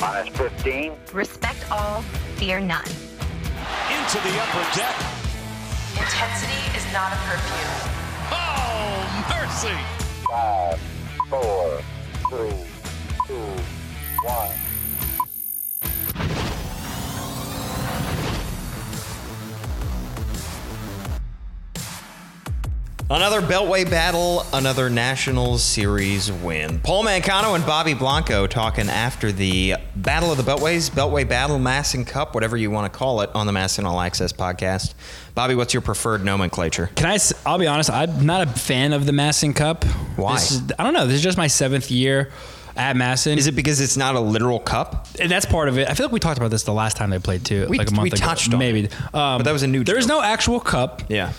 Minus 0.00 0.28
15. 0.36 0.92
Respect 1.12 1.72
all, 1.72 2.02
fear 2.36 2.60
none. 2.60 2.84
Into 2.84 4.18
the 4.22 4.40
upper 4.40 4.78
deck. 4.78 4.94
Intensity 5.98 6.78
is 6.78 6.86
not 6.92 7.12
a 7.12 7.16
perfume. 7.26 7.90
Oh, 8.30 9.26
mercy. 9.28 9.74
Five, 10.30 10.78
four, 11.28 11.80
three, 12.30 12.64
two, 13.26 13.34
one. 14.22 14.67
Another 23.10 23.40
Beltway 23.40 23.88
battle, 23.88 24.44
another 24.52 24.90
National 24.90 25.56
Series 25.56 26.30
win. 26.30 26.78
Paul 26.80 27.04
Mancano 27.04 27.54
and 27.54 27.64
Bobby 27.64 27.94
Blanco 27.94 28.46
talking 28.46 28.90
after 28.90 29.32
the 29.32 29.76
Battle 29.96 30.30
of 30.30 30.36
the 30.36 30.42
Beltways, 30.42 30.90
Beltway 30.90 31.26
Battle, 31.26 31.58
MASN 31.58 32.06
Cup, 32.06 32.34
whatever 32.34 32.54
you 32.58 32.70
want 32.70 32.92
to 32.92 32.96
call 32.98 33.22
it, 33.22 33.30
on 33.34 33.46
the 33.46 33.52
MASN 33.52 33.84
All 33.86 33.98
Access 33.98 34.30
podcast. 34.34 34.92
Bobby, 35.34 35.54
what's 35.54 35.72
your 35.72 35.80
preferred 35.80 36.22
nomenclature? 36.22 36.90
Can 36.96 37.06
I? 37.06 37.18
I'll 37.46 37.56
be 37.56 37.66
honest. 37.66 37.88
I'm 37.90 38.26
not 38.26 38.46
a 38.46 38.50
fan 38.50 38.92
of 38.92 39.06
the 39.06 39.12
MASN 39.12 39.56
Cup. 39.56 39.84
Why? 40.16 40.34
This 40.34 40.50
is- 40.50 40.62
I 40.78 40.82
don't 40.84 40.92
know. 40.92 41.06
This 41.06 41.16
is 41.16 41.22
just 41.22 41.38
my 41.38 41.46
seventh 41.46 41.90
year 41.90 42.30
at 42.76 42.94
MASN. 42.94 43.38
Is 43.38 43.46
it 43.46 43.52
because 43.56 43.80
it's 43.80 43.96
not 43.96 44.16
a 44.16 44.20
literal 44.20 44.60
cup? 44.60 45.08
And 45.18 45.30
that's 45.30 45.46
part 45.46 45.70
of 45.70 45.78
it. 45.78 45.88
I 45.88 45.94
feel 45.94 46.04
like 46.06 46.12
we 46.12 46.20
talked 46.20 46.36
about 46.36 46.50
this 46.50 46.64
the 46.64 46.74
last 46.74 46.98
time 46.98 47.08
they 47.08 47.18
played 47.18 47.42
too, 47.42 47.66
We- 47.70 47.78
like 47.78 47.88
a 47.90 47.94
month 47.94 48.02
we 48.02 48.08
ago. 48.10 48.18
touched 48.18 48.52
on 48.52 48.58
maybe. 48.58 48.84
Um, 49.14 49.38
But 49.38 49.44
that 49.44 49.52
was 49.52 49.62
a 49.62 49.66
new 49.66 49.82
There 49.82 49.96
is 49.96 50.06
no 50.06 50.20
actual 50.22 50.60
cup. 50.60 51.04
Yeah. 51.08 51.32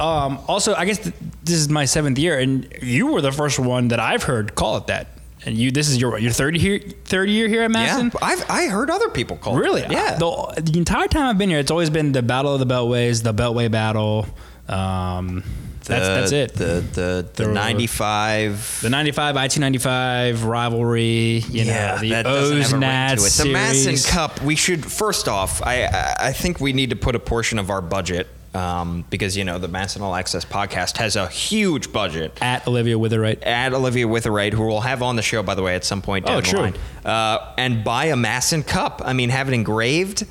Um, 0.00 0.38
also, 0.48 0.74
I 0.74 0.84
guess 0.86 0.98
th- 0.98 1.14
this 1.44 1.56
is 1.56 1.68
my 1.68 1.84
seventh 1.84 2.18
year, 2.18 2.38
and 2.38 2.66
you 2.82 3.08
were 3.08 3.20
the 3.20 3.32
first 3.32 3.58
one 3.58 3.88
that 3.88 4.00
I've 4.00 4.22
heard 4.22 4.54
call 4.54 4.76
it 4.78 4.86
that. 4.88 5.08
And 5.46 5.56
you, 5.58 5.70
this 5.70 5.90
is 5.90 5.98
your 6.00 6.16
your 6.18 6.32
third 6.32 6.56
year, 6.56 6.78
third 7.04 7.28
year 7.28 7.48
here 7.48 7.62
at 7.64 7.70
Madison. 7.70 8.06
Yeah. 8.06 8.18
I've 8.22 8.50
I 8.50 8.66
heard 8.68 8.88
other 8.88 9.10
people 9.10 9.36
call 9.36 9.56
Really? 9.56 9.82
it. 9.82 9.90
Really? 9.90 9.94
Yeah. 9.96 10.16
The, 10.16 10.62
the 10.72 10.78
entire 10.78 11.06
time 11.06 11.26
I've 11.26 11.36
been 11.36 11.50
here, 11.50 11.58
it's 11.58 11.70
always 11.70 11.90
been 11.90 12.12
the 12.12 12.22
Battle 12.22 12.54
of 12.54 12.60
the 12.60 12.66
Beltways, 12.66 13.22
the 13.22 13.34
Beltway 13.34 13.70
Battle. 13.70 14.26
Um, 14.68 15.44
that's 15.84 16.06
that's 16.08 16.32
it. 16.32 16.54
The 16.54 16.82
the 16.94 17.28
the, 17.34 17.44
The- 17.44 17.52
95 17.52 18.78
the 18.80 18.88
95 18.88 19.36
I 19.36 19.48
295 19.48 20.44
rivalry, 20.44 21.40
you 21.50 21.66
know, 21.66 21.98
the 22.00 22.08
that 22.10 22.26
O's 22.26 22.50
have 22.62 22.70
a 22.70 22.72
ring 22.76 22.80
Nats. 22.80 23.36
The 23.36 23.52
MASN. 23.52 24.08
Cup. 24.08 24.40
We 24.40 24.56
should 24.56 24.84
first 24.90 25.28
off. 25.28 25.60
I 25.62 25.84
I- 25.84 26.16
I 26.28 26.32
think 26.32 26.58
we 26.58 26.72
need 26.72 26.88
to 26.88 26.96
put 26.96 27.14
a 27.14 27.20
portion 27.20 27.58
of 27.58 27.68
our 27.68 27.82
budget 27.82 28.28
um, 28.54 29.04
because 29.10 29.36
you 29.36 29.44
know 29.44 29.58
the 29.58 29.98
All 30.00 30.14
Access 30.14 30.44
podcast 30.44 30.96
has 30.98 31.16
a 31.16 31.26
huge 31.28 31.92
budget. 31.92 32.38
at 32.40 32.66
Olivia 32.66 32.96
Witherite. 32.96 33.44
At 33.46 33.74
Olivia 33.74 34.06
Witherite, 34.06 34.52
who 34.52 34.66
we'll 34.66 34.80
have 34.80 35.02
on 35.02 35.16
the 35.16 35.22
show 35.22 35.42
by 35.42 35.54
the 35.54 35.62
way 35.62 35.74
at 35.74 35.84
some 35.84 36.02
point 36.02 36.26
down 36.26 36.36
Oh, 36.36 36.40
the 36.40 36.46
true. 36.46 36.60
line, 36.60 36.74
uh, 37.04 37.54
and 37.58 37.82
buy 37.84 38.06
a 38.06 38.14
MASN 38.16 38.66
Cup. 38.66 39.02
I 39.04 39.12
mean, 39.12 39.30
have 39.30 39.48
it 39.48 39.54
engraved. 39.54 40.26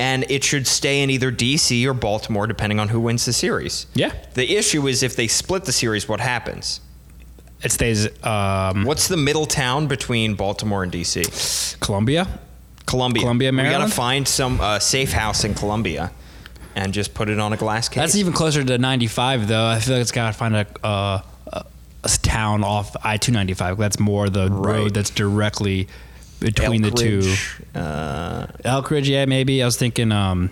And 0.00 0.24
it 0.28 0.42
should 0.42 0.66
stay 0.66 1.02
in 1.04 1.10
either 1.10 1.30
DC 1.30 1.86
or 1.86 1.94
Baltimore, 1.94 2.48
depending 2.48 2.80
on 2.80 2.88
who 2.88 2.98
wins 3.00 3.26
the 3.26 3.32
series. 3.32 3.86
Yeah. 3.94 4.12
The 4.34 4.56
issue 4.56 4.88
is 4.88 5.04
if 5.04 5.14
they 5.14 5.28
split 5.28 5.66
the 5.66 5.72
series, 5.72 6.08
what 6.08 6.18
happens? 6.18 6.80
It 7.62 7.70
stays 7.70 8.08
um, 8.24 8.82
What's 8.84 9.06
the 9.06 9.16
middle 9.16 9.46
town 9.46 9.86
between 9.86 10.34
Baltimore 10.34 10.82
and 10.82 10.90
DC? 10.90 11.78
Columbia. 11.78 12.26
Columbia. 12.86 13.22
Columbia, 13.22 13.52
Maryland. 13.52 13.82
We 13.84 13.86
gotta 13.86 13.94
find 13.94 14.26
some 14.26 14.60
uh, 14.60 14.80
safe 14.80 15.12
house 15.12 15.44
in 15.44 15.54
Columbia 15.54 16.10
and 16.74 16.92
just 16.92 17.14
put 17.14 17.28
it 17.28 17.38
on 17.38 17.52
a 17.52 17.56
glass 17.56 17.88
case. 17.88 17.96
That's 18.02 18.16
even 18.16 18.32
closer 18.32 18.64
to 18.64 18.78
95 18.78 19.48
though. 19.48 19.66
I 19.66 19.78
feel 19.80 19.94
like 19.94 20.02
it's 20.02 20.12
got 20.12 20.26
to 20.32 20.32
find 20.38 20.56
a, 20.56 20.66
uh, 20.84 21.20
a 21.52 22.08
town 22.22 22.64
off 22.64 22.94
I 23.02 23.16
295. 23.16 23.78
That's 23.78 23.98
more 23.98 24.28
the 24.28 24.48
Right. 24.50 24.74
road 24.76 24.94
that's 24.94 25.10
directly 25.10 25.88
between 26.40 26.82
the 26.82 26.90
two. 26.90 27.20
Elkridge, 27.20 27.60
Uh, 27.74 28.46
Elk 28.64 28.90
Ridge, 28.90 29.08
yeah, 29.08 29.24
maybe. 29.24 29.62
I 29.62 29.64
was 29.64 29.76
thinking 29.78 30.12
um, 30.12 30.50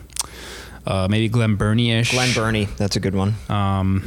uh, 0.86 1.06
maybe 1.10 1.28
Glen 1.28 1.56
Burnie 1.56 1.90
ish. 1.92 2.12
Glen 2.12 2.32
Burnie. 2.32 2.64
That's 2.78 2.96
a 2.96 3.00
good 3.00 3.14
one. 3.14 3.34
Um, 3.50 4.02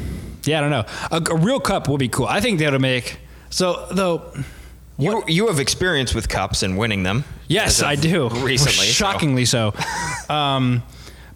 yeah, 0.46 0.58
I 0.58 0.62
don't 0.62 0.72
know. 0.72 0.86
A, 1.12 1.22
a 1.32 1.38
real 1.38 1.60
cup 1.60 1.88
would 1.90 2.00
be 2.00 2.10
cool. 2.10 2.26
I 2.28 2.40
think 2.42 2.60
that'll 2.60 2.80
make. 2.80 3.18
So 3.52 3.86
though, 3.92 4.34
you 4.98 5.24
you 5.28 5.48
have 5.48 5.60
experience 5.60 6.16
with 6.16 6.28
cups 6.30 6.64
and 6.64 6.78
winning 6.78 7.04
them. 7.04 7.24
yes, 7.48 7.84
I 7.84 7.96
do. 7.96 8.30
Recently, 8.30 8.88
so- 8.88 8.94
shockingly 9.06 9.46
so. 9.46 9.74
um, 10.30 10.82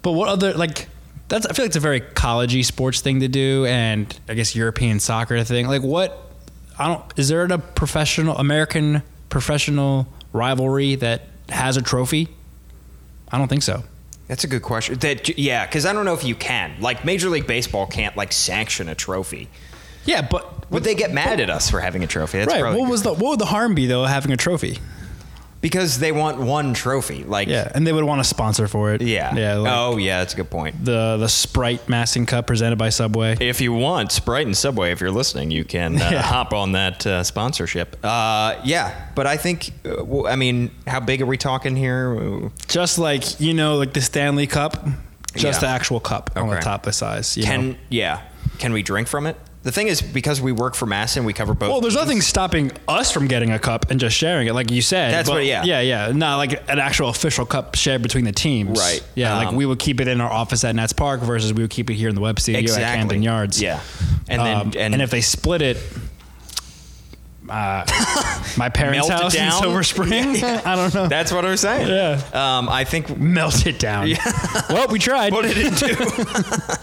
but 0.01 0.11
what 0.13 0.29
other 0.29 0.53
like? 0.53 0.87
That's 1.27 1.45
I 1.45 1.53
feel 1.53 1.65
like 1.65 1.69
it's 1.69 1.77
a 1.77 1.81
very 1.81 2.01
collegey 2.01 2.65
sports 2.65 3.01
thing 3.01 3.19
to 3.19 3.27
do, 3.27 3.65
and 3.65 4.17
I 4.27 4.33
guess 4.33 4.55
European 4.55 4.99
soccer 4.99 5.43
thing. 5.43 5.67
Like 5.67 5.83
what? 5.83 6.17
I 6.77 6.87
don't. 6.87 7.03
Is 7.17 7.27
there 7.27 7.43
a 7.43 7.57
professional 7.57 8.37
American 8.37 9.03
professional 9.29 10.07
rivalry 10.33 10.95
that 10.95 11.23
has 11.49 11.77
a 11.77 11.81
trophy? 11.81 12.27
I 13.31 13.37
don't 13.37 13.47
think 13.47 13.63
so. 13.63 13.83
That's 14.27 14.43
a 14.43 14.47
good 14.47 14.61
question. 14.61 14.97
That 14.99 15.37
yeah, 15.37 15.65
because 15.65 15.85
I 15.85 15.93
don't 15.93 16.05
know 16.05 16.13
if 16.13 16.23
you 16.23 16.35
can. 16.35 16.79
Like 16.79 17.03
Major 17.03 17.29
League 17.29 17.47
Baseball 17.47 17.87
can't 17.87 18.15
like 18.15 18.31
sanction 18.31 18.87
a 18.89 18.95
trophy. 18.95 19.49
Yeah, 20.05 20.21
but 20.21 20.69
Would 20.71 20.83
they 20.83 20.95
get 20.95 21.11
mad 21.11 21.39
at 21.39 21.49
us 21.49 21.69
for 21.69 21.79
having 21.79 22.03
a 22.03 22.07
trophy? 22.07 22.39
That's 22.39 22.51
right. 22.51 22.63
What 22.63 22.73
good. 22.73 22.89
was 22.89 23.03
the 23.03 23.13
what 23.13 23.31
would 23.31 23.39
the 23.39 23.45
harm 23.45 23.75
be 23.75 23.85
though 23.87 24.05
having 24.05 24.31
a 24.31 24.37
trophy? 24.37 24.79
Because 25.61 25.99
they 25.99 26.13
want 26.13 26.37
one 26.39 26.73
trophy. 26.73 27.25
Like 27.25 27.49
Yeah, 27.49 27.69
and 27.75 27.85
they 27.85 27.91
would 27.91 28.05
want 28.05 28.21
a 28.21 28.23
sponsor 28.23 28.67
for 28.69 28.93
it. 28.93 29.01
yeah. 29.01 29.35
yeah. 29.35 29.55
Like 29.55 29.73
oh 29.75 29.97
yeah, 29.97 30.19
that's 30.19 30.33
a 30.33 30.37
good 30.37 30.49
point. 30.49 30.85
the 30.85 31.17
the 31.19 31.27
Sprite 31.27 31.85
MASN 31.87 32.25
Cup 32.27 32.47
presented 32.47 32.77
by 32.77 32.87
Subway. 32.89 33.35
If 33.41 33.59
you 33.59 33.73
want 33.73 34.11
Sprite 34.13 34.45
and 34.45 34.55
Subway, 34.55 34.91
if 34.93 35.01
you're 35.01 35.11
listening, 35.11 35.51
you 35.51 35.65
can 35.65 35.95
uh, 36.01 36.09
Yeah. 36.11 36.21
hop 36.21 36.53
on 36.53 36.71
that 36.73 37.05
uh, 37.05 37.23
sponsorship. 37.23 37.97
Uh, 38.03 38.55
yeah, 38.63 39.07
but 39.15 39.27
I 39.27 39.35
think, 39.37 39.71
uh, 39.85 40.23
I 40.25 40.37
mean, 40.37 40.71
how 40.87 41.01
big 41.01 41.21
are 41.21 41.25
we 41.25 41.37
talking 41.37 41.75
here? 41.75 42.49
Just 42.67 42.97
like 42.97 43.39
you 43.41 43.53
know, 43.53 43.75
like 43.75 43.91
the 43.91 44.01
Stanley 44.01 44.47
Cup, 44.47 44.85
just 45.35 45.61
Yeah. 45.61 45.67
the 45.67 45.73
actual 45.75 45.99
cup 45.99 46.31
on 46.37 46.47
the 46.49 46.59
top 46.61 46.87
of 46.87 46.95
size. 46.95 47.35
You 47.35 47.43
Can 47.43 47.71
know? 47.71 47.75
yeah? 47.89 48.21
Can 48.59 48.71
we 48.71 48.81
drink 48.81 49.07
from 49.09 49.25
it? 49.27 49.35
The 49.69 49.73
thing 49.75 49.87
is, 49.87 50.01
because 50.01 50.41
we 50.41 50.51
work 50.51 50.73
for 50.73 50.87
MASN, 50.87 51.25
we 51.25 51.33
cover 51.33 51.53
both. 51.53 51.69
Well, 51.69 51.79
there's 51.79 51.93
teams. 51.93 52.03
nothing 52.07 52.21
stopping 52.21 52.71
us 52.87 53.11
from 53.11 53.27
getting 53.27 53.51
a 53.51 53.59
cup 53.59 53.91
and 53.91 53.99
just 53.99 54.17
sharing 54.17 54.47
it, 54.47 54.55
like 54.55 54.71
you 54.71 54.81
said. 54.81 55.13
That's 55.13 55.29
what- 55.29 55.45
yeah. 55.45 55.63
yeah, 55.63 55.79
yeah. 55.81 56.11
Not 56.11 56.37
like 56.37 56.53
an 56.67 56.79
actual 56.79 57.09
official 57.09 57.45
cup 57.45 57.75
shared 57.75 58.01
between 58.01 58.25
the 58.25 58.31
teams. 58.31 58.79
Right. 58.79 59.03
Yeah, 59.13 59.35
like 59.35 59.49
Um, 59.49 59.55
we 59.55 59.67
would 59.67 59.77
keep 59.77 60.01
it 60.01 60.07
in 60.07 60.21
our 60.21 60.31
office 60.31 60.63
at 60.63 60.73
Nats 60.73 60.93
Park 60.93 61.21
versus 61.21 61.53
we 61.53 61.61
would 61.61 61.69
keep 61.69 61.91
it 61.91 61.93
here 61.93 62.09
in 62.09 62.15
the 62.15 62.21
web 62.21 62.39
studio 62.39 62.61
exactly 62.61 62.83
at 62.83 62.95
Camden 62.95 63.21
Yards. 63.21 63.61
Yeah, 63.61 63.79
and 64.27 64.41
then 64.41 64.57
Um, 64.57 64.67
and, 64.75 64.93
and 64.95 65.01
if 65.03 65.11
they 65.11 65.21
split 65.21 65.61
it, 65.61 65.77
uh, 67.47 67.85
my 68.57 68.69
parents' 68.69 69.07
Melt 69.07 69.21
house 69.21 69.35
in? 69.35 69.51
Silver 69.51 69.83
Spring. 69.83 70.43
I 70.43 70.75
don't 70.75 70.91
know. 70.95 71.05
that's 71.07 71.31
what 71.31 71.45
I'm 71.45 71.57
saying. 71.57 71.89
Yeah. 71.89 72.21
Um, 72.33 72.69
I 72.69 72.85
think 72.85 73.19
Melt 73.19 73.67
it 73.67 73.77
down. 73.77 74.09
well, 74.71 74.87
we 74.87 74.97
tried. 74.97 75.31
put 75.33 75.45
it 75.45 75.57
into. 75.59 76.79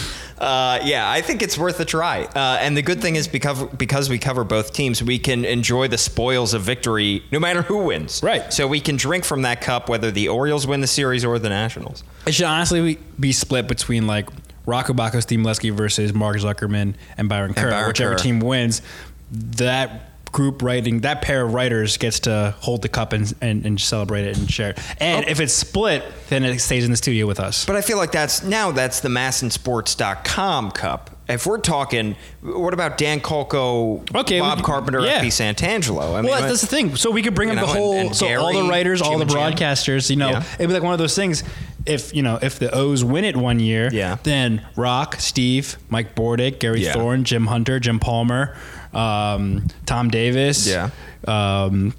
Uh, 0.38 0.80
yeah, 0.84 1.08
I 1.10 1.20
think 1.20 1.42
it's 1.42 1.56
worth 1.56 1.78
a 1.80 1.84
try. 1.84 2.24
Uh, 2.24 2.58
and 2.60 2.76
the 2.76 2.82
good 2.82 3.00
thing 3.00 3.16
is 3.16 3.28
because 3.28 3.62
because 3.76 4.08
we 4.08 4.18
cover 4.18 4.44
both 4.44 4.72
teams, 4.72 5.02
we 5.02 5.18
can 5.18 5.44
enjoy 5.44 5.88
the 5.88 5.98
spoils 5.98 6.54
of 6.54 6.62
victory 6.62 7.22
no 7.30 7.38
matter 7.38 7.62
who 7.62 7.84
wins. 7.84 8.22
Right. 8.22 8.52
So 8.52 8.66
we 8.66 8.80
can 8.80 8.96
drink 8.96 9.24
from 9.24 9.42
that 9.42 9.60
cup 9.60 9.88
whether 9.88 10.10
the 10.10 10.28
Orioles 10.28 10.66
win 10.66 10.80
the 10.80 10.86
series 10.86 11.24
or 11.24 11.38
the 11.38 11.48
Nationals. 11.48 12.02
It 12.26 12.34
should 12.34 12.46
honestly 12.46 12.98
be 13.18 13.32
split 13.32 13.68
between 13.68 14.06
like 14.06 14.28
Roch 14.66 14.86
Kubatko, 14.86 15.22
Steve 15.22 15.40
Melewski 15.40 15.72
versus 15.72 16.12
Mark 16.14 16.36
Zuckerman 16.38 16.94
and 17.16 17.28
Byron 17.28 17.54
Kerr. 17.54 17.70
Byron 17.70 17.88
Whichever 17.88 18.12
Kerr. 18.14 18.18
team 18.18 18.40
wins, 18.40 18.82
that 19.30 20.13
group 20.34 20.60
writing, 20.60 21.00
that 21.00 21.22
pair 21.22 21.46
of 21.46 21.54
writers 21.54 21.96
gets 21.96 22.20
to 22.20 22.54
hold 22.58 22.82
the 22.82 22.88
cup 22.88 23.14
and, 23.14 23.32
and, 23.40 23.64
and 23.64 23.80
celebrate 23.80 24.26
it 24.26 24.36
and 24.36 24.50
share 24.50 24.70
it. 24.70 24.80
And 25.00 25.24
oh. 25.24 25.30
if 25.30 25.40
it's 25.40 25.54
split, 25.54 26.04
then 26.28 26.44
it 26.44 26.58
stays 26.58 26.84
in 26.84 26.90
the 26.90 26.96
studio 26.98 27.26
with 27.26 27.40
us. 27.40 27.64
But 27.64 27.76
I 27.76 27.80
feel 27.80 27.96
like 27.96 28.12
that's 28.12 28.42
now 28.42 28.72
that's 28.72 29.00
the 29.00 29.08
masnsports.com 29.08 30.72
cup. 30.72 31.10
If 31.26 31.46
we're 31.46 31.58
talking, 31.58 32.16
what 32.42 32.74
about 32.74 32.98
Dan 32.98 33.20
Kolko, 33.20 34.14
Okay, 34.14 34.40
Bob 34.40 34.58
we- 34.58 34.64
Carpenter, 34.64 35.00
yeah. 35.00 35.22
FP 35.22 35.28
Santangelo? 35.28 36.14
I 36.14 36.20
well, 36.20 36.42
that's 36.42 36.60
the 36.60 36.66
thing. 36.66 36.96
So 36.96 37.10
we 37.10 37.22
could 37.22 37.34
bring 37.34 37.48
up 37.48 37.54
the 37.54 37.62
know, 37.62 37.68
and- 37.68 37.78
whole, 37.78 37.94
and 37.94 38.16
so 38.16 38.26
all 38.38 38.48
the 38.48 38.58
Gary, 38.58 38.68
writers, 38.68 39.00
all 39.00 39.16
the 39.16 39.24
broadcasters. 39.24 40.10
You 40.10 40.16
know, 40.16 40.30
Yeah. 40.30 40.44
it'd 40.58 40.68
be 40.68 40.74
like 40.74 40.82
one 40.82 40.92
of 40.92 40.98
those 40.98 41.16
things. 41.16 41.42
If 41.86 42.14
you 42.14 42.22
know, 42.22 42.38
if 42.42 42.58
the 42.58 42.74
O's 42.74 43.04
win 43.04 43.24
it 43.24 43.36
one 43.36 43.58
year, 43.60 43.88
Yeah. 43.92 44.16
then 44.22 44.66
Rock, 44.76 45.16
Steve, 45.18 45.76
Mike 45.88 46.14
Bordick, 46.14 46.58
Gary 46.58 46.82
Yeah. 46.84 46.92
Thorne, 46.92 47.24
Jim 47.24 47.46
Hunter, 47.46 47.80
Jim 47.80 48.00
Palmer, 48.00 48.54
um, 48.94 49.66
Tom 49.86 50.08
Davis, 50.10 50.66
Yeah. 50.66 50.90
um, 51.26 51.94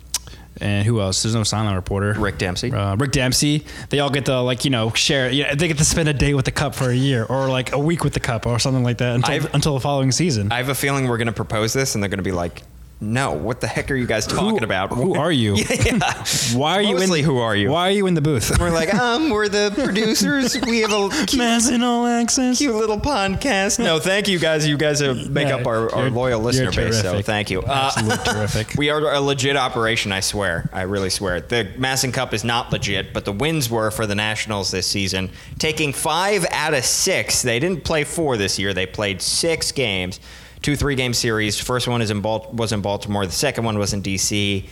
and 0.61 0.85
who 0.87 1.01
else? 1.01 1.21
There's 1.23 1.35
no 1.35 1.43
silent 1.43 1.75
reporter. 1.75 2.13
Rick 2.17 2.37
Dempsey. 2.37 2.71
Uh, 2.71 2.95
Rick 2.95 3.11
Dempsey. 3.11 3.65
They 3.89 3.99
all 3.99 4.09
get 4.09 4.25
to 4.25 4.39
like 4.41 4.63
you 4.63 4.71
know 4.71 4.91
share. 4.93 5.29
Yeah, 5.29 5.53
they 5.53 5.67
get 5.67 5.77
to 5.79 5.85
spend 5.85 6.07
a 6.07 6.13
day 6.13 6.33
with 6.33 6.45
the 6.45 6.51
cup 6.51 6.75
for 6.75 6.89
a 6.89 6.95
year, 6.95 7.25
or 7.25 7.49
like 7.49 7.73
a 7.73 7.79
week 7.79 8.03
with 8.05 8.13
the 8.13 8.19
cup, 8.21 8.45
or 8.45 8.57
something 8.59 8.83
like 8.83 8.99
that 8.99 9.15
until, 9.15 9.31
I've- 9.33 9.47
until 9.53 9.73
the 9.73 9.81
following 9.81 10.11
season. 10.13 10.51
I 10.51 10.57
have 10.57 10.69
a 10.69 10.75
feeling 10.75 11.07
we're 11.09 11.17
going 11.17 11.27
to 11.27 11.33
propose 11.33 11.73
this, 11.73 11.93
and 11.95 12.01
they're 12.01 12.09
going 12.09 12.19
to 12.19 12.23
be 12.23 12.31
like, 12.31 12.61
No, 13.05 13.33
what 13.33 13.61
the 13.61 13.67
heck 13.67 13.91
are 13.91 13.95
you 13.95 14.07
guys 14.07 14.25
talking 14.25 14.63
about? 14.63 14.91
Who 14.91 15.13
are 15.13 15.31
you? 15.31 15.55
yeah. 15.85 16.25
Why 16.53 16.73
are 16.77 16.81
you 16.81 16.95
Mostly 16.95 17.19
in? 17.19 17.25
who 17.25 17.37
are 17.37 17.55
you? 17.55 17.69
Why 17.69 17.89
are 17.89 17.91
you 17.91 18.07
in 18.07 18.15
the 18.15 18.21
booth? 18.21 18.57
We're 18.59 18.71
like, 18.71 18.93
um, 18.95 19.29
we're 19.29 19.47
the 19.47 19.71
producers. 19.83 20.59
We 20.65 20.81
have 20.81 20.91
a 20.91 21.09
cute, 21.09 21.41
MASN 21.41 21.83
all 21.83 22.07
access. 22.07 22.57
cute 22.57 22.73
little 22.73 22.99
podcast. 22.99 23.77
No, 23.77 23.99
thank 23.99 24.27
you 24.27 24.39
guys. 24.39 24.67
You 24.67 24.75
guys 24.75 25.03
make 25.29 25.49
Yeah, 25.49 25.57
up 25.57 25.67
our, 25.67 25.93
our 25.93 26.09
loyal 26.09 26.41
listener 26.41 26.71
base. 26.71 26.99
So 27.01 27.21
thank 27.21 27.51
you. 27.51 27.61
Uh, 27.61 27.91
Absolutely 27.95 28.25
terrific. 28.33 28.73
We 28.77 28.89
are 28.89 29.13
a 29.13 29.21
legit 29.21 29.55
operation, 29.55 30.11
I 30.11 30.21
swear. 30.21 30.67
I 30.73 30.81
really 30.81 31.11
swear. 31.11 31.41
The 31.41 31.71
MASN 31.77 32.11
Cup 32.11 32.33
is 32.33 32.43
not 32.43 32.71
legit, 32.71 33.13
but 33.13 33.23
the 33.25 33.33
wins 33.33 33.69
were 33.69 33.91
for 33.91 34.07
the 34.07 34.15
Nationals 34.15 34.71
this 34.71 34.87
season, 34.87 35.29
taking 35.59 35.93
five 35.93 36.45
out 36.51 36.73
of 36.73 36.83
six. 36.83 37.43
They 37.43 37.59
didn't 37.59 37.83
play 37.83 38.03
four 38.03 38.35
this 38.37 38.57
year. 38.57 38.73
They 38.73 38.87
played 38.87 39.21
six 39.21 39.71
games, 39.71 40.19
two 40.65 40.75
three-game 40.75 41.13
series. 41.13 41.59
First 41.59 41.87
one 41.87 42.01
is 42.01 42.09
in 42.09 42.21
Bal- 42.21 42.49
was 42.51 42.71
in 42.73 42.81
Baltimore. 42.81 43.25
The 43.27 43.31
second 43.31 43.65
one 43.65 43.77
was 43.77 43.93
in 43.93 44.01
D.C. 44.01 44.65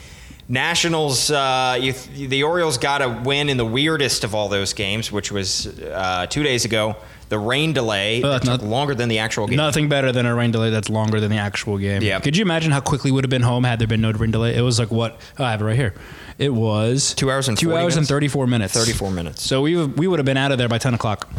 Nationals, 0.50 1.32
uh, 1.32 1.78
you, 1.80 1.94
the 1.94 2.44
Orioles 2.44 2.78
got 2.78 3.02
a 3.02 3.08
win 3.24 3.48
in 3.48 3.56
the 3.56 3.66
weirdest 3.66 4.24
of 4.26 4.36
all 4.36 4.50
those 4.50 4.74
games, 4.74 5.10
which 5.10 5.32
was 5.32 5.68
uh, 5.80 6.26
two 6.28 6.44
days 6.44 6.66
ago. 6.66 6.96
The 7.30 7.40
rain 7.40 7.74
delay 7.74 8.22
Oh, 8.22 8.28
that 8.30 8.42
that's 8.44 8.46
took 8.46 8.62
not- 8.62 8.70
longer 8.70 8.94
than 8.94 9.08
the 9.08 9.20
actual 9.20 9.48
game. 9.48 9.56
Nothing 9.58 9.88
better 9.88 10.12
than 10.12 10.26
a 10.26 10.36
rain 10.36 10.52
delay 10.52 10.70
that's 10.70 10.90
longer 10.90 11.20
than 11.20 11.32
the 11.32 11.38
actual 11.38 11.78
game. 11.78 12.02
Yeah. 12.02 12.20
Could 12.20 12.36
you 12.36 12.42
imagine 12.44 12.72
how 12.72 12.82
quickly 12.82 13.12
we 13.12 13.16
would 13.16 13.24
have 13.24 13.30
been 13.32 13.42
home 13.44 13.64
had 13.64 13.80
there 13.80 13.88
been 13.88 14.02
no 14.02 14.12
rain 14.12 14.32
delay? 14.32 14.56
It 14.56 14.62
was 14.62 14.78
like 14.80 14.92
what? 14.92 15.20
Oh, 15.40 15.44
I 15.44 15.52
have 15.52 15.62
it 15.62 15.66
right 15.66 15.76
here. 15.78 15.94
It 16.38 16.54
was 16.54 17.14
Two 17.16 17.32
hours 17.32 17.48
and 17.48 17.58
two 17.58 17.70
40 17.70 17.82
hours 17.84 17.96
and 17.96 18.08
thirty 18.08 18.28
four 18.28 18.46
minutes. 18.48 18.74
34 18.74 19.12
minutes. 19.12 19.42
So 19.44 19.62
we 19.62 19.84
we 19.86 20.08
would 20.08 20.20
have 20.20 20.26
been 20.26 20.38
out 20.38 20.52
of 20.52 20.58
there 20.58 20.68
by 20.68 20.78
ten 20.80 20.94
o'clock. 20.94 21.30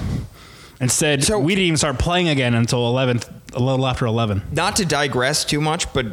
Instead, 0.80 1.24
So- 1.24 1.38
we 1.38 1.54
didn't 1.54 1.66
even 1.66 1.76
start 1.76 1.98
playing 1.98 2.28
again 2.28 2.54
until 2.54 2.86
eleven, 2.86 3.20
a 3.54 3.60
little 3.60 3.86
after 3.86 4.06
eleven. 4.06 4.42
not 4.52 4.76
to 4.76 4.84
digress 4.84 5.44
too 5.44 5.60
much, 5.60 5.92
but 5.92 6.06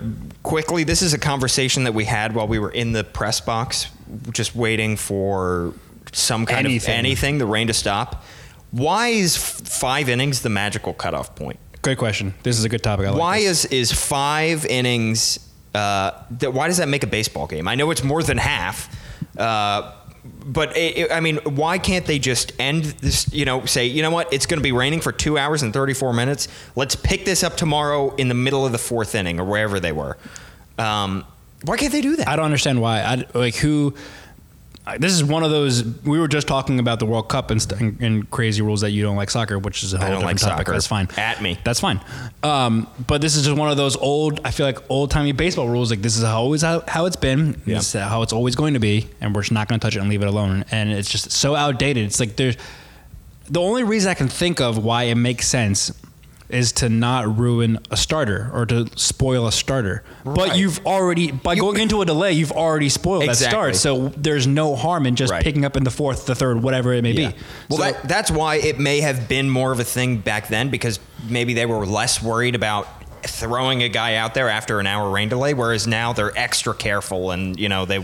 quickly, 0.44 0.84
this 0.84 1.02
is 1.02 1.14
a 1.14 1.18
conversation 1.18 1.84
that 1.86 1.94
we 1.94 2.06
had 2.06 2.34
while 2.36 2.48
we 2.48 2.60
were 2.60 2.72
in 2.72 2.92
the 2.94 3.04
press 3.04 3.42
box, 3.42 3.88
just 4.32 4.56
waiting 4.56 4.98
for 4.98 5.74
some 6.12 6.46
kind 6.46 6.66
Anything. 6.68 6.94
of 6.94 7.00
anything, 7.00 7.38
the 7.38 7.46
rain 7.46 7.68
to 7.68 7.74
stop. 7.74 8.24
Why 8.72 9.08
is 9.10 9.36
five 9.36 10.08
innings 10.10 10.42
the 10.42 10.50
magical 10.50 10.94
cutoff 10.94 11.36
point? 11.36 11.60
Great 11.82 11.98
question. 11.98 12.34
This 12.44 12.58
is 12.60 12.64
a 12.64 12.70
good 12.70 12.84
topic. 12.84 13.08
I 13.08 13.10
like 13.10 13.20
why 13.20 13.40
this. 13.44 13.66
is 13.66 13.92
is 13.92 13.92
five 13.92 14.66
innings? 14.66 15.40
Uh, 15.74 16.12
that, 16.40 16.54
why 16.54 16.68
does 16.68 16.78
that 16.78 16.88
make 16.88 17.02
a 17.04 17.08
baseball 17.08 17.48
game? 17.48 17.68
I 17.68 17.76
know 17.76 17.90
it's 17.92 18.04
more 18.04 18.22
than 18.22 18.38
half, 18.38 18.90
uh, 19.38 19.92
but 20.24 20.76
it, 20.78 20.98
it- 20.98 21.12
I 21.12 21.20
mean, 21.20 21.38
why 21.44 21.78
can't 21.78 22.06
they 22.06 22.20
just 22.20 22.54
end 22.60 22.84
this? 22.86 23.32
You 23.34 23.46
know, 23.46 23.66
say 23.66 23.86
you 23.88 24.02
know 24.02 24.12
what? 24.12 24.32
It's 24.34 24.46
going 24.46 24.60
to 24.60 24.64
be 24.64 24.72
raining 24.72 25.02
for 25.02 25.12
two 25.12 25.38
hours 25.38 25.64
and 25.64 25.74
thirty 25.74 25.94
four 25.94 26.14
minutes. 26.14 26.48
Let's 26.76 26.96
pick 26.96 27.26
this 27.26 27.44
up 27.44 27.58
tomorrow 27.58 28.14
in 28.16 28.28
the 28.28 28.34
middle 28.36 28.66
of 28.66 28.72
the 28.72 28.78
fourth 28.78 29.16
inning 29.16 29.40
or 29.40 29.46
wherever 29.46 29.80
they 29.80 29.92
were. 29.92 30.18
Um, 30.78 31.26
why 31.64 31.78
can't 31.78 31.92
they 31.92 32.02
do 32.02 32.16
that? 32.18 32.28
I 32.28 32.36
don't 32.36 32.46
understand 32.46 32.82
why. 32.82 33.02
I, 33.02 33.26
like 33.34 33.56
who. 33.56 33.94
I- 34.86 34.98
This 34.98 35.14
is 35.14 35.24
one 35.24 35.44
of 35.44 35.52
those. 35.52 35.84
We 36.04 36.20
were 36.20 36.28
just 36.28 36.48
talking 36.48 36.80
about 36.80 37.00
the 37.00 37.06
World 37.06 37.30
Cup 37.30 37.52
and, 37.52 37.62
st- 37.62 37.80
and, 37.82 38.02
and 38.02 38.32
crazy 38.32 38.62
rules 38.62 38.82
that 38.82 38.90
you 38.92 39.04
don't 39.04 39.16
like 39.16 39.30
soccer, 39.30 39.60
which 39.60 39.84
is 39.84 39.94
a 39.94 39.98
whole 39.98 40.08
don't 40.08 40.20
different 40.22 40.42
like 40.42 40.50
topic. 40.52 40.66
soccer. 40.68 40.72
That's 40.74 40.88
fine. 40.88 41.08
At 41.18 41.42
me. 41.42 41.60
That's 41.64 41.80
fine. 41.80 42.02
Um, 42.42 42.88
but 43.08 43.22
this 43.22 43.36
is 43.36 43.46
just 43.46 43.56
one 43.58 43.70
of 43.70 43.78
those 43.78 43.96
old. 43.96 44.42
I 44.44 44.52
feel 44.52 44.66
like 44.66 44.80
old 44.90 45.12
timey 45.12 45.34
baseball 45.34 45.70
rules. 45.70 45.92
Like 45.92 46.02
this 46.02 46.18
is 46.18 46.24
how 46.24 46.42
always 46.42 46.62
how, 46.64 46.84
how 46.88 47.06
it's 47.06 47.16
been. 47.16 47.62
Yeah. 47.66 47.76
This 47.76 47.94
is 47.94 48.02
how 48.02 48.24
it's 48.24 48.34
always 48.34 48.56
going 48.56 48.74
to 48.74 48.80
be, 48.80 49.08
and 49.22 49.36
we're 49.36 49.42
just 49.42 49.52
not 49.52 49.68
going 49.68 49.80
to 49.80 49.86
touch 49.86 49.96
it 49.96 50.00
and 50.00 50.10
leave 50.10 50.24
it 50.24 50.28
alone. 50.28 50.66
And 50.72 50.92
it's 50.92 51.10
just 51.10 51.32
so 51.32 51.56
outdated. 51.56 52.06
It's 52.06 52.20
like 52.20 52.36
there's 52.36 52.58
the 53.50 53.62
only 53.62 53.84
reason 53.84 54.10
I 54.10 54.14
can 54.16 54.30
think 54.30 54.62
of 54.62 54.84
why 54.84 55.04
it 55.04 55.16
makes 55.16 55.48
sense 55.48 55.92
is 56.54 56.72
to 56.74 56.90
not 56.90 57.38
ruin 57.38 57.80
a 57.90 57.98
starter 57.98 58.50
or 58.54 58.66
to 58.68 58.88
spoil 58.96 59.48
a 59.48 59.52
starter. 59.52 60.04
But 60.24 60.58
you've 60.58 60.86
already 60.86 61.32
by 61.32 61.56
going 61.56 61.80
into 61.80 62.02
a 62.02 62.06
delay, 62.06 62.34
you've 62.34 62.52
already 62.52 62.90
spoiled 62.90 63.24
Exactly. 63.24 63.46
that 63.46 63.50
start. 63.50 63.76
So 63.76 64.10
there's 64.18 64.48
no 64.48 64.76
harm 64.76 65.06
in 65.06 65.16
just 65.16 65.32
Right. 65.32 65.44
picking 65.44 65.66
up 65.66 65.78
in 65.78 65.84
the 65.84 65.92
fourth, 65.92 66.26
the 66.26 66.36
third, 66.36 66.62
whatever 66.62 66.94
it 66.94 67.02
may 67.02 67.12
Yeah. 67.12 67.30
be. 67.30 67.36
Well, 67.70 67.78
So- 67.80 67.84
that, 67.86 68.08
that's 68.08 68.32
why 68.32 68.56
it 68.56 68.80
may 68.80 69.02
have 69.02 69.28
been 69.28 69.50
more 69.50 69.72
of 69.72 69.80
a 69.80 69.84
thing 69.84 70.18
back 70.18 70.48
then 70.50 70.70
because 70.70 71.00
maybe 71.28 71.54
they 71.54 71.66
were 71.66 71.86
less 71.86 72.22
worried 72.22 72.56
about 72.56 72.88
throwing 73.24 73.84
a 73.84 73.90
guy 73.90 74.16
out 74.16 74.34
there 74.34 74.50
after 74.50 74.80
an 74.80 74.88
hour 74.88 75.10
rain 75.10 75.30
delay, 75.30 75.54
whereas 75.54 75.86
now 75.86 76.12
they're 76.12 76.36
extra 76.38 76.74
careful 76.74 77.32
and 77.32 77.60
you 77.60 77.70
know 77.70 77.86
they. 77.86 78.02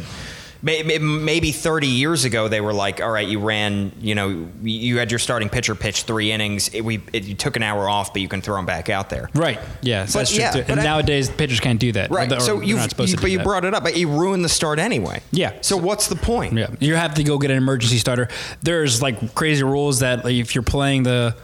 May- 0.62 0.84
may- 0.84 0.98
Maybe 0.98 1.52
30 1.52 1.88
years 1.88 2.26
ago, 2.26 2.48
they 2.48 2.62
were 2.62 2.74
like, 2.74 3.02
"All 3.02 3.10
right, 3.12 3.28
you 3.28 3.40
ran, 3.40 3.92
you 4.02 4.16
know, 4.16 4.48
you 4.64 4.98
had 4.98 5.12
your 5.12 5.20
starting 5.20 5.50
pitcher 5.50 5.76
pitch 5.76 6.04
three 6.04 6.32
innings. 6.32 6.70
It, 6.74 6.82
we, 6.82 7.02
it, 7.14 7.26
you 7.26 7.36
took 7.36 7.56
an 7.56 7.64
hour 7.64 7.88
off, 7.90 8.14
but 8.14 8.22
you 8.22 8.28
can 8.28 8.42
throw 8.42 8.58
him 8.58 8.66
back 8.66 8.90
out 8.90 9.10
there." 9.10 9.30
Right. 9.36 9.60
Yeah. 9.82 10.06
so 10.06 10.14
But 10.20 10.20
that's 10.22 10.32
true 10.32 10.40
yeah. 10.62 10.66
And 10.68 10.80
I- 10.80 10.84
nowadays, 10.84 11.30
pitchers 11.30 11.60
can't 11.60 11.80
do 11.80 11.92
that. 11.94 12.10
Right. 12.12 12.30
they're- 12.30 12.40
so 12.40 12.60
they're 12.60 12.76
not 12.76 12.90
supposed 12.90 13.16
to 13.16 13.22
but 13.22 13.32
you 13.32 13.38
that. 13.40 13.44
brought 13.44 13.66
it 13.66 13.74
up, 13.74 13.84
but 13.84 13.98
you 13.98 14.10
ruined 14.10 14.44
the 14.46 14.50
start 14.50 14.80
anyway. 14.80 15.22
Yeah. 15.32 15.54
So 15.62 15.78
what's 15.78 16.08
the 16.08 16.16
point? 16.16 16.54
Yeah, 16.54 16.68
you 16.80 16.96
have 16.96 17.14
to 17.16 17.24
go 17.24 17.38
get 17.38 17.52
an 17.52 17.58
emergency 17.58 17.98
starter. 17.98 18.28
There's 18.62 19.02
like 19.02 19.36
crazy 19.36 19.64
rules 19.64 20.00
that 20.00 20.24
like, 20.26 20.36
if 20.36 20.56
you're 20.56 20.64
playing 20.64 21.04
the 21.04 21.36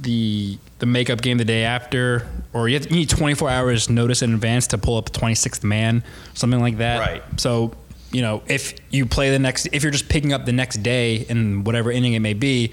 the 0.00 0.58
the 0.78 0.86
makeup 0.86 1.20
game 1.20 1.36
the 1.36 1.44
day 1.44 1.62
after, 1.64 2.26
or 2.54 2.68
you, 2.68 2.78
you 2.78 2.88
need 2.96 3.08
24 3.10 3.50
hours 3.50 3.90
notice 3.90 4.22
in 4.22 4.32
advance 4.32 4.66
to 4.68 4.78
pull 4.78 4.96
up 4.96 5.10
the 5.12 5.18
26th 5.18 5.62
man, 5.62 6.02
something 6.32 6.58
like 6.60 6.78
that. 6.78 6.98
Right. 7.00 7.22
So 7.36 7.74
you 8.12 8.22
know 8.22 8.42
if 8.46 8.74
you 8.90 9.06
play 9.06 9.30
the 9.30 9.38
next, 9.38 9.68
if 9.72 9.82
you're 9.82 9.92
just 9.92 10.08
picking 10.08 10.32
up 10.32 10.46
the 10.46 10.52
next 10.52 10.82
day 10.82 11.16
in 11.28 11.64
whatever 11.64 11.90
inning 11.90 12.14
it 12.14 12.20
may 12.20 12.34
be. 12.34 12.72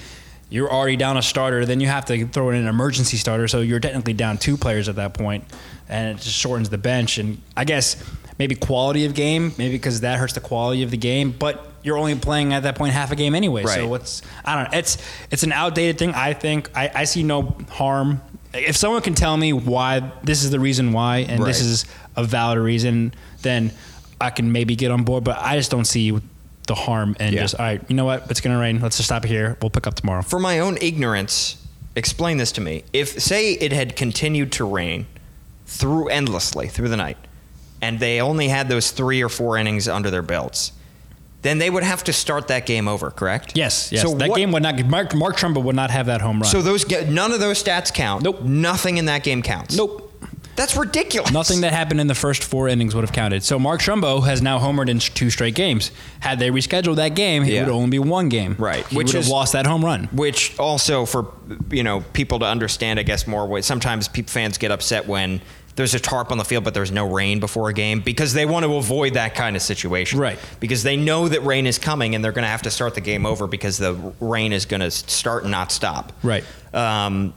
You're 0.50 0.72
already 0.72 0.96
down 0.96 1.18
a 1.18 1.22
starter, 1.22 1.66
then 1.66 1.82
you 1.82 1.88
have 1.88 2.06
to 2.06 2.26
throw 2.26 2.52
in 2.52 2.56
an 2.56 2.68
emergency 2.68 3.18
starter. 3.18 3.50
So 3.50 3.60
you're 3.60 3.82
technically 3.82 4.14
down 4.14 4.38
two 4.38 4.56
players 4.56 4.88
at 4.88 4.96
that 4.96 5.14
point, 5.14 5.44
and 5.90 6.18
it 6.18 6.22
just 6.22 6.38
shortens 6.38 6.70
the 6.70 6.78
bench. 6.78 7.18
And 7.18 7.42
I 7.58 7.66
guess 7.66 8.02
maybe 8.40 8.56
quality 8.56 9.06
of 9.06 9.14
game, 9.14 9.52
maybe 9.58 9.76
because 9.76 10.02
that 10.02 10.18
hurts 10.18 10.34
the 10.34 10.40
quality 10.40 10.84
of 10.84 10.92
the 10.92 10.96
game. 10.96 11.32
But 11.38 11.66
you're 11.84 11.98
only 11.98 12.16
playing 12.16 12.54
at 12.54 12.64
that 12.64 12.76
point 12.76 12.94
half 12.94 13.12
a 13.12 13.16
game 13.16 13.36
anyway. 13.36 13.64
Right. 13.64 13.76
So 13.76 13.88
what's 13.88 14.22
I 14.46 14.56
don't 14.56 14.72
know. 14.72 14.78
It's 14.78 14.98
it's 15.32 15.44
an 15.44 15.52
outdated 15.52 15.98
thing. 15.98 16.14
I 16.14 16.34
think 16.34 16.70
I, 16.76 16.92
I 16.94 17.04
see 17.06 17.24
no 17.24 17.58
harm. 17.70 18.22
If 18.54 18.76
someone 18.76 19.02
can 19.02 19.14
tell 19.14 19.36
me 19.36 19.54
why 19.54 20.12
this 20.24 20.44
is 20.44 20.52
the 20.52 20.60
reason 20.60 20.94
why, 20.94 21.20
and 21.20 21.44
this 21.44 21.62
is 21.62 21.86
a 22.16 22.24
valid 22.24 22.58
reason, 22.58 23.14
then 23.42 23.72
I 24.20 24.30
can 24.30 24.52
maybe 24.52 24.76
get 24.76 24.92
on 24.92 25.04
board. 25.04 25.24
But 25.24 25.38
I 25.40 25.58
just 25.58 25.72
don't 25.72 25.86
see 25.86 26.20
the 26.68 26.76
harm 26.76 27.16
and 27.20 27.34
Yeah. 27.34 27.42
just 27.42 27.56
all 27.56 27.66
right. 27.66 27.82
You 27.88 27.96
know 27.96 28.06
what? 28.06 28.30
It's 28.30 28.42
gonna 28.42 28.60
rain. 28.60 28.80
Let's 28.82 28.98
just 28.98 29.08
stop 29.08 29.24
here. 29.26 29.58
We'll 29.62 29.70
pick 29.70 29.88
up 29.88 29.96
tomorrow. 29.96 30.22
for 30.22 30.40
my 30.40 30.60
own 30.60 30.78
ignorance, 30.82 31.58
explain 31.96 32.38
this 32.38 32.52
to 32.54 32.62
me. 32.62 32.84
If 32.94 33.20
say 33.22 33.54
it 33.54 33.72
had 33.72 33.96
continued 33.96 34.52
to 34.54 34.66
rain 34.66 35.06
through 35.66 36.08
endlessly 36.10 36.68
through 36.68 36.90
the 36.90 36.98
night, 36.98 37.18
and 37.82 38.00
they 38.00 38.20
only 38.22 38.48
had 38.50 38.70
those 38.70 38.92
three 38.92 39.22
or 39.22 39.30
four 39.30 39.58
innings 39.58 39.88
under 39.88 40.10
their 40.10 40.22
belts, 40.22 40.72
then 41.44 41.60
they 41.60 41.70
would 41.70 41.84
have 41.84 42.04
to 42.06 42.12
start 42.12 42.48
that 42.48 42.66
game 42.66 42.88
over, 42.88 43.12
correct? 43.12 43.54
Yes, 43.56 43.92
yes. 43.92 44.02
So 44.02 44.16
that 44.16 44.30
what- 44.30 44.38
game 44.38 44.52
would 44.52 44.64
not. 44.64 44.84
Mark, 44.88 45.14
Mark 45.14 45.38
Trumbo 45.38 45.62
would 45.64 45.76
not 45.76 45.92
have 45.92 46.08
that 46.08 46.20
home 46.22 46.42
run. 46.42 46.50
So 46.52 46.62
those 46.62 46.90
none 47.08 47.32
of 47.32 47.40
those 47.40 47.64
stats 47.64 47.94
count. 47.94 48.24
Nope. 48.24 48.42
Nothing 48.42 48.98
in 48.98 49.06
that 49.06 49.24
game 49.24 49.42
counts. 49.42 49.78
nope. 49.78 50.07
That's 50.58 50.76
ridiculous. 50.76 51.32
Nothing 51.32 51.62
that 51.62 51.72
happened 51.72 52.02
in 52.02 52.08
the 52.08 52.16
first 52.16 52.44
four 52.44 52.68
innings 52.68 52.94
would 52.94 53.04
have 53.04 53.14
counted. 53.14 53.44
So 53.44 53.58
Mark 53.58 53.80
Trumbo 53.80 54.26
has 54.26 54.42
now 54.42 54.60
homered 54.60 54.90
in 54.90 55.00
two 55.00 55.30
straight 55.30 55.56
games. 55.56 55.92
Had 56.20 56.40
they 56.40 56.50
rescheduled 56.50 56.98
that 56.98 57.16
game, 57.16 57.44
it 57.44 57.60
would 57.62 57.72
only 57.72 57.90
be 57.92 58.00
one 58.00 58.28
game. 58.28 58.56
Right. 58.60 58.86
He 58.88 58.98
Which 58.98 59.08
would 59.08 59.16
have 59.16 59.24
is- 59.26 59.30
lost 59.30 59.54
that 59.54 59.66
home 59.66 59.86
run. 59.86 60.10
Which 60.12 60.58
also 60.60 61.06
for 61.06 61.32
you 61.72 61.84
know 61.84 62.02
people 62.14 62.40
to 62.40 62.46
understand, 62.46 63.00
I 63.00 63.04
guess 63.04 63.26
more. 63.28 63.62
Sometimes 63.62 64.08
people, 64.10 64.32
fans 64.32 64.58
get 64.58 64.72
upset 64.72 65.08
when 65.08 65.42
there's 65.76 65.94
a 65.94 66.00
tarp 66.00 66.32
on 66.32 66.40
the 66.40 66.44
field, 66.44 66.64
but 66.64 66.74
there's 66.74 66.92
no 66.92 67.08
rain 67.08 67.40
before 67.40 67.70
a 67.70 67.74
game 67.74 68.00
because 68.02 68.34
they 68.34 68.48
want 68.48 68.66
to 68.66 68.76
avoid 68.78 69.14
that 69.14 69.36
kind 69.36 69.56
of 69.56 69.62
situation. 69.62 70.18
Right. 70.20 70.40
Because 70.60 70.82
they 70.82 70.98
know 70.98 71.28
that 71.28 71.44
rain 71.44 71.68
is 71.68 71.78
coming 71.78 72.16
and 72.16 72.24
they're 72.26 72.32
going 72.32 72.46
to 72.46 72.50
have 72.50 72.64
to 72.64 72.72
start 72.72 72.96
the 72.96 73.02
game 73.02 73.28
over 73.28 73.46
because 73.46 73.78
the 73.78 73.94
rain 74.20 74.54
is 74.54 74.66
going 74.66 74.80
to 74.82 74.90
start 74.90 75.44
and 75.44 75.52
not 75.52 75.72
stop. 75.72 76.14
Right. 76.24 76.44
Um, 76.74 77.36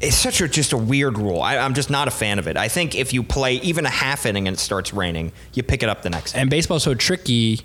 it's 0.00 0.16
such 0.16 0.40
a 0.40 0.48
just 0.48 0.72
a 0.72 0.76
weird 0.78 1.18
rule. 1.18 1.42
I, 1.42 1.58
I'm 1.58 1.74
just 1.74 1.90
not 1.90 2.08
a 2.08 2.10
fan 2.10 2.38
of 2.38 2.46
it. 2.48 2.56
I 2.56 2.68
think 2.68 2.94
if 2.94 3.12
you 3.12 3.22
play 3.22 3.54
even 3.56 3.84
a 3.86 3.90
half 3.90 4.24
inning 4.26 4.48
and 4.48 4.56
it 4.56 4.60
starts 4.60 4.92
raining, 4.94 5.32
you 5.52 5.62
pick 5.62 5.82
it 5.82 5.88
up 5.88 6.02
the 6.02 6.10
next. 6.10 6.34
And 6.34 6.48
baseball's 6.48 6.82
so 6.84 6.94
tricky 6.94 7.60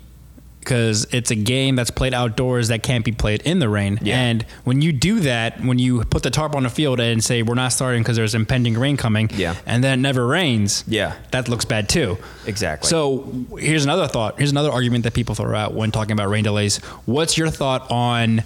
because 0.60 1.06
it's 1.12 1.30
a 1.30 1.36
game 1.36 1.76
that's 1.76 1.92
played 1.92 2.12
outdoors 2.12 2.68
that 2.68 2.82
can't 2.82 3.04
be 3.04 3.12
played 3.12 3.40
in 3.42 3.60
the 3.60 3.68
rain. 3.68 4.00
Yeah. 4.02 4.18
And 4.20 4.42
when 4.64 4.82
you 4.82 4.90
do 4.92 5.20
that, 5.20 5.60
when 5.64 5.78
you 5.78 6.02
put 6.04 6.24
the 6.24 6.30
tarp 6.30 6.56
on 6.56 6.64
the 6.64 6.68
field 6.68 6.98
and 6.98 7.22
say 7.22 7.42
we're 7.42 7.54
not 7.54 7.68
starting 7.68 8.02
because 8.02 8.16
there's 8.16 8.34
impending 8.34 8.76
rain 8.76 8.96
coming, 8.96 9.30
Yeah. 9.32 9.54
and 9.64 9.84
then 9.84 10.00
it 10.00 10.02
never 10.02 10.26
rains, 10.26 10.82
Yeah. 10.88 11.14
that 11.30 11.48
looks 11.48 11.64
bad 11.64 11.88
too. 11.88 12.18
Exactly. 12.46 12.90
So 12.90 13.32
here's 13.60 13.84
another 13.84 14.08
thought. 14.08 14.38
Here's 14.38 14.50
another 14.50 14.72
argument 14.72 15.04
that 15.04 15.14
people 15.14 15.36
throw 15.36 15.56
out 15.56 15.72
when 15.72 15.92
talking 15.92 16.12
about 16.12 16.28
rain 16.30 16.42
delays. 16.42 16.78
What's 17.04 17.38
your 17.38 17.48
thought 17.48 17.88
on 17.92 18.42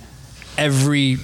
every 0.59 1.17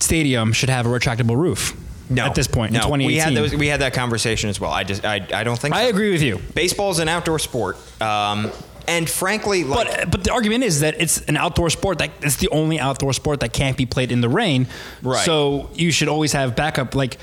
stadium 0.00 0.52
should 0.52 0.70
have 0.70 0.86
a 0.86 0.88
retractable 0.88 1.36
roof? 1.36 1.76
No, 2.10 2.24
at 2.24 2.34
this 2.34 2.46
point 2.46 2.72
no. 2.72 2.78
in 2.78 2.82
2018. 2.84 3.06
we 3.06 3.16
had 3.16 3.34
those, 3.34 3.54
we 3.54 3.66
had 3.66 3.80
that 3.80 3.92
conversation 3.92 4.48
as 4.48 4.58
well. 4.58 4.70
I 4.70 4.82
just 4.82 5.04
I, 5.04 5.26
I 5.34 5.44
don't 5.44 5.58
think 5.58 5.74
I 5.74 5.84
so. 5.84 5.90
agree 5.90 6.10
with 6.10 6.22
you. 6.22 6.40
Baseball 6.54 6.90
is 6.90 7.00
an 7.00 7.08
outdoor 7.08 7.38
sport, 7.38 7.76
um, 8.00 8.50
and 8.86 9.08
frankly, 9.08 9.64
like 9.64 9.88
But 9.88 10.10
but 10.10 10.24
the 10.24 10.32
argument 10.32 10.64
is 10.64 10.80
that 10.80 10.98
it's 10.98 11.20
an 11.22 11.36
outdoor 11.36 11.68
sport 11.68 11.98
that 11.98 12.10
it's 12.22 12.36
the 12.36 12.48
only 12.48 12.80
outdoor 12.80 13.12
sport 13.12 13.40
that 13.40 13.52
can't 13.52 13.76
be 13.76 13.84
played 13.84 14.10
in 14.10 14.22
the 14.22 14.28
rain. 14.28 14.66
Right. 15.02 15.24
So 15.24 15.68
you 15.74 15.90
should 15.90 16.08
always 16.08 16.32
have 16.32 16.56
backup. 16.56 16.94
Like 16.94 17.18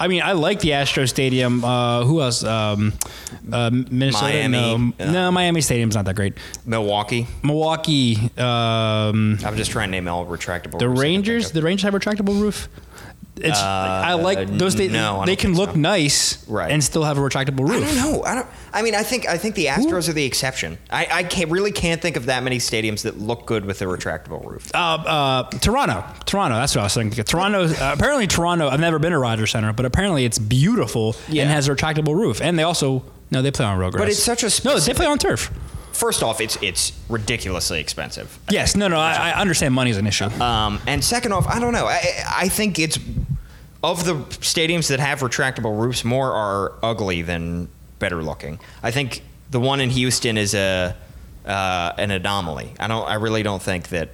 I 0.00 0.06
mean, 0.08 0.22
I 0.22 0.32
like 0.32 0.60
the 0.60 0.74
Astro 0.74 1.06
Stadium. 1.06 1.64
Uh, 1.64 2.04
who 2.04 2.20
else? 2.22 2.44
Um, 2.44 2.92
uh, 3.52 3.70
Minnesota. 3.70 4.24
Miami, 4.48 4.92
No, 4.98 5.10
no, 5.12 5.30
Miami 5.32 5.60
Stadium's 5.60 5.96
not 5.96 6.04
that 6.04 6.14
great. 6.14 6.34
Milwaukee. 6.64 7.26
Milwaukee. 7.42 8.16
Um, 8.38 9.38
I'm 9.44 9.56
just 9.56 9.72
trying 9.72 9.88
to 9.88 9.92
name 9.92 10.06
all 10.08 10.24
retractable. 10.24 10.78
the 10.78 10.88
roofs 10.88 11.00
I 11.00 11.04
can 11.04 11.24
think 11.24 11.26
Rangers. 11.26 11.52
The 11.52 11.62
Rangers 11.62 11.82
have 11.82 11.94
retractable 11.94 12.40
roof. 12.40 12.68
It's. 13.40 13.58
I 13.58 14.14
like 14.14 14.48
those. 14.48 14.74
They, 14.76 14.88
Uh, 14.88 14.92
no, 14.92 15.22
they 15.26 15.36
can 15.36 15.54
look 15.54 15.70
so. 15.70 15.76
nice 15.76 16.44
Right. 16.48 16.70
and 16.70 16.82
still 16.82 17.04
have 17.04 17.18
a 17.18 17.20
retractable 17.20 17.68
roof. 17.68 17.82
I 17.84 17.94
don't 17.94 17.96
know. 18.12 18.24
I 18.24 18.34
don't. 18.34 18.46
I 18.72 18.82
mean, 18.82 18.94
I 18.94 19.02
think 19.02 19.28
I 19.28 19.38
think 19.38 19.54
the 19.54 19.66
Astros 19.66 20.08
are 20.08 20.12
the 20.12 20.24
exception. 20.24 20.78
I, 20.90 21.06
I 21.10 21.22
can't 21.22 21.50
really 21.50 21.72
can't 21.72 22.00
think 22.02 22.16
of 22.16 22.26
that 22.26 22.42
many 22.42 22.58
stadiums 22.58 23.02
that 23.02 23.18
look 23.18 23.46
good 23.46 23.64
with 23.64 23.80
a 23.82 23.86
retractable 23.86 24.44
roof. 24.44 24.70
Uh, 24.74 24.78
uh, 24.78 25.50
Toronto, 25.58 26.04
Toronto. 26.26 26.56
That's 26.56 26.74
what 26.74 26.82
I 26.82 26.84
was 26.84 26.94
thinking. 26.94 27.22
Toronto. 27.24 27.64
Uh, 27.66 27.92
apparently, 27.96 28.26
Toronto. 28.26 28.68
I've 28.68 28.80
never 28.80 28.98
been 28.98 29.12
to 29.12 29.18
Rogers 29.18 29.50
Center, 29.50 29.72
but 29.72 29.84
apparently 29.86 30.24
it's 30.24 30.38
beautiful 30.38 31.16
Yeah. 31.28 31.42
and 31.42 31.50
has 31.52 31.68
a 31.68 31.74
retractable 31.74 32.14
roof. 32.14 32.40
And 32.40 32.58
they 32.58 32.62
also 32.62 33.02
no, 33.30 33.42
they 33.42 33.50
play 33.50 33.66
on 33.66 33.78
road 33.78 33.92
grass. 33.92 34.00
But 34.02 34.08
it's 34.08 34.22
such 34.22 34.42
a 34.42 34.64
no. 34.66 34.78
They 34.78 34.94
play 34.94 35.06
on 35.06 35.18
turf. 35.18 35.50
First 35.98 36.22
off, 36.22 36.40
it's 36.40 36.56
it's 36.62 36.92
ridiculously 37.08 37.80
expensive. 37.80 38.38
Yes. 38.50 38.76
No. 38.76 38.86
No. 38.86 38.98
I, 38.98 39.30
I 39.30 39.40
understand 39.40 39.74
money 39.74 39.90
is 39.90 39.96
an 39.96 40.06
issue. 40.06 40.26
Um, 40.40 40.80
and 40.86 41.02
second 41.04 41.32
off, 41.32 41.46
I 41.48 41.58
don't 41.58 41.72
know. 41.72 41.86
I, 41.86 42.00
I 42.44 42.48
think 42.48 42.78
it's 42.78 42.98
of 43.82 44.04
the 44.04 44.14
stadiums 44.38 44.88
that 44.88 45.00
have 45.00 45.20
retractable 45.20 45.76
roofs, 45.80 46.04
more 46.04 46.32
are 46.32 46.74
ugly 46.82 47.22
than 47.22 47.68
better 47.98 48.22
looking. 48.22 48.60
I 48.82 48.92
think 48.92 49.22
the 49.50 49.58
one 49.58 49.80
in 49.80 49.90
Houston 49.90 50.38
is 50.38 50.54
a 50.54 50.94
uh, 51.44 51.92
an 51.98 52.12
anomaly. 52.12 52.74
I 52.78 52.86
don't. 52.86 53.08
I 53.08 53.14
really 53.14 53.42
don't 53.42 53.62
think 53.62 53.88
that. 53.88 54.10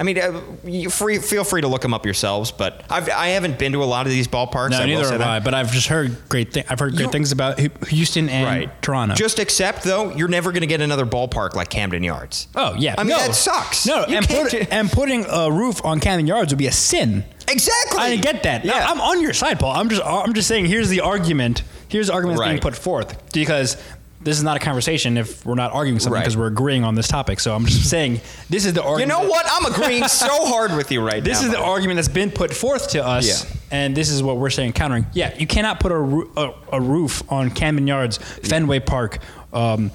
I 0.00 0.02
mean, 0.02 0.18
uh, 0.18 0.40
you 0.64 0.88
free, 0.88 1.18
feel 1.18 1.44
free 1.44 1.60
to 1.60 1.68
look 1.68 1.82
them 1.82 1.92
up 1.92 2.06
yourselves, 2.06 2.50
but 2.50 2.82
I've, 2.88 3.10
I 3.10 3.28
haven't 3.28 3.58
been 3.58 3.72
to 3.72 3.82
a 3.82 3.84
lot 3.84 4.06
of 4.06 4.12
these 4.12 4.26
ballparks. 4.26 4.70
no, 4.70 4.78
I 4.78 4.86
neither 4.86 5.02
have 5.10 5.18
that. 5.18 5.28
I. 5.28 5.40
But 5.40 5.52
I've 5.52 5.70
just 5.72 5.88
heard 5.88 6.16
great. 6.30 6.54
things. 6.54 6.66
I've 6.70 6.78
heard 6.78 6.94
great 6.96 7.04
You- 7.04 7.10
things 7.12 7.32
about 7.32 7.60
Houston 7.88 8.30
and 8.30 8.70
Toronto. 8.80 9.14
Just 9.14 9.38
accept 9.38 9.82
though, 9.84 10.10
you're 10.14 10.26
never 10.28 10.52
going 10.52 10.62
to 10.62 10.66
get 10.66 10.80
another 10.80 11.04
ballpark 11.04 11.54
like 11.54 11.68
Camden 11.68 12.02
Yards. 12.02 12.48
oh 12.56 12.74
yeah. 12.78 12.94
I 12.96 13.02
mean 13.02 13.10
no. 13.10 13.18
that 13.18 13.34
sucks. 13.34 13.86
No. 13.86 14.06
You 14.08 14.16
And, 14.16 14.26
put, 14.26 14.50
ju- 14.50 14.66
and 14.70 14.90
putting 14.90 15.26
a 15.28 15.50
roof 15.52 15.84
on 15.84 16.00
Camden 16.00 16.26
Yards 16.26 16.50
would 16.50 16.58
be 16.58 16.66
a 16.66 16.72
sin. 16.72 17.22
exactly. 17.46 18.00
I 18.00 18.16
get 18.16 18.42
that. 18.44 18.64
Yeah. 18.64 18.86
I'm 18.88 19.02
on 19.02 19.20
your 19.20 19.34
side, 19.34 19.60
Paul. 19.60 19.72
I'm 19.76 19.90
just 19.90 20.02
I'm 20.02 20.32
just 20.32 20.48
saying 20.48 20.64
here's 20.64 20.88
the 20.88 21.00
argument. 21.02 21.62
Here's 21.88 22.06
the 22.06 22.14
argument 22.14 22.38
that's 22.38 22.48
being 22.48 22.60
put 22.60 22.74
forth 22.76 23.32
because 23.34 23.76
this 24.22 24.36
is 24.36 24.42
not 24.44 24.56
a 24.56 24.60
conversation 24.60 25.16
if 25.16 25.46
we're 25.46 25.54
not 25.54 25.72
arguing 25.72 25.98
something 25.98 26.12
Right. 26.14 26.20
because 26.20 26.36
we're 26.36 26.48
agreeing 26.48 26.84
on 26.84 26.94
this 26.94 27.08
topic. 27.08 27.40
So 27.40 27.54
I'm 27.54 27.64
just 27.64 27.88
saying 27.96 28.20
this 28.50 28.66
is 28.66 28.74
the 28.74 28.82
argument. 28.82 29.18
you 29.18 29.24
know 29.24 29.30
what? 29.30 29.46
I'm 29.50 29.72
agreeing 29.72 30.06
so 30.08 30.28
hard 30.46 30.76
with 30.76 30.92
you 30.92 31.00
right 31.00 31.24
This 31.24 31.40
now. 31.40 31.46
is 31.48 31.52
the 31.52 31.58
argument 31.60 31.96
that's 31.96 32.08
been 32.08 32.30
put 32.30 32.52
forth 32.52 32.90
to 32.90 33.04
us, 33.04 33.26
Yeah. 33.44 33.56
and 33.70 33.96
this 33.96 34.10
is 34.10 34.22
what 34.22 34.36
we're 34.36 34.50
saying 34.50 34.72
countering. 34.74 35.06
Yeah, 35.14 35.34
you 35.38 35.46
cannot 35.46 35.80
put 35.80 35.90
a, 35.92 35.96
a, 36.36 36.54
a 36.74 36.80
roof 36.80 37.22
on 37.32 37.50
Camden 37.50 37.86
Yards, 37.86 38.18
Fenway 38.18 38.80
Park, 38.80 39.18
um, 39.52 39.90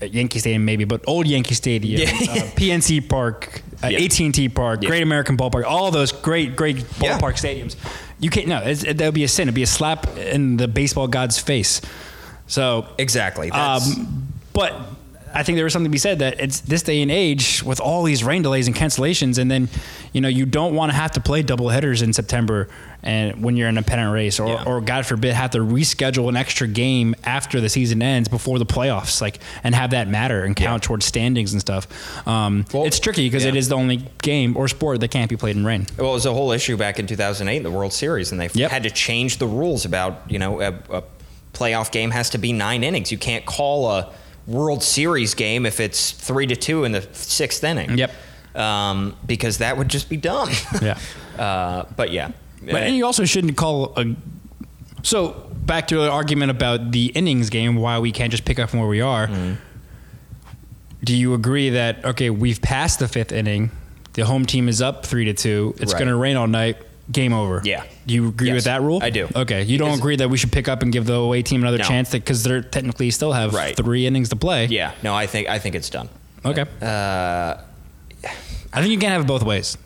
Yankee 0.00 0.40
Stadium 0.40 0.64
maybe, 0.64 0.82
but 0.84 1.04
old 1.06 1.28
Yankee 1.28 1.54
Stadium, 1.54 2.00
Yeah. 2.00 2.08
uh, 2.08 2.46
PNC 2.56 3.08
Park, 3.08 3.62
uh, 3.84 3.86
Yeah. 3.86 4.00
AT&T 4.00 4.48
Park, 4.48 4.82
Yeah. 4.82 4.88
Great 4.88 5.04
American 5.04 5.36
Ballpark, 5.36 5.62
all 5.64 5.92
those 5.92 6.10
great, 6.10 6.56
great 6.56 6.78
ballpark 6.98 7.34
stadiums. 7.34 7.76
You 8.18 8.28
can't. 8.30 8.48
No, 8.48 8.58
it, 8.62 8.98
that 8.98 9.04
would 9.04 9.14
be 9.14 9.22
a 9.24 9.28
sin. 9.28 9.44
It'd 9.44 9.54
be 9.54 9.62
a 9.62 9.66
slap 9.66 10.16
in 10.16 10.56
the 10.56 10.66
baseball 10.66 11.06
god's 11.06 11.38
face. 11.38 11.80
So 12.52 12.86
Exactly. 12.98 13.50
Um, 13.50 14.28
but 14.52 14.74
I 15.34 15.42
think 15.42 15.56
there 15.56 15.64
was 15.64 15.72
something 15.72 15.90
to 15.90 15.92
be 15.92 15.96
said 15.96 16.18
that 16.18 16.38
it's 16.38 16.60
this 16.60 16.82
day 16.82 17.00
and 17.00 17.10
age 17.10 17.62
with 17.62 17.80
all 17.80 18.02
these 18.02 18.22
rain 18.22 18.42
delays 18.42 18.66
and 18.66 18.76
cancellations, 18.76 19.38
and 19.38 19.50
then 19.50 19.70
you 20.12 20.20
know 20.20 20.28
you 20.28 20.44
don't 20.44 20.74
want 20.74 20.92
to 20.92 20.96
have 20.96 21.12
to 21.12 21.20
play 21.20 21.42
double 21.42 21.70
headers 21.70 22.02
in 22.02 22.12
September 22.12 22.68
and 23.02 23.42
when 23.42 23.56
you're 23.56 23.68
in 23.70 23.78
a 23.78 23.82
pennant 23.82 24.12
race, 24.12 24.38
or, 24.38 24.48
Yeah. 24.48 24.64
or 24.64 24.80
God 24.82 25.06
forbid 25.06 25.32
have 25.32 25.52
to 25.52 25.58
reschedule 25.60 26.28
an 26.28 26.36
extra 26.36 26.68
game 26.68 27.14
after 27.24 27.60
the 27.62 27.70
season 27.70 28.02
ends 28.02 28.28
before 28.28 28.58
the 28.58 28.66
playoffs, 28.66 29.22
like 29.22 29.38
and 29.64 29.74
have 29.74 29.90
that 29.92 30.06
matter 30.06 30.44
and 30.44 30.54
count 30.54 30.82
towards 30.82 31.06
standings 31.06 31.52
and 31.52 31.60
stuff. 31.62 31.88
Um, 32.28 32.66
Well, 32.74 32.84
it's 32.84 32.98
tricky 33.00 33.26
because 33.26 33.46
it 33.46 33.54
yeah. 33.54 33.58
is 33.60 33.70
the 33.70 33.76
only 33.76 34.04
game 34.20 34.54
or 34.58 34.68
sport 34.68 35.00
that 35.00 35.08
can't 35.10 35.30
be 35.30 35.36
played 35.38 35.56
in 35.56 35.64
rain. 35.64 35.86
Well, 35.98 36.10
it 36.10 36.12
was 36.12 36.26
a 36.26 36.34
whole 36.34 36.52
issue 36.52 36.76
back 36.76 36.98
in 36.98 37.06
2008 37.06 37.56
in 37.56 37.62
the 37.62 37.70
World 37.70 37.94
Series, 37.94 38.30
and 38.32 38.38
they 38.40 38.50
Yep. 38.52 38.70
had 38.70 38.82
to 38.82 38.90
change 38.90 39.38
the 39.38 39.46
rules 39.46 39.86
about 39.86 40.20
you 40.28 40.38
know 40.38 40.60
a, 40.60 40.74
a 40.98 41.02
playoff 41.52 41.90
game 41.92 42.10
has 42.10 42.30
to 42.30 42.38
be 42.38 42.52
nine 42.52 42.82
innings. 42.84 43.12
You 43.12 43.18
can't 43.18 43.44
call 43.46 43.90
a 43.90 44.12
World 44.46 44.82
Series 44.82 45.34
game 45.34 45.66
if 45.66 45.80
it's 45.80 46.10
three 46.12 46.46
to 46.46 46.56
two 46.56 46.84
in 46.84 46.92
the 46.92 47.02
sixth 47.12 47.62
inning. 47.62 47.98
Yep. 47.98 48.12
Um, 48.54 49.16
because 49.24 49.58
that 49.58 49.76
would 49.78 49.88
just 49.88 50.08
be 50.08 50.16
dumb. 50.16 50.50
Yeah. 50.82 50.98
uh, 51.38 51.84
but 51.96 52.10
yeah. 52.10 52.32
But 52.62 52.76
and 52.82 52.96
you 52.96 53.04
also 53.06 53.24
shouldn't 53.24 53.56
call 53.56 53.92
a. 53.96 54.14
So 55.02 55.48
back 55.64 55.88
to 55.88 55.96
the 55.96 56.10
argument 56.10 56.50
about 56.50 56.92
the 56.92 57.06
innings 57.06 57.50
game, 57.50 57.76
why 57.76 57.98
we 57.98 58.12
can't 58.12 58.30
just 58.30 58.44
pick 58.44 58.58
up 58.58 58.70
from 58.70 58.80
where 58.80 58.88
we 58.88 59.00
are. 59.00 59.26
Mm-hmm. 59.26 59.54
Do 61.04 61.16
you 61.16 61.34
agree 61.34 61.70
that 61.70 62.04
okay, 62.04 62.30
we've 62.30 62.62
passed 62.62 63.00
the 63.00 63.08
fifth 63.08 63.32
inning, 63.32 63.70
the 64.12 64.24
home 64.24 64.46
team 64.46 64.68
is 64.68 64.80
up 64.80 65.04
three 65.04 65.24
to 65.24 65.34
two, 65.34 65.74
it's 65.80 65.92
Right. 65.92 65.98
going 65.98 66.08
to 66.08 66.16
rain 66.16 66.36
all 66.36 66.46
night, 66.46 66.76
game 67.10 67.32
over. 67.32 67.60
Yeah. 67.64 67.84
Do 68.06 68.14
you 68.14 68.28
agree 68.28 68.48
Yes, 68.48 68.54
with 68.56 68.64
that 68.64 68.82
rule? 68.82 69.00
I 69.02 69.10
do. 69.10 69.28
Okay, 69.34 69.62
you 69.62 69.78
don't 69.78 69.96
agree 69.98 70.16
that 70.16 70.28
we 70.28 70.36
should 70.36 70.50
pick 70.52 70.68
up 70.68 70.82
and 70.82 70.92
give 70.92 71.06
the 71.06 71.14
away 71.14 71.42
team 71.42 71.62
another 71.62 71.78
No. 71.78 71.84
chance 71.84 72.10
because 72.10 72.42
they're 72.42 72.60
technically 72.62 73.10
still 73.10 73.32
have 73.32 73.54
Right. 73.54 73.76
three 73.76 74.06
innings 74.06 74.28
to 74.30 74.36
play. 74.36 74.66
yeah. 74.66 74.92
No, 75.02 75.14
I 75.14 75.26
think 75.26 75.48
I 75.48 75.58
think 75.58 75.74
it's 75.74 75.88
done. 75.90 76.08
Okay. 76.44 76.64
Uh, 76.80 77.54
I 78.72 78.80
think 78.80 78.90
you 78.90 78.98
can't 78.98 79.12
have 79.12 79.20
it 79.22 79.26
both 79.26 79.42
ways. 79.42 79.76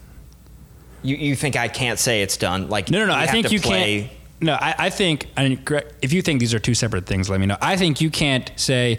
you 1.02 1.16
you 1.16 1.36
think 1.36 1.56
I 1.56 1.68
can't 1.68 1.98
say 1.98 2.22
it's 2.22 2.36
done? 2.36 2.68
Like 2.68 2.90
No, 2.90 2.98
no, 3.00 3.06
no. 3.06 3.14
I 3.14 3.26
think 3.26 3.52
you 3.52 3.60
can't. 3.60 4.08
No, 4.40 4.54
I, 4.54 4.74
I 4.78 4.90
think. 4.90 5.26
And 5.36 5.64
correct- 5.64 5.94
if 6.02 6.12
you 6.12 6.20
think 6.22 6.40
these 6.40 6.52
are 6.52 6.58
two 6.58 6.74
separate 6.74 7.06
things, 7.06 7.30
let 7.30 7.38
me 7.40 7.46
know. 7.46 7.56
I 7.60 7.76
think 7.76 8.00
you 8.00 8.10
can't 8.10 8.50
say 8.56 8.98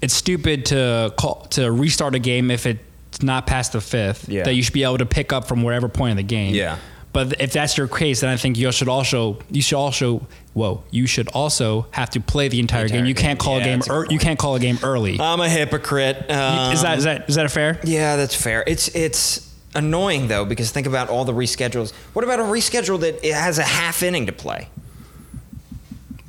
it's 0.00 0.14
stupid 0.14 0.66
to 0.66 1.12
call 1.16 1.46
to 1.50 1.70
restart 1.70 2.14
a 2.14 2.18
game 2.18 2.50
if 2.50 2.66
it's 2.66 3.22
not 3.22 3.46
past 3.46 3.72
the 3.72 3.80
fifth. 3.80 4.28
Yeah. 4.28 4.44
That 4.44 4.54
you 4.54 4.62
should 4.62 4.72
be 4.74 4.84
able 4.84 4.98
to 4.98 5.06
pick 5.06 5.32
up 5.32 5.46
from 5.48 5.62
wherever 5.62 5.88
point 5.88 6.12
in 6.12 6.16
the 6.16 6.22
game. 6.22 6.54
Yeah. 6.54 6.76
But 7.12 7.40
if 7.40 7.52
that's 7.52 7.76
your 7.78 7.88
case, 7.88 8.20
then 8.20 8.30
I 8.30 8.36
think 8.36 8.56
you 8.58 8.70
should 8.70 8.88
also 8.88 9.38
you 9.50 9.62
should 9.62 9.78
also 9.78 10.26
whoa 10.52 10.82
you 10.90 11.06
should 11.06 11.28
also 11.28 11.86
have 11.92 12.10
to 12.10 12.20
play 12.20 12.48
the 12.48 12.60
entire, 12.60 12.82
entire 12.84 12.98
game. 12.98 13.06
You 13.06 13.14
can't 13.14 13.38
call 13.38 13.56
Yeah, 13.58 13.62
a 13.62 13.64
game. 13.64 13.80
a 13.80 13.84
good 13.84 14.12
you 14.12 14.18
can't 14.18 14.38
call 14.38 14.54
a 14.56 14.60
game 14.60 14.78
early. 14.82 15.18
I'm 15.20 15.40
a 15.40 15.48
hypocrite. 15.48 16.16
is 16.18 16.26
that 16.28 16.98
is 16.98 17.06
Um, 17.06 17.14
that 17.14 17.28
is 17.28 17.34
that 17.36 17.46
a 17.46 17.48
fair? 17.48 17.80
Yeah, 17.82 18.16
that's 18.16 18.34
fair. 18.34 18.62
It's 18.66 18.88
it's 18.94 19.52
annoying 19.74 20.28
though 20.28 20.44
because 20.44 20.70
think 20.70 20.86
about 20.86 21.08
all 21.08 21.24
the 21.24 21.32
reschedules. 21.32 21.92
What 22.12 22.24
about 22.24 22.40
a 22.40 22.44
reschedule 22.44 23.00
that 23.00 23.24
it 23.26 23.34
has 23.34 23.58
a 23.58 23.62
half 23.64 24.02
inning 24.02 24.26
to 24.26 24.32
play? 24.32 24.68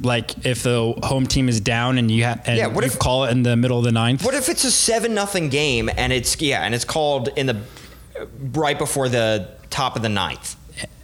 Like 0.02 0.46
if 0.46 0.64
the 0.64 0.94
home 1.04 1.28
team 1.28 1.50
is 1.50 1.60
down 1.60 1.98
and 1.98 2.10
you 2.10 2.24
have 2.24 2.42
and 2.48 2.58
Yeah, 2.58 2.68
what 2.68 2.86
you 2.86 2.92
if- 2.92 3.00
call 3.00 3.26
it 3.26 3.32
in 3.32 3.44
the 3.44 3.58
middle 3.58 3.78
of 3.80 3.84
the 3.84 3.92
ninth. 3.92 4.24
What 4.24 4.34
if 4.34 4.48
it's 4.48 4.64
a 4.64 4.72
seven 4.72 5.14
nothing 5.14 5.50
game 5.50 5.90
and 5.98 6.14
it's 6.14 6.40
yeah 6.40 6.62
and 6.64 6.74
it's 6.74 6.86
called 6.86 7.28
in 7.36 7.48
the 7.48 7.58
right 8.54 8.78
before 8.78 9.10
the 9.10 9.50
top 9.70 9.98
of 9.98 10.02
the 10.02 10.10
ninth? 10.10 10.56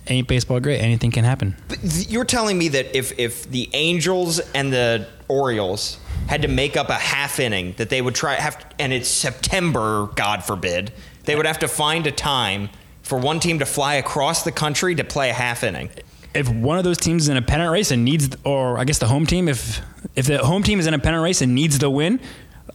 Ain't 0.07 0.27
baseball 0.27 0.59
great? 0.59 0.79
Anything 0.79 1.11
can 1.11 1.23
happen. 1.23 1.55
But 1.67 1.79
you're 2.09 2.25
telling 2.25 2.57
me 2.57 2.69
that 2.69 2.95
if 2.95 3.17
if 3.19 3.49
the 3.49 3.69
Angels 3.73 4.39
and 4.53 4.71
the 4.71 5.07
Orioles 5.27 5.97
had 6.27 6.41
to 6.41 6.47
make 6.47 6.75
up 6.77 6.89
a 6.89 6.93
half 6.93 7.39
inning 7.39 7.73
that 7.77 7.89
they 7.89 8.01
would 8.01 8.15
try 8.15 8.35
have 8.35 8.65
and 8.79 8.93
it's 8.93 9.07
September, 9.09 10.07
God 10.15 10.43
forbid, 10.43 10.91
they 11.23 11.35
would 11.35 11.45
have 11.45 11.59
to 11.59 11.67
find 11.67 12.07
a 12.07 12.11
time 12.11 12.69
for 13.01 13.19
one 13.19 13.39
team 13.39 13.59
to 13.59 13.65
fly 13.65 13.95
across 13.95 14.43
the 14.43 14.51
country 14.51 14.95
to 14.95 15.03
play 15.03 15.29
a 15.29 15.33
half 15.33 15.63
inning. 15.63 15.89
If 16.33 16.49
one 16.49 16.77
of 16.77 16.83
those 16.83 16.97
teams 16.97 17.23
is 17.23 17.29
in 17.29 17.37
a 17.37 17.41
pennant 17.41 17.71
race 17.71 17.91
and 17.91 18.03
needs, 18.03 18.35
or 18.43 18.77
I 18.77 18.83
guess 18.83 18.97
the 18.99 19.07
home 19.07 19.25
team, 19.25 19.47
if 19.47 19.79
if 20.15 20.25
the 20.25 20.39
home 20.39 20.63
team 20.63 20.79
is 20.79 20.87
in 20.87 20.93
a 20.93 20.99
pennant 20.99 21.23
race 21.23 21.41
and 21.41 21.55
needs 21.55 21.79
the 21.79 21.89
win, 21.89 22.19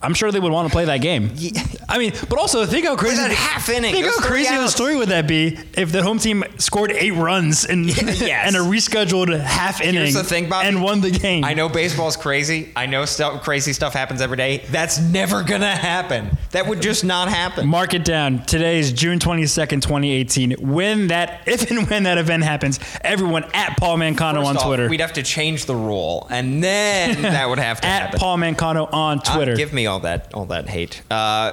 I'm 0.02 0.14
sure 0.14 0.30
they 0.32 0.40
would 0.40 0.52
want 0.52 0.68
to 0.68 0.72
play 0.72 0.84
that 0.86 0.98
game. 0.98 1.30
Yeah. 1.34 1.62
I 1.88 1.98
mean, 1.98 2.12
but 2.28 2.38
also 2.38 2.64
think 2.64 2.86
how 2.86 2.96
crazy 2.96 3.16
that 3.16 3.32
half 3.32 3.68
inning, 3.68 3.92
Think 3.92 4.06
how 4.06 4.20
crazy 4.20 4.54
of 4.54 4.62
a 4.62 4.68
story 4.68 4.96
would 4.96 5.08
that 5.08 5.26
be 5.26 5.58
if 5.74 5.90
the 5.92 6.02
home 6.02 6.18
team 6.18 6.44
scored 6.58 6.92
eight 6.92 7.10
runs 7.10 7.64
and 7.66 7.86
Yes. 8.20 8.46
and 8.46 8.56
a 8.56 8.60
rescheduled 8.60 9.38
half 9.40 9.80
inning 9.80 9.94
Here's 10.02 10.14
the 10.14 10.22
thing, 10.24 10.48
Bobby. 10.48 10.68
and 10.68 10.82
won 10.82 11.00
the 11.00 11.10
game. 11.10 11.44
I 11.44 11.54
know 11.54 11.68
baseball's 11.68 12.16
crazy. 12.16 12.70
I 12.76 12.86
know 12.86 13.04
stuff, 13.04 13.42
crazy 13.42 13.72
stuff 13.72 13.92
happens 13.92 14.20
every 14.22 14.36
day. 14.36 14.58
That's 14.70 14.98
never 15.00 15.42
gonna 15.42 15.74
happen. 15.74 16.30
That 16.52 16.66
would 16.68 16.80
just 16.80 17.04
not 17.04 17.28
happen. 17.28 17.66
Mark 17.68 17.92
it 17.92 18.04
down. 18.04 18.44
Today 18.44 18.78
is 18.78 18.92
June 18.92 19.18
22nd, 19.18 19.82
2018. 19.82 20.52
When 20.60 21.08
that, 21.08 21.42
if 21.46 21.70
and 21.70 21.90
when 21.90 22.04
that 22.04 22.16
event 22.18 22.44
happens, 22.44 22.78
everyone 23.02 23.44
at 23.52 23.76
Paul 23.76 23.98
Mancano 23.98 24.36
First 24.36 24.48
on 24.48 24.56
off, 24.56 24.64
Twitter. 24.64 24.88
we'd 24.88 25.00
have 25.00 25.12
to 25.14 25.22
change 25.22 25.66
the 25.66 25.74
rule, 25.76 26.26
and 26.30 26.62
then 26.62 27.20
that 27.22 27.48
would 27.48 27.58
have 27.58 27.80
to 27.80 27.86
at 27.88 28.02
happen. 28.02 28.20
Paul 28.20 28.38
Mancano 28.38 28.90
on 28.94 29.18
Uh, 29.18 29.34
Twitter. 29.34 29.56
give 29.56 29.72
me 29.72 29.79
all 29.86 30.00
that, 30.00 30.32
all 30.34 30.46
that 30.46 30.68
hate. 30.68 31.02
Uh, 31.10 31.52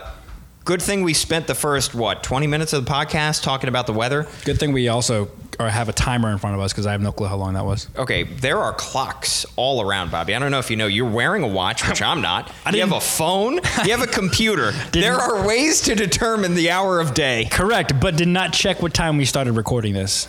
good 0.65 0.81
thing 0.81 1.03
we 1.03 1.13
spent 1.13 1.47
the 1.47 1.55
first 1.55 1.95
what 1.95 2.23
20 2.23 2.47
minutes 2.47 2.73
of 2.73 2.85
the 2.85 2.91
podcast 2.91 3.43
talking 3.43 3.69
about 3.69 3.87
the 3.87 3.93
weather. 3.93 4.27
Good 4.45 4.59
thing 4.59 4.73
we 4.73 4.87
also 4.87 5.29
or 5.59 5.69
have 5.69 5.89
a 5.89 5.93
timer 5.93 6.31
in 6.31 6.37
front 6.37 6.55
of 6.55 6.61
us 6.61 6.71
because 6.71 6.85
I 6.85 6.91
have 6.91 7.01
no 7.01 7.11
clue 7.11 7.27
how 7.27 7.37
long 7.37 7.55
that 7.55 7.65
was. 7.65 7.87
Okay, 7.95 8.23
there 8.23 8.59
are 8.59 8.73
clocks 8.73 9.45
all 9.55 9.81
around, 9.81 10.11
Bobby. 10.11 10.35
I 10.35 10.39
don't 10.39 10.51
know 10.51 10.59
if 10.59 10.69
you 10.69 10.77
know. 10.77 10.87
You're 10.87 11.09
wearing 11.09 11.43
a 11.43 11.47
watch, 11.47 11.87
which 11.87 12.01
I'm 12.01 12.21
not. 12.21 12.51
I 12.65 12.71
you 12.71 12.81
have 12.81 12.91
a 12.91 13.01
phone. 13.01 13.55
You 13.83 13.91
have 13.91 14.01
a 14.01 14.07
computer. 14.07 14.71
there 14.91 15.15
are 15.15 15.45
ways 15.47 15.81
to 15.81 15.95
determine 15.95 16.53
the 16.53 16.69
hour 16.69 16.99
of 16.99 17.13
day. 17.13 17.47
Correct, 17.51 17.99
but 17.99 18.15
did 18.15 18.27
not 18.27 18.53
check 18.53 18.81
what 18.81 18.93
time 18.93 19.17
we 19.17 19.25
started 19.25 19.53
recording 19.53 19.93
this. 19.93 20.27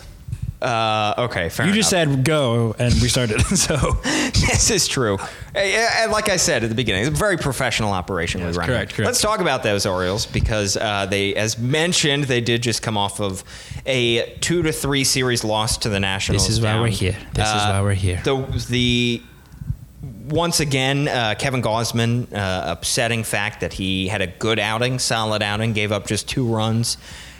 Uh, 0.61 1.13
okay, 1.17 1.47
fair 1.47 1.67
You 1.67 1.73
just 1.73 1.89
said 1.89 2.25
go, 2.25 2.75
and 2.77 2.93
we 2.95 3.07
started. 3.07 3.39
so 3.57 3.75
this 4.03 4.69
is 4.69 4.87
true. 4.87 5.17
Eh, 5.55 5.87
And 5.99 6.11
like 6.11 6.27
I 6.27 6.35
said 6.35 6.63
at 6.63 6.69
the 6.69 6.75
beginning, 6.75 7.03
it's 7.05 7.15
a 7.15 7.17
very 7.17 7.37
professional 7.37 7.93
operation 7.93 8.41
we 8.45 8.51
run. 8.51 8.67
correct, 8.67 8.93
correct. 8.93 9.05
Let's 9.05 9.21
talk 9.21 9.39
about 9.39 9.63
those 9.63 9.85
Orioles 9.85 10.25
because 10.25 10.75
uh, 10.75 11.05
they, 11.05 11.33
as 11.35 11.57
mentioned, 11.57 12.25
they 12.25 12.41
did 12.41 12.61
just 12.61 12.81
come 12.81 12.97
off 12.97 13.21
of 13.21 13.43
a 13.85 14.35
two 14.41 14.61
to 14.63 14.73
three 14.73 15.05
series 15.05 15.45
loss 15.45 15.77
to 15.79 15.89
the 15.89 15.99
Nationals. 15.99 16.45
This 16.47 16.57
is 16.57 16.61
why 16.61 16.79
we're 16.79 16.87
here. 16.87 17.15
This 17.33 17.47
is 17.47 17.53
why 17.53 17.81
we're 17.81 17.93
here. 17.93 18.21
The 18.25 18.35
the 18.69 19.21
once 20.29 20.59
again, 20.59 21.07
uh, 21.07 21.35
Kevin 21.39 21.61
Gausman, 21.61 22.31
uh, 22.33 22.63
upsetting 22.71 23.23
fact 23.23 23.61
that 23.61 23.73
he 23.73 24.07
had 24.07 24.21
a 24.21 24.27
good 24.27 24.59
outing, 24.59 24.99
solid 24.99 25.41
outing, 25.41 25.73
gave 25.73 25.91
up 25.91 26.05
just 26.05 26.27
two 26.29 26.45
runs, 26.45 26.97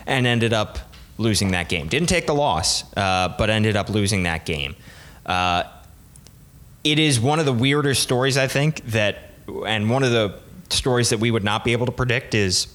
and 0.08 0.26
ended 0.26 0.54
up 0.54 0.80
losing 1.20 1.52
that 1.52 1.70
game. 1.70 1.88
Didn't 1.88 2.10
take 2.10 2.26
the 2.26 2.34
loss, 2.34 2.84
uh, 2.98 3.36
but 3.38 3.50
ended 3.50 3.76
up 3.76 3.90
losing 3.90 4.24
that 4.24 4.46
game. 4.46 4.76
Uh, 5.26 5.64
it 6.84 6.98
is 6.98 7.20
one 7.20 7.40
of 7.40 7.46
the 7.46 7.54
weirder 7.54 7.94
stories, 7.94 8.38
I 8.38 8.48
think, 8.48 8.84
that, 8.88 9.18
and 9.68 9.90
one 9.90 10.04
of 10.04 10.12
the 10.12 10.40
stories 10.70 11.10
that 11.10 11.20
we 11.20 11.30
would 11.30 11.44
not 11.44 11.64
be 11.64 11.74
able 11.74 11.86
to 11.86 11.92
predict 11.92 12.34
is 12.34 12.68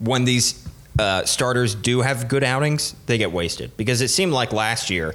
when 0.00 0.24
these 0.24 0.66
uh, 0.98 1.24
starters 1.24 1.74
do 1.74 2.00
have 2.00 2.26
good 2.26 2.42
outings, 2.42 2.94
they 3.06 3.18
get 3.18 3.30
wasted. 3.30 3.76
Because 3.76 4.00
it 4.00 4.08
seemed 4.08 4.32
like 4.32 4.52
last 4.52 4.90
year 4.90 5.14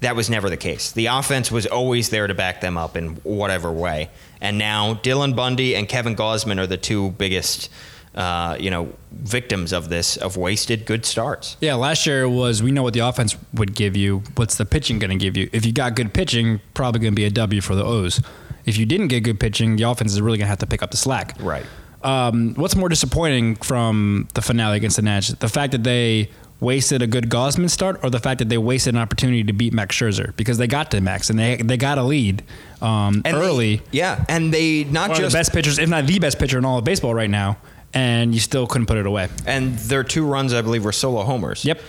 that 0.00 0.16
was 0.16 0.28
never 0.28 0.50
the 0.50 0.56
case. 0.56 0.90
The 0.92 1.06
offense 1.06 1.50
was 1.50 1.64
always 1.66 2.10
there 2.10 2.26
to 2.26 2.34
back 2.34 2.60
them 2.60 2.76
up 2.76 2.96
in 2.96 3.10
whatever 3.22 3.70
way. 3.70 4.10
And 4.40 4.58
now 4.58 4.94
Dylan 4.94 5.36
Bundy 5.36 5.76
and 5.76 5.88
Kevin 5.88 6.16
Gausman 6.16 6.58
are 6.58 6.66
the 6.66 6.76
two 6.76 7.10
biggest, 7.12 7.70
uh, 8.14 8.56
you 8.60 8.70
know, 8.70 8.92
victims 9.12 9.72
of 9.72 9.88
this 9.88 10.16
of 10.16 10.36
wasted 10.36 10.84
good 10.86 11.04
starts. 11.06 11.56
yeah, 11.60 11.74
last 11.74 12.06
year 12.06 12.28
was 12.28 12.62
we 12.62 12.70
know 12.70 12.82
what 12.82 12.94
the 12.94 13.00
offense 13.00 13.36
would 13.54 13.74
give 13.74 13.96
you. 13.96 14.22
What's 14.36 14.56
the 14.56 14.64
pitching 14.66 14.98
going 14.98 15.16
to 15.16 15.22
give 15.24 15.36
you? 15.36 15.48
If 15.52 15.64
you 15.64 15.72
got 15.72 15.94
good 15.96 16.12
pitching, 16.12 16.60
probably 16.74 17.00
going 17.00 17.12
to 17.12 17.16
be 17.16 17.24
a 17.24 17.30
W 17.30 17.60
for 17.60 17.74
the 17.74 17.84
O's. 17.84 18.20
If 18.66 18.76
you 18.76 18.86
didn't 18.86 19.08
get 19.08 19.20
good 19.24 19.40
pitching, 19.40 19.76
the 19.76 19.84
offense 19.84 20.12
is 20.12 20.20
really 20.20 20.38
going 20.38 20.46
to 20.46 20.50
have 20.50 20.58
to 20.58 20.66
pick 20.66 20.82
up 20.82 20.90
the 20.90 20.96
slack. 20.96 21.36
Right. 21.40 21.64
Um, 22.02 22.54
what's 22.54 22.74
more 22.76 22.88
disappointing 22.88 23.56
from 23.56 24.28
the 24.34 24.42
finale 24.42 24.76
against 24.76 24.96
the 24.96 25.02
Nats? 25.02 25.28
The 25.28 25.48
fact 25.48 25.72
that 25.72 25.84
they 25.84 26.30
wasted 26.60 27.00
a 27.02 27.06
good 27.06 27.28
Gausman 27.28 27.70
start, 27.70 27.98
or 28.04 28.10
the 28.10 28.18
fact 28.20 28.38
that 28.40 28.48
they 28.48 28.58
wasted 28.58 28.94
an 28.94 29.00
opportunity 29.00 29.42
to 29.44 29.52
beat 29.52 29.72
Max 29.72 29.96
Scherzer 29.96 30.34
because 30.36 30.58
they 30.58 30.66
got 30.66 30.90
to 30.92 31.00
Max 31.00 31.30
and 31.30 31.38
they 31.38 31.56
they 31.56 31.76
got 31.76 31.98
a 31.98 32.02
lead 32.04 32.42
um, 32.80 33.22
And 33.24 33.36
they- 33.36 33.40
early. 33.40 33.82
yeah, 33.90 34.24
and 34.28 34.52
they 34.52 34.84
not 34.84 35.08
One 35.10 35.16
of 35.18 35.22
just 35.24 35.32
the 35.32 35.38
best 35.38 35.52
pitchers, 35.52 35.78
if 35.78 35.88
not 35.88 36.06
the 36.06 36.18
best 36.18 36.38
pitcher 36.38 36.58
in 36.58 36.64
all 36.64 36.78
of 36.78 36.84
baseball 36.84 37.14
right 37.14 37.30
now, 37.30 37.56
and 37.94 38.32
you 38.34 38.40
still 38.40 38.66
couldn't 38.66 38.86
put 38.86 38.96
it 38.98 39.06
away. 39.06 39.28
and 39.46 39.78
their 39.80 40.04
two 40.04 40.24
runs, 40.26 40.52
I 40.54 40.62
believe, 40.62 40.84
were 40.84 40.92
solo 40.92 41.22
homers. 41.22 41.64
Yep. 41.64 41.80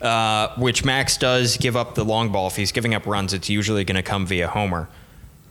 Uh, 0.00 0.48
which 0.58 0.84
Max 0.84 1.16
does 1.16 1.56
give 1.56 1.74
up 1.76 1.94
the 1.94 2.04
long 2.04 2.30
ball. 2.30 2.48
If 2.48 2.56
he's 2.56 2.70
giving 2.72 2.94
up 2.94 3.06
runs, 3.06 3.32
it's 3.32 3.48
usually 3.48 3.82
going 3.84 3.96
to 3.96 4.02
come 4.02 4.26
via 4.26 4.46
homer. 4.48 4.88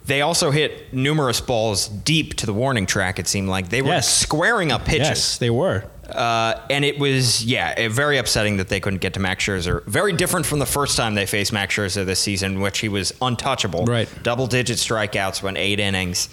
They 0.06 0.22
also 0.22 0.52
hit 0.52 0.94
numerous 0.94 1.42
balls 1.42 1.88
deep 1.88 2.36
to 2.36 2.46
the 2.46 2.54
warning 2.54 2.86
track. 2.86 3.18
It 3.18 3.28
seemed 3.28 3.50
like 3.50 3.70
they 3.70 3.82
were 3.82 3.88
Yes. 3.88 4.08
squaring 4.08 4.72
up 4.72 4.86
pitches. 4.86 5.08
Yes, 5.08 5.38
they 5.40 5.50
were. 5.50 5.84
Uh, 6.08 6.60
and 6.70 6.86
it 6.86 7.00
was, 7.00 7.44
yeah, 7.44 7.88
very 7.90 8.20
upsetting 8.20 8.58
that 8.58 8.70
they 8.70 8.80
couldn't 8.80 9.00
get 9.00 9.16
to 9.16 9.20
Max 9.20 9.44
Scherzer. 9.44 9.84
Very 9.88 10.14
different 10.14 10.46
from 10.46 10.60
the 10.60 10.68
first 10.68 10.96
time 10.96 11.16
they 11.16 11.26
faced 11.26 11.52
Max 11.52 11.74
Scherzer 11.74 12.06
this 12.06 12.20
season, 12.20 12.62
which 12.62 12.78
he 12.78 12.88
was 12.88 13.12
untouchable. 13.24 13.86
Right. 13.86 14.08
Double 14.22 14.46
digit 14.46 14.78
strikeouts, 14.78 15.42
went 15.42 15.58
eight 15.58 15.80
innings. 15.80 16.30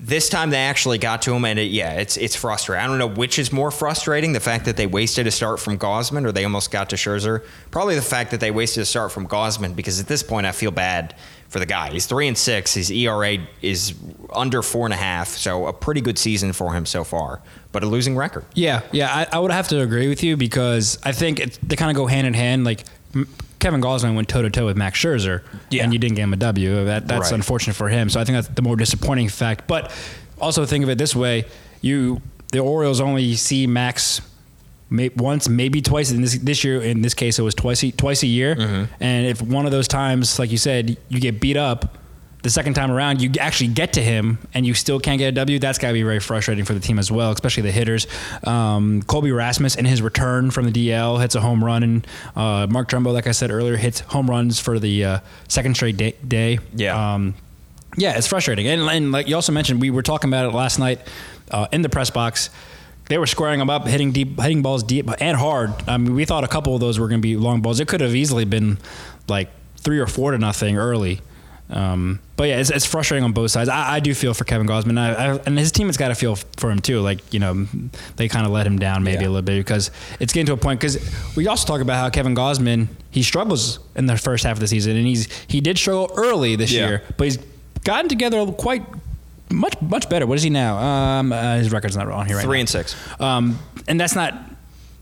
This 0.00 0.28
time 0.28 0.50
they 0.50 0.58
actually 0.58 0.98
got 0.98 1.22
to 1.22 1.34
him, 1.34 1.44
and 1.44 1.58
it, 1.58 1.70
yeah, 1.70 1.94
it's 1.94 2.16
it's 2.16 2.36
frustrating. 2.36 2.84
I 2.84 2.86
don't 2.86 2.98
know 2.98 3.08
which 3.08 3.38
is 3.38 3.52
more 3.52 3.72
frustrating: 3.72 4.32
the 4.32 4.40
fact 4.40 4.66
that 4.66 4.76
they 4.76 4.86
wasted 4.86 5.26
a 5.26 5.30
start 5.32 5.58
from 5.58 5.76
Gausman, 5.76 6.24
or 6.24 6.30
they 6.30 6.44
almost 6.44 6.70
got 6.70 6.90
to 6.90 6.96
Scherzer. 6.96 7.44
Probably 7.72 7.96
the 7.96 8.02
fact 8.02 8.30
that 8.30 8.38
they 8.38 8.52
wasted 8.52 8.82
a 8.82 8.86
start 8.86 9.10
from 9.10 9.26
Gausman, 9.26 9.74
because 9.74 9.98
at 10.00 10.06
this 10.06 10.22
point 10.22 10.46
I 10.46 10.52
feel 10.52 10.70
bad 10.70 11.16
for 11.48 11.58
the 11.58 11.66
guy. 11.66 11.90
He's 11.90 12.06
three 12.06 12.28
and 12.28 12.38
six. 12.38 12.74
His 12.74 12.90
ERA 12.92 13.38
is 13.60 13.94
under 14.32 14.62
four 14.62 14.86
and 14.86 14.94
a 14.94 14.98
half, 14.98 15.28
so 15.28 15.66
a 15.66 15.72
pretty 15.72 16.00
good 16.00 16.18
season 16.18 16.52
for 16.52 16.74
him 16.74 16.86
so 16.86 17.02
far, 17.02 17.40
but 17.72 17.82
a 17.82 17.86
losing 17.86 18.16
record. 18.16 18.44
Yeah, 18.54 18.82
yeah, 18.92 19.12
I, 19.12 19.36
I 19.36 19.38
would 19.40 19.50
have 19.50 19.66
to 19.68 19.80
agree 19.80 20.08
with 20.08 20.22
you 20.22 20.36
because 20.36 20.98
I 21.02 21.12
think 21.12 21.40
it, 21.40 21.58
they 21.62 21.74
kind 21.74 21.90
of 21.90 21.96
go 21.96 22.06
hand 22.06 22.26
in 22.26 22.34
hand. 22.34 22.64
Like 22.64 22.84
Kevin 23.58 23.80
Gausman 23.80 24.14
went 24.14 24.28
toe 24.28 24.42
to 24.42 24.50
toe 24.50 24.66
with 24.66 24.76
Max 24.76 24.98
Scherzer, 24.98 25.42
Yeah. 25.70 25.84
and 25.84 25.92
you 25.92 25.98
didn't 25.98 26.16
get 26.16 26.22
him 26.22 26.32
a 26.32 26.36
W. 26.36 26.84
That 26.84 27.08
that's 27.08 27.30
Right. 27.30 27.32
unfortunate 27.32 27.74
for 27.74 27.88
him. 27.88 28.08
So 28.10 28.20
I 28.20 28.24
think 28.24 28.36
that's 28.36 28.48
the 28.48 28.62
more 28.62 28.76
disappointing 28.76 29.28
fact. 29.28 29.66
But 29.66 29.90
also 30.40 30.64
think 30.64 30.84
of 30.84 30.90
it 30.90 30.98
this 30.98 31.14
way: 31.16 31.44
you 31.80 32.20
the 32.52 32.60
Orioles 32.60 33.00
only 33.00 33.34
see 33.36 33.66
Max. 33.66 34.20
May, 34.90 35.10
once, 35.16 35.50
maybe 35.50 35.82
twice. 35.82 36.10
In 36.10 36.22
this 36.22 36.38
this 36.38 36.64
year, 36.64 36.80
in 36.80 37.02
this 37.02 37.12
case, 37.12 37.38
it 37.38 37.42
was 37.42 37.54
twice 37.54 37.82
a, 37.84 37.90
twice 37.90 38.22
a 38.22 38.26
year. 38.26 38.54
Mm-hmm. 38.56 38.84
And 39.00 39.26
if 39.26 39.42
one 39.42 39.66
of 39.66 39.70
those 39.72 39.86
times, 39.86 40.38
like 40.38 40.50
you 40.50 40.56
said, 40.56 40.96
you 41.10 41.20
get 41.20 41.40
beat 41.40 41.58
up, 41.58 41.98
the 42.42 42.50
second 42.50 42.74
time 42.74 42.90
around, 42.90 43.20
you 43.20 43.32
actually 43.40 43.68
get 43.68 43.94
to 43.94 44.02
him 44.02 44.38
and 44.54 44.64
you 44.64 44.74
still 44.74 45.00
can't 45.00 45.18
get 45.18 45.28
a 45.28 45.32
W. 45.32 45.58
That's 45.58 45.78
got 45.78 45.88
to 45.88 45.92
be 45.92 46.02
very 46.02 46.20
frustrating 46.20 46.64
for 46.64 46.72
the 46.72 46.80
team 46.80 46.98
as 46.98 47.10
well, 47.10 47.32
especially 47.32 47.64
the 47.64 47.72
hitters. 47.72 48.06
Um, 48.44 49.02
Colby 49.02 49.32
Rasmus 49.32 49.74
in 49.74 49.84
his 49.84 50.00
return 50.00 50.50
from 50.50 50.70
the 50.70 50.88
DL 50.88 51.20
hits 51.20 51.34
a 51.34 51.40
home 51.40 51.64
run, 51.64 51.82
and 51.82 52.06
uh, 52.36 52.66
Mark 52.70 52.88
Trumbo, 52.88 53.12
like 53.12 53.26
I 53.26 53.32
said 53.32 53.50
earlier, 53.50 53.76
hits 53.76 54.00
home 54.00 54.30
runs 54.30 54.60
for 54.60 54.78
the 54.78 55.04
uh, 55.04 55.18
second 55.48 55.74
straight 55.74 55.96
day. 55.96 56.14
day. 56.26 56.58
Yeah. 56.74 57.14
Um, 57.14 57.34
yeah, 57.96 58.16
it's 58.16 58.28
frustrating. 58.28 58.68
And, 58.68 58.82
and 58.82 59.10
like 59.10 59.26
you 59.26 59.34
also 59.34 59.52
mentioned, 59.52 59.80
we 59.80 59.90
were 59.90 60.02
talking 60.02 60.30
about 60.30 60.46
it 60.46 60.54
last 60.54 60.78
night 60.78 61.00
uh, 61.50 61.66
in 61.72 61.82
the 61.82 61.88
press 61.88 62.10
box. 62.10 62.50
They 63.08 63.18
were 63.18 63.26
squaring 63.26 63.58
them 63.58 63.70
up, 63.70 63.86
hitting 63.86 64.12
deep, 64.12 64.38
hitting 64.38 64.62
balls 64.62 64.82
deep 64.82 65.08
and 65.20 65.36
hard. 65.36 65.72
I 65.88 65.96
mean, 65.96 66.14
we 66.14 66.24
thought 66.24 66.44
a 66.44 66.48
couple 66.48 66.74
of 66.74 66.80
those 66.80 66.98
were 67.00 67.08
going 67.08 67.20
to 67.20 67.26
be 67.26 67.36
long 67.36 67.62
balls. 67.62 67.80
It 67.80 67.88
could 67.88 68.00
have 68.02 68.14
easily 68.14 68.44
been 68.44 68.78
like 69.28 69.48
three 69.78 69.98
or 69.98 70.06
four 70.06 70.32
to 70.32 70.38
nothing 70.38 70.76
early. 70.76 71.20
Um, 71.70 72.20
but 72.36 72.44
yeah, 72.48 72.60
it's, 72.60 72.70
it's 72.70 72.86
frustrating 72.86 73.24
on 73.24 73.32
both 73.32 73.50
sides. 73.50 73.68
I, 73.68 73.96
I 73.96 74.00
do 74.00 74.14
feel 74.14 74.32
for 74.32 74.44
Kevin 74.44 74.66
Gausman, 74.66 74.98
I, 74.98 75.32
I, 75.32 75.36
and 75.44 75.58
his 75.58 75.70
team 75.70 75.86
has 75.88 75.98
got 75.98 76.08
to 76.08 76.14
feel 76.14 76.36
for 76.56 76.70
him 76.70 76.78
too. 76.78 77.00
Like 77.00 77.32
you 77.32 77.40
know, 77.40 77.66
they 78.16 78.26
kind 78.28 78.46
of 78.46 78.52
let 78.52 78.66
him 78.66 78.78
down 78.78 79.02
maybe 79.02 79.22
Yeah. 79.22 79.28
a 79.28 79.30
little 79.30 79.42
bit 79.42 79.58
because 79.58 79.90
it's 80.18 80.32
getting 80.32 80.46
to 80.46 80.52
a 80.54 80.56
point. 80.56 80.80
Because 80.80 80.98
we 81.36 81.46
also 81.46 81.66
talk 81.66 81.82
about 81.82 81.96
how 81.96 82.08
Kevin 82.10 82.34
Gausman 82.34 82.88
he 83.10 83.22
struggles 83.22 83.80
in 83.96 84.06
the 84.06 84.16
first 84.16 84.44
half 84.44 84.54
of 84.54 84.60
the 84.60 84.66
season, 84.68 84.96
and 84.96 85.06
he's 85.06 85.28
he 85.46 85.60
did 85.60 85.76
struggle 85.76 86.10
early 86.16 86.56
this 86.56 86.72
Yeah. 86.72 86.88
year, 86.88 87.02
but 87.18 87.24
he's 87.24 87.38
gotten 87.84 88.08
together 88.08 88.46
quite 88.52 88.82
much 89.50 89.74
much 89.82 90.08
better. 90.08 90.26
What 90.26 90.36
is 90.36 90.42
he 90.42 90.50
now? 90.50 90.78
Um, 90.78 91.32
uh, 91.32 91.56
his 91.56 91.70
record's 91.70 91.96
not 91.96 92.08
on 92.08 92.26
here 92.26 92.36
right 92.36 92.44
Three 92.44 92.58
now. 92.58 92.60
and 92.60 92.68
six. 92.68 92.96
Um, 93.20 93.58
and 93.86 94.00
that's 94.00 94.14
not 94.14 94.34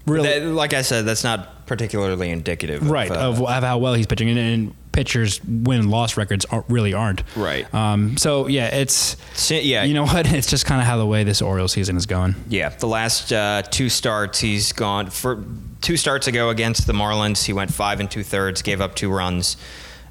really 0.06 0.28
That- 0.40 0.46
like 0.46 0.72
I 0.72 0.82
said, 0.82 1.04
that's 1.04 1.22
not 1.24 1.66
particularly 1.66 2.30
indicative. 2.30 2.88
right 2.90 3.10
of, 3.10 3.40
uh, 3.40 3.44
of, 3.44 3.56
of 3.56 3.62
how 3.64 3.78
well 3.78 3.94
he's 3.94 4.06
pitching, 4.06 4.30
and, 4.30 4.38
and 4.38 4.74
pitchers 4.96 5.44
win 5.44 5.80
and 5.80 5.90
loss 5.90 6.16
records 6.16 6.46
aren't, 6.46 6.64
really 6.70 6.94
aren't. 6.94 7.22
Right. 7.36 7.72
Um, 7.74 8.16
so 8.16 8.46
yeah, 8.46 8.74
it's 8.74 9.16
yeah. 9.50 9.84
You 9.84 9.92
know 9.92 10.04
what? 10.04 10.26
It's 10.36 10.48
just 10.48 10.66
kind 10.66 10.80
of 10.80 10.86
how 10.86 10.96
the 10.96 11.06
way 11.06 11.22
this 11.24 11.40
Orioles 11.40 11.72
season 11.72 11.96
is 11.96 12.06
going. 12.06 12.34
Yeah, 12.48 12.70
the 12.70 12.86
last 12.86 13.32
uh, 13.32 13.62
two 13.62 13.88
starts 13.88 14.40
he's 14.40 14.72
gone 14.72 15.10
for 15.10 15.44
two 15.80 15.96
starts 15.96 16.26
ago 16.26 16.48
against 16.48 16.86
the 16.86 16.92
Marlins. 16.92 17.44
He 17.44 17.52
went 17.52 17.72
five 17.72 18.00
and 18.00 18.10
two 18.10 18.22
thirds, 18.22 18.62
gave 18.62 18.80
up 18.80 18.94
two 18.94 19.10
runs, 19.10 19.56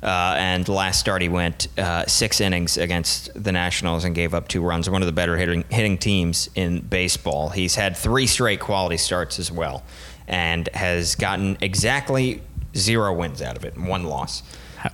uh, 0.03 0.35
and 0.37 0.67
last 0.67 0.99
start 0.99 1.21
he 1.21 1.29
went 1.29 1.67
uh, 1.77 2.05
six 2.05 2.41
innings 2.41 2.77
against 2.77 3.31
the 3.41 3.51
Nationals 3.51 4.03
and 4.03 4.15
gave 4.15 4.33
up 4.33 4.47
two 4.47 4.61
runs. 4.61 4.89
One 4.89 5.01
of 5.01 5.07
the 5.07 5.13
better 5.13 5.37
hitting 5.37 5.63
hitting 5.69 5.97
teams 5.97 6.49
in 6.55 6.81
baseball. 6.81 7.49
He's 7.49 7.75
had 7.75 7.97
three 7.97 8.27
straight 8.27 8.59
quality 8.59 8.97
starts 8.97 9.39
as 9.39 9.51
well, 9.51 9.83
and 10.27 10.69
has 10.73 11.15
gotten 11.15 11.57
exactly 11.61 12.41
zero 12.75 13.13
wins 13.13 13.41
out 13.41 13.57
of 13.57 13.65
it, 13.65 13.75
and 13.75 13.87
one 13.87 14.03
loss. 14.03 14.43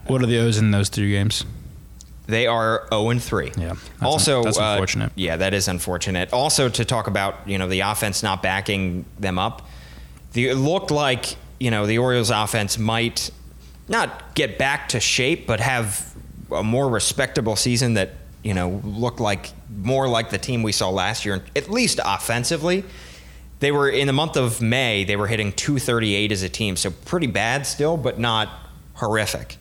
What 0.06 0.22
are 0.22 0.26
the 0.26 0.38
O's 0.38 0.58
in 0.58 0.70
those 0.70 0.88
three 0.88 1.10
games? 1.10 1.44
They 2.26 2.46
are 2.46 2.86
0 2.90 3.10
and 3.10 3.22
3. 3.22 3.52
Yeah, 3.56 3.68
that's 3.74 4.02
also, 4.02 4.38
un- 4.38 4.44
that's 4.44 4.58
uh, 4.58 4.62
unfortunate. 4.62 5.12
yeah, 5.16 5.36
that 5.36 5.54
is 5.54 5.68
unfortunate. 5.68 6.32
Also, 6.32 6.68
to 6.68 6.84
talk 6.84 7.06
about 7.06 7.46
you 7.46 7.58
know 7.58 7.68
the 7.68 7.80
offense 7.80 8.22
not 8.22 8.42
backing 8.42 9.04
them 9.18 9.38
up, 9.38 9.68
the, 10.32 10.48
it 10.48 10.54
looked 10.54 10.90
like 10.90 11.36
you 11.58 11.70
know 11.70 11.86
the 11.86 11.98
Orioles' 11.98 12.30
offense 12.30 12.78
might 12.78 13.30
not 13.88 14.34
get 14.34 14.56
back 14.56 14.88
to 14.90 15.00
shape, 15.00 15.46
but 15.46 15.60
have 15.60 16.14
a 16.52 16.62
more 16.62 16.88
respectable 16.88 17.56
season 17.56 17.94
that 17.94 18.10
you 18.42 18.54
know 18.54 18.80
looked 18.84 19.20
like 19.20 19.50
more 19.68 20.08
like 20.08 20.30
the 20.30 20.38
team 20.38 20.62
we 20.62 20.72
saw 20.72 20.90
last 20.90 21.24
year, 21.24 21.42
at 21.56 21.70
least 21.70 21.98
offensively. 22.04 22.84
They 23.58 23.72
were 23.72 23.88
in 23.88 24.06
the 24.06 24.12
month 24.12 24.36
of 24.36 24.60
May. 24.60 25.04
They 25.04 25.16
were 25.16 25.28
hitting 25.28 25.52
238 25.52 26.32
as 26.32 26.42
a 26.42 26.48
team, 26.48 26.76
so 26.76 26.90
pretty 26.90 27.28
bad 27.28 27.64
still, 27.66 27.96
but 27.96 28.18
not 28.18 28.48
horrific. 28.94 29.56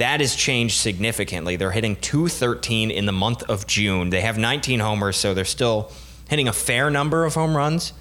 That 0.00 0.20
has 0.20 0.34
changed 0.34 0.78
significantly. 0.78 1.56
They're 1.56 1.70
hitting 1.72 1.94
213 1.96 2.90
in 2.90 3.04
the 3.04 3.12
month 3.12 3.42
of 3.50 3.66
June. 3.66 4.08
They 4.08 4.22
have 4.22 4.38
19 4.38 4.80
homers, 4.80 5.18
so 5.18 5.34
they're 5.34 5.44
still 5.44 5.92
hitting 6.26 6.48
a 6.48 6.54
fair 6.54 6.88
number 6.88 7.26
of 7.26 7.34
home 7.34 7.54
runs, 7.54 7.92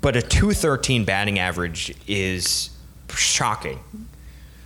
but 0.00 0.16
a 0.16 0.20
213 0.22 1.04
batting 1.04 1.38
average 1.38 1.94
is 2.08 2.70
shocking. 3.08 3.78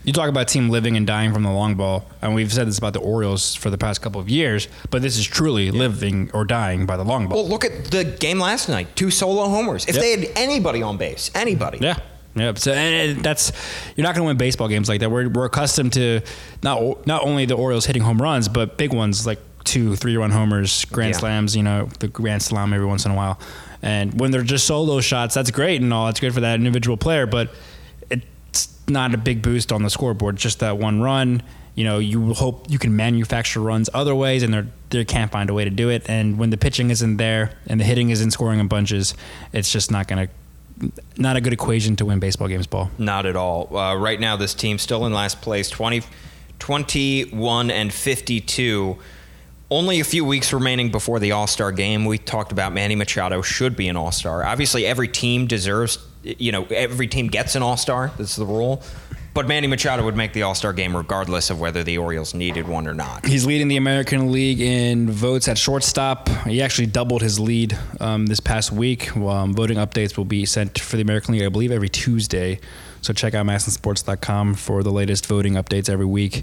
You 0.04 0.14
talk 0.14 0.30
about 0.30 0.48
team 0.48 0.70
living 0.70 0.96
and 0.96 1.06
dying 1.06 1.34
from 1.34 1.42
the 1.42 1.50
long 1.52 1.74
ball, 1.74 2.06
and 2.22 2.34
we've 2.34 2.50
said 2.50 2.66
this 2.66 2.78
about 2.78 2.94
the 2.94 3.00
Orioles 3.00 3.54
for 3.54 3.68
the 3.68 3.76
past 3.76 4.00
couple 4.00 4.18
of 4.22 4.30
years, 4.30 4.66
but 4.88 5.02
this 5.02 5.18
is 5.18 5.26
truly 5.26 5.70
living 5.70 6.30
or 6.32 6.46
dying 6.46 6.86
by 6.86 6.96
the 6.96 7.04
long 7.04 7.28
ball. 7.28 7.42
Well, 7.42 7.48
look 7.50 7.66
at 7.66 7.84
the 7.90 8.04
game 8.04 8.38
last 8.40 8.70
night. 8.70 8.96
Two 8.96 9.10
solo 9.10 9.48
homers. 9.48 9.84
If 9.84 9.96
Yep. 9.96 10.02
they 10.02 10.10
had 10.12 10.30
anybody 10.38 10.80
on 10.82 10.96
base, 10.96 11.30
anybody, 11.34 11.80
Yeah. 11.82 11.98
Yep. 12.34 12.58
So 12.58 12.72
and 12.72 13.22
that's 13.24 13.52
you're 13.96 14.04
not 14.04 14.14
going 14.14 14.24
to 14.24 14.28
win 14.28 14.36
baseball 14.36 14.68
games 14.68 14.88
like 14.88 15.00
that. 15.00 15.10
We're, 15.10 15.28
we're 15.28 15.46
accustomed 15.46 15.92
to 15.94 16.20
not 16.62 17.06
not 17.06 17.24
only 17.24 17.46
the 17.46 17.54
Orioles 17.54 17.86
hitting 17.86 18.02
home 18.02 18.20
runs, 18.22 18.48
but 18.48 18.76
big 18.76 18.92
ones 18.92 19.26
like 19.26 19.40
two, 19.64 19.96
three 19.96 20.16
run 20.16 20.30
homers, 20.30 20.84
grand 20.86 21.14
Yeah. 21.14 21.18
slams. 21.18 21.56
You 21.56 21.62
know, 21.62 21.88
the 21.98 22.08
grand 22.08 22.42
slam 22.42 22.72
every 22.72 22.86
once 22.86 23.04
in 23.04 23.10
a 23.10 23.14
while. 23.14 23.38
And 23.82 24.18
when 24.20 24.30
they're 24.30 24.42
just 24.42 24.66
solo 24.66 25.00
shots, 25.00 25.34
that's 25.34 25.50
great 25.50 25.80
and 25.80 25.92
all. 25.92 26.06
That's 26.06 26.20
good 26.20 26.34
for 26.34 26.40
that 26.40 26.56
individual 26.56 26.96
player, 26.96 27.26
but 27.26 27.50
it's 28.10 28.68
not 28.88 29.14
a 29.14 29.18
big 29.18 29.42
boost 29.42 29.72
on 29.72 29.82
the 29.82 29.90
scoreboard. 29.90 30.36
Just 30.36 30.60
that 30.60 30.78
one 30.78 31.00
run. 31.00 31.42
You 31.74 31.84
know, 31.84 31.98
you 32.00 32.34
hope 32.34 32.66
you 32.68 32.78
can 32.78 32.96
manufacture 32.96 33.60
runs 33.60 33.88
other 33.94 34.14
ways, 34.14 34.42
and 34.42 34.52
they 34.52 34.62
they 34.90 35.04
can't 35.04 35.30
find 35.30 35.48
a 35.48 35.54
way 35.54 35.62
to 35.64 35.70
do 35.70 35.90
it. 35.90 36.02
And 36.08 36.36
when 36.38 36.50
the 36.50 36.56
pitching 36.56 36.90
isn't 36.90 37.18
there 37.18 37.52
and 37.68 37.78
the 37.78 37.84
hitting 37.84 38.10
isn't 38.10 38.32
scoring 38.32 38.58
in 38.58 38.66
bunches, 38.66 39.14
it's 39.52 39.70
just 39.70 39.90
not 39.90 40.08
going 40.08 40.26
to 40.26 40.32
not 41.16 41.36
a 41.36 41.40
good 41.40 41.52
equation 41.52 41.96
to 41.96 42.04
win 42.04 42.18
baseball 42.18 42.48
games, 42.48 42.66
Paul. 42.66 42.90
Not 42.98 43.26
at 43.26 43.36
all. 43.36 43.76
Uh, 43.76 43.96
right 43.96 44.18
now, 44.18 44.36
this 44.36 44.54
team 44.54 44.78
still 44.78 45.06
in 45.06 45.12
last 45.12 45.40
place, 45.40 45.70
20, 45.70 46.02
21 46.58 47.70
and 47.70 47.92
52. 47.92 48.98
Only 49.70 50.00
a 50.00 50.04
few 50.04 50.24
weeks 50.24 50.52
remaining 50.52 50.90
before 50.90 51.18
the 51.20 51.32
All 51.32 51.46
Star 51.46 51.72
game. 51.72 52.04
We 52.04 52.18
talked 52.18 52.52
about 52.52 52.72
Manny 52.72 52.94
Machado 52.94 53.42
should 53.42 53.76
be 53.76 53.88
an 53.88 53.96
All 53.96 54.12
Star. 54.12 54.44
Obviously, 54.44 54.86
every 54.86 55.08
team 55.08 55.46
deserves, 55.46 55.98
you 56.22 56.52
know, 56.52 56.64
every 56.70 57.06
team 57.06 57.26
gets 57.28 57.54
an 57.54 57.62
All 57.62 57.76
Star. 57.76 58.10
That's 58.16 58.36
the 58.36 58.46
rule. 58.46 58.82
But 59.38 59.46
Manny 59.46 59.68
Machado 59.68 60.02
would 60.04 60.16
make 60.16 60.32
the 60.32 60.42
All 60.42 60.56
Star 60.56 60.72
game 60.72 60.96
regardless 60.96 61.48
of 61.50 61.60
whether 61.60 61.84
the 61.84 61.96
Orioles 61.96 62.34
needed 62.34 62.66
one 62.66 62.88
or 62.88 62.92
not. 62.92 63.24
He's 63.24 63.46
leading 63.46 63.68
the 63.68 63.76
American 63.76 64.32
League 64.32 64.60
in 64.60 65.08
votes 65.08 65.46
at 65.46 65.56
shortstop. 65.56 66.28
He 66.44 66.60
actually 66.60 66.86
doubled 66.86 67.22
his 67.22 67.38
lead 67.38 67.78
um, 68.00 68.26
this 68.26 68.40
past 68.40 68.72
week. 68.72 69.16
Um, 69.16 69.54
voting 69.54 69.76
updates 69.76 70.16
will 70.16 70.24
be 70.24 70.44
sent 70.44 70.80
for 70.80 70.96
the 70.96 71.02
American 71.02 71.34
League, 71.34 71.44
I 71.44 71.50
believe, 71.50 71.70
every 71.70 71.88
Tuesday. 71.88 72.58
So 73.00 73.12
check 73.12 73.34
out 73.34 73.46
masnsports.com 73.46 74.54
for 74.54 74.82
the 74.82 74.90
latest 74.90 75.26
voting 75.26 75.54
updates 75.54 75.88
every 75.88 76.04
week. 76.04 76.42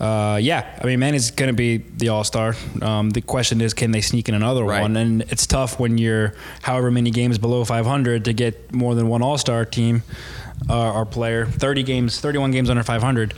Uh, 0.00 0.40
yeah, 0.42 0.80
I 0.82 0.86
mean, 0.86 0.98
Manny's 0.98 1.30
going 1.30 1.46
to 1.50 1.56
be 1.56 1.76
the 1.76 2.08
All 2.08 2.24
Star. 2.24 2.56
Um, 2.80 3.10
the 3.10 3.20
question 3.20 3.60
is, 3.60 3.72
can 3.72 3.92
they 3.92 4.00
sneak 4.00 4.28
in 4.28 4.34
another 4.34 4.64
Right. 4.64 4.82
one? 4.82 4.96
And 4.96 5.22
it's 5.28 5.46
tough 5.46 5.78
when 5.78 5.96
you're 5.96 6.34
however 6.62 6.90
many 6.90 7.12
games 7.12 7.38
below 7.38 7.64
500 7.64 8.24
to 8.24 8.32
get 8.32 8.74
more 8.74 8.96
than 8.96 9.06
one 9.06 9.22
All 9.22 9.38
Star 9.38 9.64
team 9.64 10.02
uh, 10.68 10.92
or 10.92 11.06
player. 11.06 11.46
30 11.46 11.82
games, 11.82 12.20
31 12.20 12.50
games 12.50 12.70
under 12.70 12.82
500. 12.82 13.34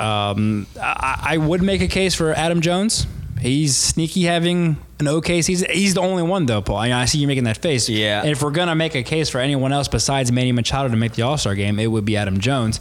Um, 0.00 0.66
I, 0.80 1.20
I 1.22 1.36
would 1.38 1.62
make 1.62 1.80
a 1.80 1.88
case 1.88 2.14
for 2.14 2.32
Adam 2.32 2.60
Jones. 2.60 3.06
He's 3.40 3.76
sneaky 3.76 4.24
having 4.24 4.76
an 4.98 5.08
okay 5.08 5.42
season. 5.42 5.68
He's 5.70 5.94
the 5.94 6.00
only 6.00 6.22
one 6.22 6.46
though, 6.46 6.60
Paul. 6.60 6.76
I, 6.76 6.92
I 6.92 7.04
see 7.04 7.18
you 7.18 7.26
making 7.26 7.44
that 7.44 7.58
face. 7.58 7.88
Yeah. 7.88 8.20
And 8.20 8.30
if 8.30 8.42
we're 8.42 8.50
gonna 8.50 8.74
make 8.74 8.94
a 8.94 9.02
case 9.02 9.28
for 9.28 9.38
anyone 9.38 9.72
else 9.72 9.88
besides 9.88 10.32
Manny 10.32 10.52
Machado 10.52 10.88
to 10.88 10.96
make 10.96 11.12
the 11.12 11.22
All 11.22 11.38
Star 11.38 11.54
game, 11.54 11.78
it 11.78 11.86
would 11.86 12.04
be 12.04 12.16
Adam 12.16 12.40
Jones. 12.40 12.80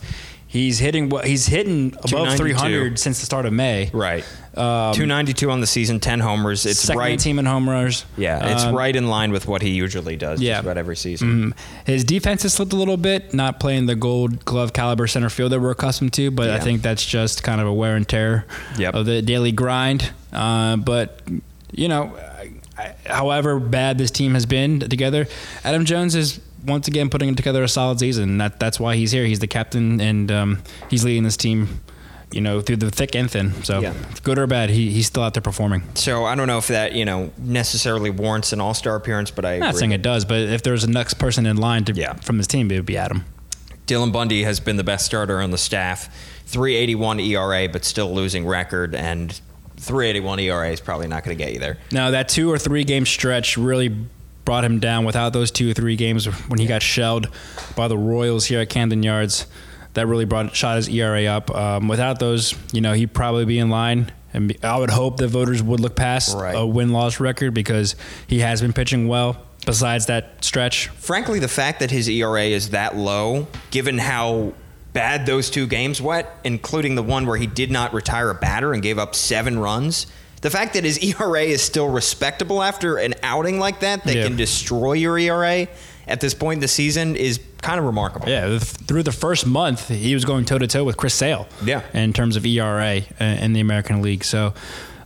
He's 0.57 0.79
hitting 0.79 1.09
what 1.09 1.25
he's 1.27 1.45
hitting 1.45 1.93
above 2.03 2.35
300 2.35 2.97
since 2.97 3.19
the 3.19 3.25
start 3.27 3.45
of 3.45 3.53
May. 3.53 3.91
Right. 3.93 4.23
Um, 4.55 4.91
292 4.95 5.51
on 5.51 5.61
the 5.61 5.67
season, 5.67 5.99
10 5.99 6.19
homers. 6.19 6.65
It's 6.65 6.79
Second 6.79 6.97
right. 6.99 7.19
team 7.19 7.37
in 7.37 7.45
home 7.45 7.69
runners. 7.69 8.05
Yeah, 8.17 8.53
it's 8.53 8.63
Um, 8.63 8.73
right 8.73 8.95
in 8.95 9.07
line 9.07 9.31
with 9.31 9.47
what 9.47 9.61
he 9.61 9.69
usually 9.69 10.15
does 10.15 10.41
Yeah. 10.41 10.53
just 10.55 10.63
about 10.63 10.77
every 10.79 10.95
season. 10.95 11.53
Mm, 11.53 11.53
His 11.85 12.03
defense 12.03 12.41
has 12.41 12.55
slipped 12.55 12.73
a 12.73 12.75
little 12.75 12.97
bit, 12.97 13.35
not 13.35 13.59
playing 13.59 13.85
the 13.85 13.93
gold 13.95 14.45
glove 14.45 14.73
caliber 14.73 15.05
center 15.05 15.29
field 15.29 15.51
that 15.51 15.59
we're 15.59 15.69
accustomed 15.71 16.13
to, 16.13 16.31
but 16.31 16.49
I 16.49 16.59
think 16.59 16.81
that's 16.81 17.05
just 17.05 17.43
kind 17.43 17.61
of 17.61 17.67
a 17.67 17.73
wear 17.73 17.95
and 17.95 18.07
tear 18.07 18.45
Yep. 18.79 18.95
of 18.95 19.05
the 19.05 19.21
daily 19.21 19.51
grind. 19.51 20.09
Uh, 20.33 20.77
but, 20.77 21.19
you 21.71 21.87
know, 21.87 22.13
however 23.05 23.59
bad 23.59 23.97
this 23.99 24.09
team 24.11 24.33
has 24.33 24.47
been 24.47 24.79
together, 24.79 25.27
Adam 25.63 25.85
Jones 25.85 26.15
is 26.15 26.39
once 26.65 26.87
again 26.87 27.09
putting 27.09 27.35
together 27.35 27.63
a 27.63 27.67
solid 27.67 27.99
season. 27.99 28.37
That, 28.39 28.59
that's 28.59 28.79
why 28.79 28.95
he's 28.95 29.11
here. 29.11 29.25
He's 29.25 29.39
the 29.39 29.47
captain, 29.47 29.99
and 30.01 30.31
um, 30.31 30.63
he's 30.89 31.03
leading 31.03 31.23
this 31.23 31.37
team. 31.37 31.81
You 32.29 32.41
know, 32.41 32.59
through 32.59 32.75
the 32.75 32.91
thick 32.91 33.15
and 33.15 33.31
thin. 33.31 33.53
So, 33.63 33.79
Yeah. 33.79 33.93
good 34.23 34.37
or 34.37 34.47
bad, 34.47 34.69
he, 34.69 34.91
he's 34.91 35.07
still 35.07 35.23
out 35.23 35.33
there 35.33 35.41
performing. 35.41 35.83
So 35.93 36.25
I 36.25 36.35
don't 36.35 36.47
know 36.47 36.57
if 36.57 36.67
that, 36.67 36.91
you 36.91 37.05
know, 37.05 37.31
necessarily 37.37 38.09
warrants 38.09 38.51
an 38.51 38.59
all-star 38.59 38.97
appearance, 38.97 39.31
but 39.31 39.45
I 39.45 39.53
I'm 39.53 39.59
not 39.61 39.69
agree. 39.69 39.79
saying 39.79 39.91
it 39.93 40.01
does, 40.01 40.25
but 40.25 40.39
if 40.41 40.61
there's 40.61 40.83
a 40.83 40.89
next 40.89 41.13
person 41.13 41.45
in 41.45 41.55
line 41.55 41.85
to, 41.85 41.93
Yeah. 41.93 42.15
from 42.15 42.37
this 42.37 42.45
team, 42.45 42.69
it 42.69 42.75
would 42.75 42.85
be 42.85 42.97
Adam. 42.97 43.23
Dylan 43.87 44.11
Bundy 44.11 44.43
has 44.43 44.59
been 44.59 44.75
the 44.75 44.83
best 44.83 45.05
starter 45.05 45.39
on 45.39 45.51
the 45.51 45.57
staff. 45.57 46.13
381 46.47 47.21
ERA, 47.21 47.69
but 47.69 47.85
still 47.85 48.13
losing 48.13 48.45
record, 48.45 48.93
and 48.93 49.39
381 49.77 50.39
ERA 50.41 50.69
is 50.71 50.81
probably 50.81 51.07
not 51.07 51.23
going 51.23 51.37
to 51.37 51.41
get 51.41 51.53
you 51.53 51.59
there. 51.59 51.77
Now 51.93 52.11
that 52.11 52.27
two 52.27 52.51
or 52.51 52.57
three 52.57 52.83
game 52.83 53.05
stretch 53.05 53.57
really 53.57 53.95
brought 54.47 54.63
him 54.63 54.79
down. 54.79 55.03
Without 55.03 55.33
those 55.33 55.51
two 55.51 55.69
or 55.71 55.73
three 55.73 55.97
games 55.97 56.25
when 56.47 56.57
he 56.57 56.65
got 56.65 56.81
shelled 56.81 57.27
by 57.75 57.89
the 57.89 57.97
Royals 57.97 58.45
here 58.45 58.61
at 58.61 58.69
Camden 58.69 59.03
Yards, 59.03 59.45
that 59.93 60.07
really 60.07 60.23
brought 60.23 60.55
shot 60.55 60.77
his 60.77 60.87
ERA 60.87 61.25
up. 61.25 61.53
Um, 61.53 61.89
without 61.89 62.19
those, 62.19 62.55
you 62.71 62.79
know, 62.79 62.93
he'd 62.93 63.13
probably 63.13 63.43
be 63.43 63.59
in 63.59 63.69
line. 63.69 64.09
And 64.33 64.47
be- 64.47 64.63
I 64.63 64.77
would 64.77 64.89
hope 64.89 65.17
that 65.17 65.27
voters 65.27 65.61
would 65.61 65.81
look 65.81 65.97
past 65.97 66.33
Right. 66.33 66.55
a 66.55 66.65
win 66.65 66.93
loss 66.93 67.19
record 67.19 67.53
because 67.53 67.97
he 68.25 68.39
has 68.39 68.61
been 68.61 68.71
pitching 68.71 69.09
well. 69.09 69.35
Besides 69.65 70.05
that 70.05 70.45
stretch, 70.45 70.87
Frankly, 70.97 71.39
the 71.39 71.49
fact 71.49 71.81
that 71.81 71.91
his 71.91 72.07
ERA 72.09 72.45
is 72.45 72.69
that 72.69 72.95
low, 72.95 73.47
given 73.69 73.97
how 73.97 74.53
bad 74.93 75.25
those 75.25 75.49
two 75.49 75.67
games 75.67 76.01
went, 76.01 76.25
including 76.45 76.95
the 76.95 77.03
one 77.03 77.25
where 77.25 77.35
he 77.35 77.47
did 77.47 77.69
not 77.69 77.93
retire 77.93 78.29
a 78.29 78.33
batter 78.35 78.71
and 78.71 78.81
gave 78.81 78.97
up 78.97 79.13
seven 79.13 79.59
runs, 79.59 80.07
the 80.47 80.57
fact 80.57 80.75
that 80.75 80.85
his 80.85 80.97
ERA 81.03 81.41
is 81.41 81.61
still 81.61 81.89
respectable 81.89 82.63
after 82.63 82.95
an 82.97 83.13
outing 83.21 83.59
like 83.59 83.81
that 83.81 84.03
that 84.05 84.15
Yeah. 84.15 84.23
can 84.27 84.37
destroy 84.37 84.93
your 84.93 85.17
ERA 85.19 85.67
at 86.07 86.21
this 86.21 86.33
point 86.33 86.57
in 86.57 86.61
the 86.61 86.69
season 86.69 87.17
is 87.17 87.37
kind 87.61 87.77
of 87.79 87.85
remarkable. 87.85 88.29
Yeah, 88.29 88.47
th- 88.47 88.61
through 88.61 89.03
the 89.03 89.11
first 89.11 89.45
month, 89.45 89.89
he 89.89 90.13
was 90.13 90.23
going 90.23 90.45
toe 90.45 90.57
to 90.57 90.65
toe 90.67 90.85
with 90.85 90.95
Chris 90.95 91.13
Sale. 91.13 91.47
Yeah. 91.65 91.81
in 91.93 92.13
terms 92.13 92.37
of 92.37 92.45
ERA 92.45 93.01
uh, 93.19 93.23
in 93.23 93.51
the 93.51 93.59
American 93.59 94.01
League. 94.01 94.23
So, 94.23 94.53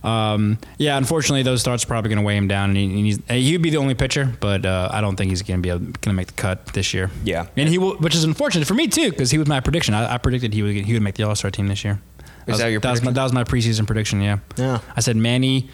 um, 0.04 0.58
yeah, 0.78 0.96
unfortunately, 0.96 1.42
those 1.42 1.60
starts 1.60 1.82
are 1.84 1.86
probably 1.88 2.08
going 2.10 2.18
to 2.18 2.24
weigh 2.24 2.36
him 2.36 2.46
down, 2.48 2.70
and, 2.70 2.76
he, 2.76 2.84
and 2.84 3.06
he's, 3.06 3.18
he'd 3.50 3.62
be 3.62 3.70
the 3.70 3.76
only 3.78 3.94
pitcher. 3.94 4.32
But 4.40 4.64
uh, 4.64 4.88
I 4.92 5.00
don't 5.00 5.16
think 5.16 5.30
he's 5.30 5.42
going 5.42 5.58
to 5.58 5.62
be 5.62 5.70
able, 5.70 5.80
going 5.80 5.92
to 6.00 6.12
make 6.12 6.28
the 6.28 6.32
cut 6.34 6.66
this 6.66 6.92
year. 6.94 7.10
Yeah. 7.24 7.46
and 7.56 7.68
he 7.68 7.78
will, 7.78 7.96
which 7.98 8.14
is 8.14 8.22
unfortunate 8.24 8.66
for 8.68 8.74
me 8.74 8.86
too, 8.88 9.10
because 9.10 9.30
he 9.32 9.38
was 9.38 9.48
my 9.48 9.58
prediction. 9.60 9.94
I, 9.94 10.14
I 10.14 10.18
predicted 10.18 10.54
he 10.54 10.62
would 10.62 10.74
he 10.74 10.92
would 10.92 11.02
make 11.02 11.14
the 11.16 11.24
All 11.24 11.34
Star 11.34 11.50
team 11.50 11.66
this 11.68 11.84
year. 11.84 12.00
Is 12.46 12.58
that 12.58 12.68
your 12.68 12.80
that 12.80 12.90
was, 12.90 13.02
my, 13.02 13.12
that 13.12 13.22
was 13.22 13.32
my 13.32 13.44
preseason 13.44 13.86
prediction. 13.86 14.20
Yeah. 14.20 14.38
Yeah. 14.56 14.80
I 14.96 15.00
said 15.00 15.16
Manny, 15.16 15.68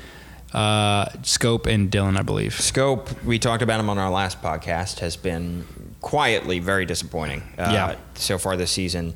uh, 0.53 1.07
Schoop, 1.23 1.67
and 1.67 1.91
Dylan. 1.91 2.19
I 2.19 2.23
believe. 2.23 2.53
Schoop, 2.53 3.23
we 3.25 3.39
talked 3.39 3.63
about 3.63 3.81
him 3.81 3.89
on 3.91 3.99
our 3.99 4.11
last 4.11 4.43
podcast, 4.43 4.99
has 5.01 5.17
been 5.17 5.65
quietly 6.01 6.59
very 6.59 6.85
disappointing 6.87 7.43
uh, 7.59 7.71
Yeah. 7.73 7.97
so 8.15 8.39
far 8.39 8.57
this 8.57 8.71
season. 8.71 9.15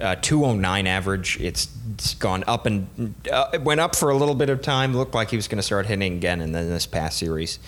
Uh, 0.00 0.16
209 0.16 0.86
average. 0.88 1.38
It's, 1.40 1.68
it's 1.92 2.14
gone 2.14 2.42
up 2.48 2.66
and 2.66 3.14
uh, 3.30 3.50
it 3.52 3.62
went 3.62 3.78
up 3.80 3.94
for 3.94 4.10
a 4.10 4.16
little 4.16 4.34
bit 4.34 4.50
of 4.50 4.60
time. 4.60 4.96
Looked 4.96 5.14
like 5.14 5.30
he 5.30 5.36
was 5.36 5.46
going 5.46 5.58
to 5.58 5.62
start 5.62 5.86
hitting 5.86 6.14
again, 6.16 6.40
and 6.40 6.52
then 6.54 6.68
this 6.68 6.84
past 6.86 7.16
series 7.18 7.60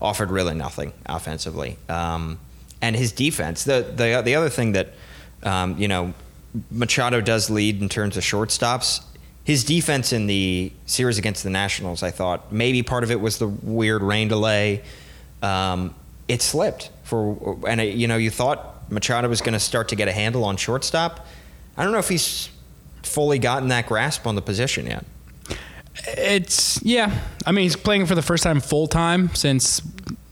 offered 0.00 0.30
really 0.30 0.54
nothing 0.54 0.92
offensively. 1.06 1.76
Um, 1.88 2.38
and 2.80 2.94
his 2.94 3.10
defense. 3.12 3.64
The 3.64 3.82
the 3.96 4.22
the 4.24 4.34
other 4.36 4.48
thing 4.48 4.72
that 4.72 4.90
um, 5.42 5.76
you 5.78 5.88
know 5.88 6.14
Machado 6.70 7.20
does 7.20 7.50
lead 7.50 7.80
in 7.80 7.88
terms 7.88 8.16
of 8.16 8.22
shortstops. 8.22 9.02
His 9.44 9.64
defense 9.64 10.12
in 10.12 10.26
the 10.26 10.72
series 10.86 11.18
against 11.18 11.42
the 11.42 11.50
Nationals, 11.50 12.02
I 12.02 12.10
thought 12.10 12.52
maybe 12.52 12.82
part 12.82 13.02
of 13.02 13.10
it 13.10 13.20
was 13.20 13.38
the 13.38 13.48
weird 13.48 14.02
rain 14.02 14.28
delay. 14.28 14.82
Um, 15.42 15.94
it 16.28 16.42
slipped 16.42 16.90
for, 17.02 17.58
and 17.66 17.80
it, 17.80 17.94
you 17.94 18.06
know, 18.06 18.16
you 18.16 18.30
thought 18.30 18.90
Machado 18.90 19.28
was 19.28 19.40
going 19.40 19.54
to 19.54 19.60
start 19.60 19.88
to 19.88 19.96
get 19.96 20.06
a 20.06 20.12
handle 20.12 20.44
on 20.44 20.56
shortstop. 20.56 21.26
I 21.76 21.82
don't 21.82 21.92
know 21.92 21.98
if 21.98 22.08
he's 22.08 22.50
fully 23.02 23.38
gotten 23.38 23.68
that 23.68 23.86
grasp 23.86 24.26
on 24.26 24.34
the 24.36 24.42
position 24.42 24.86
yet. 24.86 25.04
It's 26.06 26.82
yeah. 26.82 27.18
I 27.44 27.52
mean, 27.52 27.64
he's 27.64 27.76
playing 27.76 28.06
for 28.06 28.14
the 28.14 28.22
first 28.22 28.44
time 28.44 28.60
full 28.60 28.86
time 28.86 29.34
since 29.34 29.82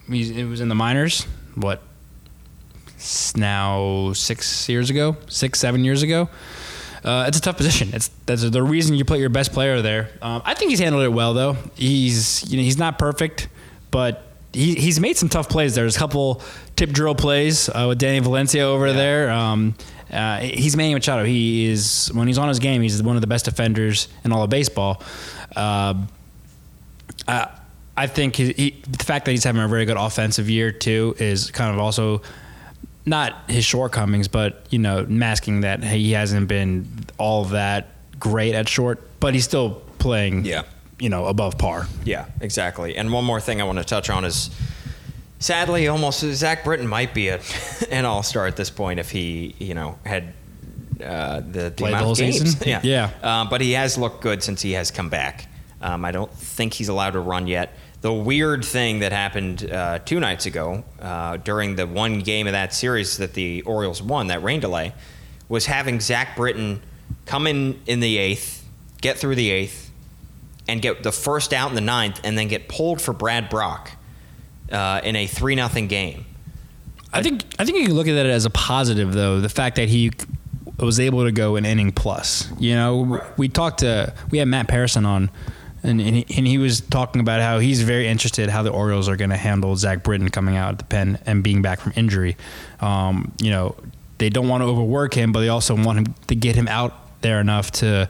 he 0.09 0.45
was 0.45 0.61
in 0.61 0.69
the 0.69 0.75
minors. 0.75 1.25
What? 1.55 1.83
Now 3.37 4.13
six 4.13 4.69
years 4.69 4.91
ago, 4.91 5.17
six 5.29 5.59
seven 5.59 5.85
years 5.85 6.03
ago. 6.03 6.29
Uh, 7.03 7.25
it's 7.27 7.39
a 7.39 7.41
tough 7.41 7.57
position. 7.57 7.91
It's 7.95 8.09
that's 8.27 8.49
the 8.49 8.63
reason 8.63 8.95
you 8.97 9.05
put 9.05 9.19
your 9.19 9.31
best 9.31 9.53
player 9.53 9.81
there. 9.81 10.11
Um, 10.21 10.43
I 10.45 10.55
think 10.55 10.71
he's 10.71 10.81
handled 10.81 11.05
it 11.05 11.09
well 11.09 11.35
though. 11.35 11.57
He's 11.75 12.51
you 12.51 12.59
know 12.59 12.63
he's 12.63 12.79
not 12.79 12.99
perfect, 12.99 13.49
but 13.91 14.27
he, 14.53 14.75
he's 14.75 15.01
made 15.01 15.17
some 15.17 15.29
tough 15.29 15.49
plays. 15.49 15.75
There's 15.75 15.97
a 15.97 15.99
couple 15.99 16.43
tip 16.77 16.91
drill 16.91 17.15
plays 17.15 17.69
uh, 17.69 17.87
with 17.89 17.99
Danny 17.99 18.19
Valencia 18.19 18.63
over 18.63 18.93
there. 18.93 19.31
Um, 19.31 19.75
uh, 20.13 20.39
he's 20.41 20.77
Manny 20.77 20.93
Machado. 20.93 21.25
He 21.25 21.67
is 21.67 22.11
when 22.13 22.27
he's 22.27 22.39
on 22.39 22.49
his 22.49 22.59
game, 22.59 22.83
he's 22.83 23.03
one 23.03 23.17
of 23.17 23.23
the 23.23 23.29
best 23.29 23.45
defenders 23.45 24.09
in 24.25 24.33
all 24.33 24.43
of 24.43 24.51
baseball. 24.51 25.03
Um, 25.57 26.09
I, 27.29 27.49
I 27.97 28.07
think 28.07 28.37
he, 28.37 28.53
he, 28.53 28.71
the 28.89 29.05
fact 29.05 29.25
that 29.27 29.31
he's 29.31 29.45
having 29.45 29.63
a 29.63 29.69
very 29.69 29.85
good 29.85 29.97
offensive 29.97 30.51
year 30.51 30.73
too 30.73 31.15
is 31.19 31.51
kind 31.51 31.73
of 31.73 31.79
also 31.79 32.23
not 33.07 33.51
his 33.51 33.65
shortcomings, 33.65 34.29
but 34.29 34.65
you 34.71 34.79
know, 34.79 35.05
masking 35.09 35.63
that 35.63 35.83
he 35.83 36.13
hasn't 36.13 36.49
been 36.49 36.87
all 37.19 37.45
that 37.47 37.89
great 38.19 38.55
at 38.55 38.69
short, 38.69 39.01
but 39.21 39.35
he's 39.35 39.45
still 39.45 39.83
playing, 39.99 40.45
Yeah. 40.45 40.63
you 40.99 41.09
know, 41.09 41.27
above 41.27 41.57
par. 41.59 41.87
Yeah, 42.05 42.27
exactly. 42.41 42.97
And 42.97 43.13
one 43.13 43.25
more 43.25 43.41
thing 43.41 43.61
I 43.61 43.65
want 43.65 43.79
to 43.79 43.85
touch 43.85 44.11
on 44.11 44.25
is 44.25 44.51
Sadly, 45.39 45.89
almost 45.89 46.21
Zach 46.21 46.65
Britton 46.65 46.87
might 46.87 47.15
be 47.15 47.29
a, 47.29 47.41
an 47.91 48.05
all 48.05 48.23
star 48.23 48.47
at 48.47 48.57
this 48.57 48.69
point 48.69 49.01
if 49.01 49.11
he, 49.11 49.55
you 49.59 49.73
know, 49.73 49.99
had 50.05 50.35
uh, 51.03 51.41
the, 51.41 51.43
the 51.43 51.71
Played 51.71 51.95
the 51.95 52.05
of 52.05 52.19
games. 52.19 52.39
season? 52.41 52.69
Yeah, 52.69 52.81
Yeah. 52.83 53.11
Um, 53.41 53.49
but 53.49 53.63
he 53.63 53.73
has 53.73 53.97
looked 53.97 54.21
good 54.21 54.43
since 54.43 54.61
he 54.61 54.73
has 54.73 54.91
come 54.91 55.09
back. 55.09 55.47
Um, 55.81 56.05
I 56.05 56.13
don't 56.13 56.31
think 56.31 56.75
he's 56.75 56.91
allowed 56.91 57.13
to 57.13 57.21
run 57.21 57.47
yet. 57.47 57.73
The 58.01 58.13
weird 58.13 58.65
thing 58.65 59.01
that 59.01 59.13
happened 59.13 59.71
uh, 59.71 59.99
two 59.99 60.21
nights 60.21 60.47
ago 60.47 60.85
uh, 61.01 61.37
during 61.37 61.77
the 61.77 61.87
one 61.87 62.21
game 62.21 62.47
of 62.47 62.53
that 62.55 62.73
series 62.73 63.19
that 63.19 63.35
the 63.35 63.63
Orioles 63.63 64.03
won, 64.03 64.29
that 64.29 64.43
rain 64.43 64.61
delay, 64.61 64.95
was 65.49 65.67
having 65.67 66.01
Zach 66.01 66.37
Britton 66.37 66.83
come 67.27 67.47
in 67.47 67.81
in 67.87 68.01
the 68.01 68.17
eighth, 68.17 68.67
get 69.03 69.19
through 69.19 69.35
the 69.35 69.51
eighth, 69.51 69.91
and 70.67 70.81
get 70.81 71.03
the 71.03 71.13
first 71.13 71.53
out 71.53 71.69
in 71.69 71.75
the 71.75 71.81
ninth, 71.81 72.21
and 72.25 72.39
then 72.39 72.49
get 72.49 72.69
pulled 72.69 73.03
for 73.03 73.13
Brad 73.13 73.51
Brach 73.51 73.91
uh, 74.73 75.01
in 75.05 75.17
a 75.17 75.27
three 75.27 75.55
nothing 75.55 75.87
game. 75.87 76.25
I 77.13 77.23
think 77.23 77.45
I 77.59 77.65
think 77.65 77.79
you 77.79 77.87
can 77.87 77.95
look 77.95 78.09
at 78.09 78.15
that 78.15 78.27
as 78.27 78.45
a 78.45 78.51
positive 78.51 79.13
though. 79.13 79.41
The 79.41 79.49
fact 79.49 79.77
that 79.77 79.89
he 79.89 80.13
was 80.79 81.01
able 81.01 81.25
to 81.25 81.33
go 81.33 81.57
an 81.57 81.65
inning 81.65 81.93
plus. 81.93 82.49
You 82.59 82.75
know, 82.75 83.23
we 83.37 83.49
talked 83.49 83.81
to 83.81 84.15
we 84.31 84.39
had 84.39 84.49
Matt 84.49 84.69
Parison 84.69 85.07
on, 85.07 85.31
and 85.83 86.01
and 86.01 86.17
he, 86.17 86.27
and 86.37 86.47
he 86.47 86.59
was 86.59 86.81
talking 86.81 87.21
about 87.21 87.41
how 87.41 87.59
he's 87.59 87.83
very 87.83 88.09
interested 88.09 88.49
how 88.49 88.63
the 88.63 88.71
Orioles 88.71 89.09
are 89.09 89.17
going 89.17 89.31
to 89.31 89.37
handle 89.37 89.75
Zach 89.77 90.03
Britton 90.03 90.31
coming 90.31 90.57
out 90.57 90.73
of 90.73 90.79
the 90.79 90.85
pen 90.85 91.19
and 91.27 91.43
being 91.43 91.63
back 91.63 91.81
from 91.81 91.93
injury. 91.97 92.37
Um, 92.81 93.33
you 93.41 93.51
know, 93.51 93.75
they 94.19 94.29
don't 94.29 94.49
want 94.49 94.63
to 94.63 94.67
overwork 94.67 95.15
him, 95.15 95.33
but 95.33 95.41
they 95.41 95.49
also 95.49 95.75
want 95.75 95.99
him 95.99 96.15
to 96.27 96.35
get 96.35 96.57
him 96.57 96.69
out 96.69 96.95
there 97.23 97.41
enough 97.41 97.71
to 97.71 98.09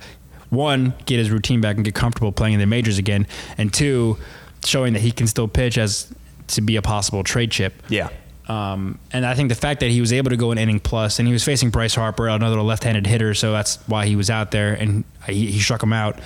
one 0.50 0.94
get 1.06 1.18
his 1.18 1.30
routine 1.30 1.61
back 1.61 1.76
and 1.76 1.85
get 1.85 1.94
comfortable 1.94 2.33
playing 2.33 2.54
in 2.54 2.61
the 2.61 2.66
majors 2.66 2.98
again, 2.98 3.26
and 3.56 3.72
two 3.72 4.18
showing 4.64 4.92
that 4.92 5.00
he 5.00 5.12
can 5.12 5.26
still 5.26 5.48
pitch 5.48 5.78
as 5.78 6.12
to 6.48 6.61
be 6.61 6.76
a 6.76 6.83
possible 6.83 7.22
trade 7.22 7.50
chip. 7.50 7.72
Yeah. 7.88 8.09
Um, 8.48 8.98
and 9.12 9.24
I 9.24 9.37
think 9.37 9.48
the 9.48 9.54
fact 9.54 9.78
that 9.78 9.90
he 9.90 10.00
was 10.00 10.12
able 10.12 10.30
to 10.30 10.37
go 10.37 10.50
an 10.50 10.59
inning 10.59 10.80
plus, 10.80 11.20
and 11.20 11.28
he 11.28 11.33
was 11.33 11.44
facing 11.44 11.70
Bryce 11.70 11.94
Harper, 11.94 12.26
another 12.26 12.61
left-handed 12.61 13.06
hitter, 13.06 13.33
so 13.33 13.52
that's 13.52 13.76
why 13.87 14.06
he 14.06 14.16
was 14.16 14.28
out 14.28 14.50
there, 14.50 14.74
and 14.74 15.04
he, 15.24 15.52
he 15.52 15.61
struck 15.61 15.80
him 15.80 15.92
out. 15.92 16.18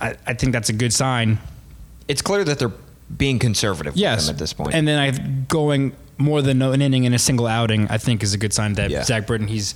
I, 0.00 0.16
I 0.26 0.34
think 0.34 0.52
that's 0.52 0.68
a 0.68 0.72
good 0.72 0.92
sign. 0.92 1.38
It's 2.08 2.22
clear 2.22 2.44
that 2.44 2.58
they're 2.58 2.72
being 3.16 3.38
conservative 3.38 3.96
Yes, 3.96 4.28
at 4.28 4.38
this 4.38 4.52
point. 4.52 4.74
And 4.74 4.86
then 4.86 4.98
I 4.98 5.10
going 5.48 5.94
more 6.18 6.42
than 6.42 6.60
an 6.62 6.82
inning 6.82 7.04
in 7.04 7.14
a 7.14 7.18
single 7.18 7.46
outing, 7.46 7.88
I 7.88 7.98
think 7.98 8.22
is 8.22 8.34
a 8.34 8.38
good 8.38 8.52
sign 8.52 8.74
that 8.74 8.90
Yeah. 8.90 9.04
Zach 9.04 9.26
Britton 9.26 9.48
he's 9.48 9.74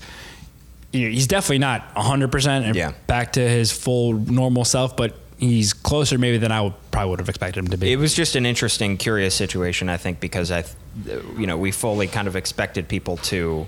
he's 0.92 1.26
definitely 1.28 1.58
not 1.58 1.94
100 1.94 2.32
percent 2.32 2.64
and 2.66 2.74
Yeah. 2.76 2.92
back 3.06 3.34
to 3.34 3.40
his 3.40 3.70
full 3.70 4.14
normal 4.14 4.64
self, 4.64 4.96
but 4.96 5.16
he's 5.38 5.72
closer 5.72 6.18
maybe 6.18 6.38
than 6.38 6.50
I 6.52 6.60
would 6.60 6.74
probably 6.90 7.10
would 7.10 7.18
have 7.20 7.28
expected 7.28 7.60
him 7.60 7.68
to 7.68 7.76
be. 7.78 7.92
It 7.92 7.96
was 7.96 8.14
just 8.14 8.36
an 8.36 8.44
interesting, 8.44 8.96
curious 8.96 9.34
situation, 9.34 9.88
I 9.88 9.96
think, 9.96 10.20
because 10.20 10.50
I, 10.50 10.64
you 11.38 11.46
know, 11.46 11.56
we 11.56 11.70
fully 11.70 12.08
kind 12.08 12.28
of 12.28 12.36
expected 12.36 12.88
people 12.88 13.16
to, 13.18 13.66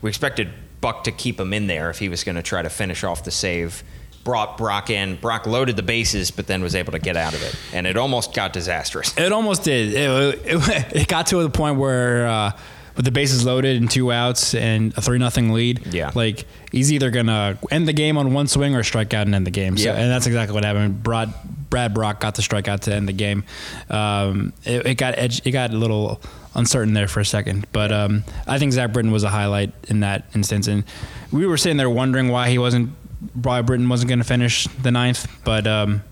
we 0.00 0.08
expected 0.08 0.48
Buck 0.80 1.04
to 1.04 1.12
keep 1.12 1.38
him 1.38 1.52
in 1.52 1.66
there 1.66 1.90
if 1.90 1.98
he 1.98 2.08
was 2.08 2.24
going 2.24 2.36
to 2.36 2.42
try 2.42 2.62
to 2.62 2.70
finish 2.70 3.04
off 3.04 3.24
the 3.24 3.30
save. 3.30 3.82
Brought 4.24 4.56
Brach 4.56 4.88
in. 4.90 5.16
Brach 5.16 5.46
loaded 5.46 5.76
the 5.76 5.82
bases, 5.82 6.30
but 6.30 6.46
then 6.46 6.62
was 6.62 6.74
able 6.74 6.92
to 6.92 6.98
get 6.98 7.16
out 7.16 7.34
of 7.34 7.42
it, 7.42 7.56
and 7.72 7.86
it 7.86 7.96
almost 7.96 8.34
got 8.34 8.52
disastrous. 8.52 9.16
It 9.18 9.32
almost 9.32 9.64
did. 9.64 9.94
It, 9.94 10.40
it, 10.46 10.92
it 11.02 11.08
got 11.08 11.26
to 11.28 11.42
the 11.42 11.50
point 11.50 11.78
where 11.78 12.26
uh, 12.26 12.52
with 12.96 13.04
the 13.04 13.10
bases 13.10 13.44
loaded 13.44 13.76
and 13.76 13.90
two 13.90 14.12
outs 14.12 14.54
and 14.54 14.96
a 14.96 15.00
three 15.00 15.18
nothing 15.18 15.52
lead. 15.52 15.86
Yeah. 15.92 16.10
like 16.14 16.44
he's 16.70 16.92
either 16.92 17.10
gonna 17.10 17.58
end 17.70 17.88
the 17.88 17.92
game 17.92 18.16
on 18.18 18.32
one 18.32 18.46
swing 18.46 18.74
or 18.74 18.82
strike 18.82 19.14
out 19.14 19.26
and 19.26 19.34
end 19.34 19.46
the 19.46 19.50
game. 19.50 19.76
So, 19.76 19.84
Yeah. 19.86 19.94
and 19.96 20.10
that's 20.10 20.26
exactly 20.26 20.54
what 20.54 20.64
happened. 20.64 21.02
Brad 21.02 21.32
Brad 21.70 21.94
Brach 21.94 22.20
got 22.20 22.34
the 22.34 22.42
strikeout 22.42 22.80
to 22.80 22.94
end 22.94 23.08
the 23.08 23.14
game. 23.14 23.44
Um, 23.88 24.52
it, 24.64 24.86
it 24.86 24.94
got 24.96 25.16
edge, 25.18 25.40
it 25.46 25.52
got 25.52 25.70
a 25.70 25.76
little 25.76 26.20
uncertain 26.54 26.92
there 26.92 27.08
for 27.08 27.20
a 27.20 27.24
second, 27.24 27.66
but 27.72 27.90
um, 27.90 28.24
I 28.46 28.58
think 28.58 28.74
Zach 28.74 28.92
Britton 28.92 29.10
was 29.10 29.24
a 29.24 29.30
highlight 29.30 29.72
in 29.88 30.00
that 30.00 30.26
instance, 30.34 30.66
and 30.68 30.84
we 31.32 31.46
were 31.46 31.56
sitting 31.56 31.78
there 31.78 31.88
wondering 31.88 32.28
why 32.28 32.50
he 32.50 32.58
wasn't. 32.58 32.90
Why 33.34 33.62
Britton 33.62 33.88
wasn't 33.88 34.08
going 34.08 34.18
to 34.18 34.24
finish 34.24 34.66
the 34.82 34.90
ninth, 34.90 35.28
but 35.44 35.66
um, 35.66 36.02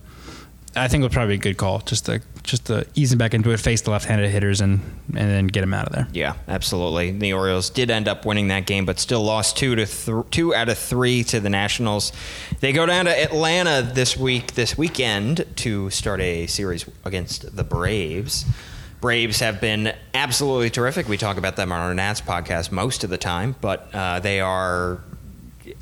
I 0.77 0.87
think 0.89 1.03
it 1.03 1.07
was 1.07 1.15
probably 1.15 1.35
a 1.35 1.39
good 1.39 1.57
call 1.57 1.81
just 1.81 2.07
to 2.07 2.23
just 2.43 2.67
to 2.67 2.87
ease 2.95 3.13
him 3.13 3.19
back 3.19 3.35
into 3.35 3.51
it, 3.51 3.61
face 3.61 3.83
the 3.83 3.91
left-handed 3.91 4.31
hitters, 4.31 4.61
and 4.61 4.81
and 5.09 5.31
then 5.31 5.47
get 5.49 5.63
him 5.65 5.75
out 5.75 5.87
of 5.87 5.93
there. 5.93 6.09
Yeah, 6.13 6.35
absolutely. 6.47 7.11
The 7.11 7.33
Orioles 7.33 7.71
did 7.71 7.91
end 7.91 8.07
up 8.09 8.25
winning 8.25 8.49
that 8.49 8.67
game, 8.67 8.87
but 8.87 8.99
still 8.99 9.23
lost 9.23 9.57
two 9.57 9.75
to 9.75 9.87
th- 9.87 10.25
two 10.31 10.55
out 10.55 10.69
of 10.69 10.79
three 10.79 11.25
to 11.25 11.41
the 11.41 11.51
Nationals. 11.51 12.13
They 12.61 12.73
go 12.73 12.87
down 12.87 13.07
to 13.07 13.11
Atlanta 13.23 13.83
this 13.83 14.17
week, 14.17 14.55
this 14.55 14.79
weekend, 14.79 15.45
to 15.57 15.91
start 15.91 16.21
a 16.21 16.47
series 16.47 16.89
against 17.05 17.57
the 17.57 17.65
Braves. 17.65 18.45
Braves 19.01 19.41
have 19.41 19.61
been 19.61 19.95
absolutely 20.15 20.71
terrific. 20.71 21.09
We 21.09 21.17
talk 21.17 21.37
about 21.39 21.57
them 21.57 21.73
on 21.73 21.81
our 21.81 21.95
Nats 21.95 22.21
podcast 22.21 22.71
most 22.71 23.03
of 23.03 23.11
the 23.11 23.19
time, 23.19 23.57
but 23.61 23.89
uh, 23.95 24.21
they 24.21 24.41
are 24.41 25.01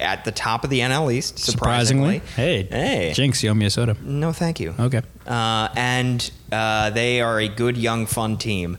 at 0.00 0.24
the 0.24 0.32
top 0.32 0.64
of 0.64 0.70
the 0.70 0.80
NL 0.80 1.12
East. 1.12 1.38
Surprisingly, 1.38 2.20
hey, 2.36 2.64
hey, 2.64 3.12
Jinx, 3.14 3.42
you 3.42 3.50
owe 3.50 3.54
me 3.54 3.66
a 3.66 3.70
soda. 3.70 3.96
no, 4.02 4.32
thank 4.32 4.60
you. 4.60 4.74
Okay. 4.78 5.02
Uh, 5.26 5.68
and 5.76 6.30
uh, 6.52 6.90
they 6.90 7.20
are 7.20 7.38
a 7.40 7.48
good, 7.48 7.76
young, 7.76 8.06
fun 8.06 8.36
team. 8.36 8.78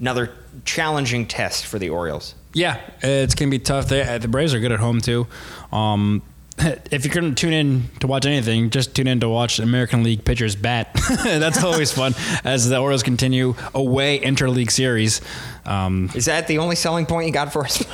Another 0.00 0.32
challenging 0.64 1.26
test 1.26 1.66
for 1.66 1.78
the 1.78 1.90
Orioles. 1.90 2.34
Yeah, 2.54 2.80
it's 3.02 3.34
gonna 3.34 3.50
be 3.50 3.58
tough. 3.58 3.88
They, 3.88 4.02
uh, 4.02 4.18
the 4.18 4.28
Braves 4.28 4.54
are 4.54 4.60
good 4.60 4.72
at 4.72 4.80
home 4.80 5.00
too. 5.00 5.26
Um, 5.72 6.22
if 6.58 7.04
you're 7.04 7.14
gonna 7.14 7.34
tune 7.34 7.52
in 7.52 7.88
to 8.00 8.06
watch 8.06 8.26
anything, 8.26 8.70
just 8.70 8.94
tune 8.94 9.06
in 9.06 9.20
to 9.20 9.28
watch 9.28 9.58
American 9.58 10.02
League 10.02 10.24
pitchers 10.24 10.56
bat. 10.56 10.90
That's 11.24 11.62
always 11.62 11.92
fun 11.92 12.14
as 12.44 12.68
the 12.68 12.78
Orioles 12.78 13.02
continue 13.02 13.54
away 13.74 14.18
interleague 14.20 14.70
series. 14.70 15.20
Um, 15.66 16.10
Is 16.14 16.24
that 16.24 16.46
the 16.48 16.58
only 16.58 16.76
selling 16.76 17.06
point 17.06 17.26
you 17.26 17.32
got 17.32 17.52
for 17.52 17.64
us? 17.64 17.84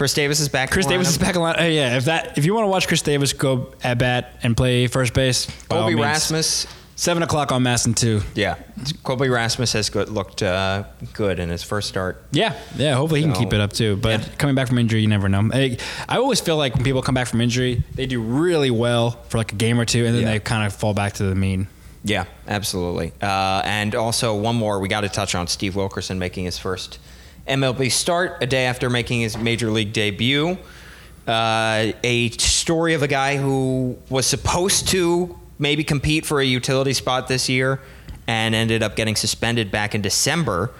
Chris 0.00 0.14
Davis 0.14 0.40
is 0.40 0.48
back. 0.48 0.70
Chris 0.70 0.86
the 0.86 0.92
Davis 0.92 1.08
lineup. 1.08 1.10
is 1.10 1.18
back 1.18 1.34
a 1.36 1.40
lot. 1.40 1.60
Uh, 1.60 1.64
yeah, 1.64 1.98
if 1.98 2.06
that 2.06 2.38
if 2.38 2.46
you 2.46 2.54
want 2.54 2.64
to 2.64 2.68
watch 2.68 2.88
Chris 2.88 3.02
Davis 3.02 3.34
go 3.34 3.74
at 3.84 3.98
bat 3.98 4.32
and 4.42 4.56
play 4.56 4.86
first 4.86 5.12
base, 5.12 5.46
Colby. 5.68 5.94
Rasmus. 5.94 6.66
seven 6.96 7.22
o'clock 7.22 7.52
on 7.52 7.62
MASN 7.62 7.94
two. 7.94 8.22
Yeah, 8.34 8.54
Colby 9.02 9.28
Rasmus 9.28 9.74
has 9.74 9.90
good, 9.90 10.08
looked 10.08 10.42
uh, 10.42 10.84
good 11.12 11.38
in 11.38 11.50
his 11.50 11.62
first 11.62 11.86
start. 11.90 12.24
Yeah, 12.32 12.58
yeah. 12.76 12.94
Hopefully 12.94 13.20
he 13.20 13.26
can 13.26 13.34
keep 13.36 13.52
it 13.52 13.60
up 13.60 13.74
too. 13.74 13.96
But 13.96 14.20
yeah. 14.20 14.34
coming 14.38 14.54
back 14.54 14.68
from 14.68 14.78
injury, 14.78 15.02
you 15.02 15.06
never 15.06 15.28
know. 15.28 15.50
I, 15.52 15.76
I 16.08 16.16
always 16.16 16.40
feel 16.40 16.56
like 16.56 16.74
when 16.76 16.82
people 16.82 17.02
come 17.02 17.14
back 17.14 17.26
from 17.26 17.42
injury, 17.42 17.82
they 17.94 18.06
do 18.06 18.22
really 18.22 18.70
well 18.70 19.10
for 19.28 19.36
like 19.36 19.52
a 19.52 19.56
game 19.56 19.78
or 19.78 19.84
two, 19.84 20.06
and 20.06 20.14
then 20.14 20.22
Yeah. 20.22 20.30
they 20.32 20.40
kind 20.40 20.66
of 20.66 20.74
fall 20.74 20.94
back 20.94 21.12
to 21.14 21.24
the 21.24 21.34
mean. 21.34 21.68
Yeah, 22.04 22.24
absolutely. 22.48 23.12
Uh, 23.20 23.60
and 23.66 23.94
also 23.94 24.34
one 24.34 24.56
more, 24.56 24.80
we 24.80 24.88
got 24.88 25.02
to 25.02 25.10
touch 25.10 25.34
on 25.34 25.46
Steve 25.46 25.76
Wilkerson 25.76 26.18
making 26.18 26.46
his 26.46 26.56
first 26.56 26.98
MLB 27.46 27.90
start 27.90 28.42
a 28.42 28.46
day 28.46 28.66
after 28.66 28.90
making 28.90 29.20
his 29.20 29.36
major 29.36 29.70
league 29.70 29.92
debut. 29.92 30.58
Uh, 31.26 31.92
a 32.02 32.30
story 32.30 32.94
of 32.94 33.02
a 33.02 33.08
guy 33.08 33.36
who 33.36 33.96
was 34.08 34.26
supposed 34.26 34.88
to 34.88 35.38
maybe 35.58 35.84
compete 35.84 36.26
for 36.26 36.40
a 36.40 36.44
utility 36.44 36.92
spot 36.92 37.28
this 37.28 37.48
year 37.48 37.80
and 38.26 38.54
ended 38.54 38.82
up 38.82 38.96
getting 38.96 39.16
suspended 39.16 39.70
back 39.70 39.94
in 39.94 40.00
December. 40.00 40.72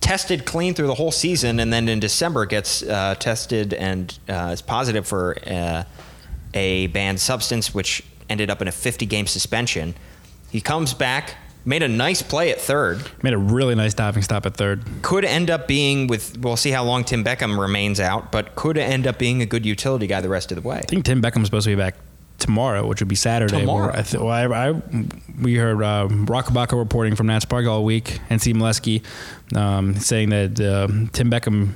Tested 0.00 0.44
clean 0.44 0.74
through 0.74 0.88
the 0.88 0.94
whole 0.94 1.12
season, 1.12 1.60
and 1.60 1.72
then 1.72 1.88
in 1.88 2.00
December 2.00 2.44
gets 2.44 2.82
uh, 2.82 3.14
tested 3.18 3.72
and 3.72 4.18
uh, 4.28 4.50
is 4.52 4.60
positive 4.60 5.06
for 5.06 5.36
uh, 5.46 5.84
a 6.54 6.88
banned 6.88 7.20
substance, 7.20 7.72
which 7.72 8.04
ended 8.28 8.50
up 8.50 8.60
in 8.60 8.68
a 8.68 8.72
50 8.72 9.06
game 9.06 9.26
suspension. 9.26 9.94
He 10.50 10.60
comes 10.60 10.92
back, 10.92 11.36
made 11.64 11.82
a 11.82 11.88
nice 11.88 12.22
play 12.22 12.50
at 12.50 12.60
third, 12.60 13.02
Made 13.22 13.34
a 13.34 13.38
really 13.38 13.74
nice 13.74 13.94
diving 13.94 14.22
stop 14.22 14.46
at 14.46 14.56
third. 14.56 14.82
could 15.02 15.24
end 15.24 15.50
up 15.50 15.68
being 15.68 16.06
with, 16.06 16.38
we'll 16.38 16.56
see 16.56 16.70
how 16.70 16.84
long 16.84 17.04
Tim 17.04 17.24
Beckham 17.24 17.58
remains 17.58 18.00
out, 18.00 18.32
but 18.32 18.54
could 18.54 18.76
end 18.78 19.06
up 19.06 19.18
being 19.18 19.42
a 19.42 19.46
good 19.46 19.64
utility 19.64 20.06
guy 20.06 20.20
the 20.20 20.28
rest 20.28 20.50
of 20.52 20.60
the 20.60 20.66
way. 20.66 20.78
I 20.78 20.82
think 20.82 21.04
Tim 21.04 21.22
Beckham's 21.22 21.46
supposed 21.46 21.64
to 21.64 21.70
be 21.70 21.76
back 21.76 21.94
tomorrow, 22.38 22.86
which 22.86 23.00
would 23.00 23.08
be 23.08 23.14
Saturday. 23.14 23.60
Tomorrow? 23.60 23.92
I 23.96 24.02
th- 24.02 24.20
well, 24.20 24.28
I, 24.30 24.70
I, 24.70 24.80
we 25.40 25.54
heard 25.54 25.82
uh, 25.82 26.08
Rock 26.10 26.50
reporting 26.72 27.14
from 27.14 27.28
Nats 27.28 27.44
Park 27.44 27.66
all 27.66 27.84
week, 27.84 28.18
and 28.28 28.40
Steve 28.40 28.56
Melewski 28.56 29.02
um, 29.56 29.94
saying 29.94 30.30
that 30.30 30.60
uh, 30.60 30.88
Tim 31.12 31.30
Beckham 31.30 31.74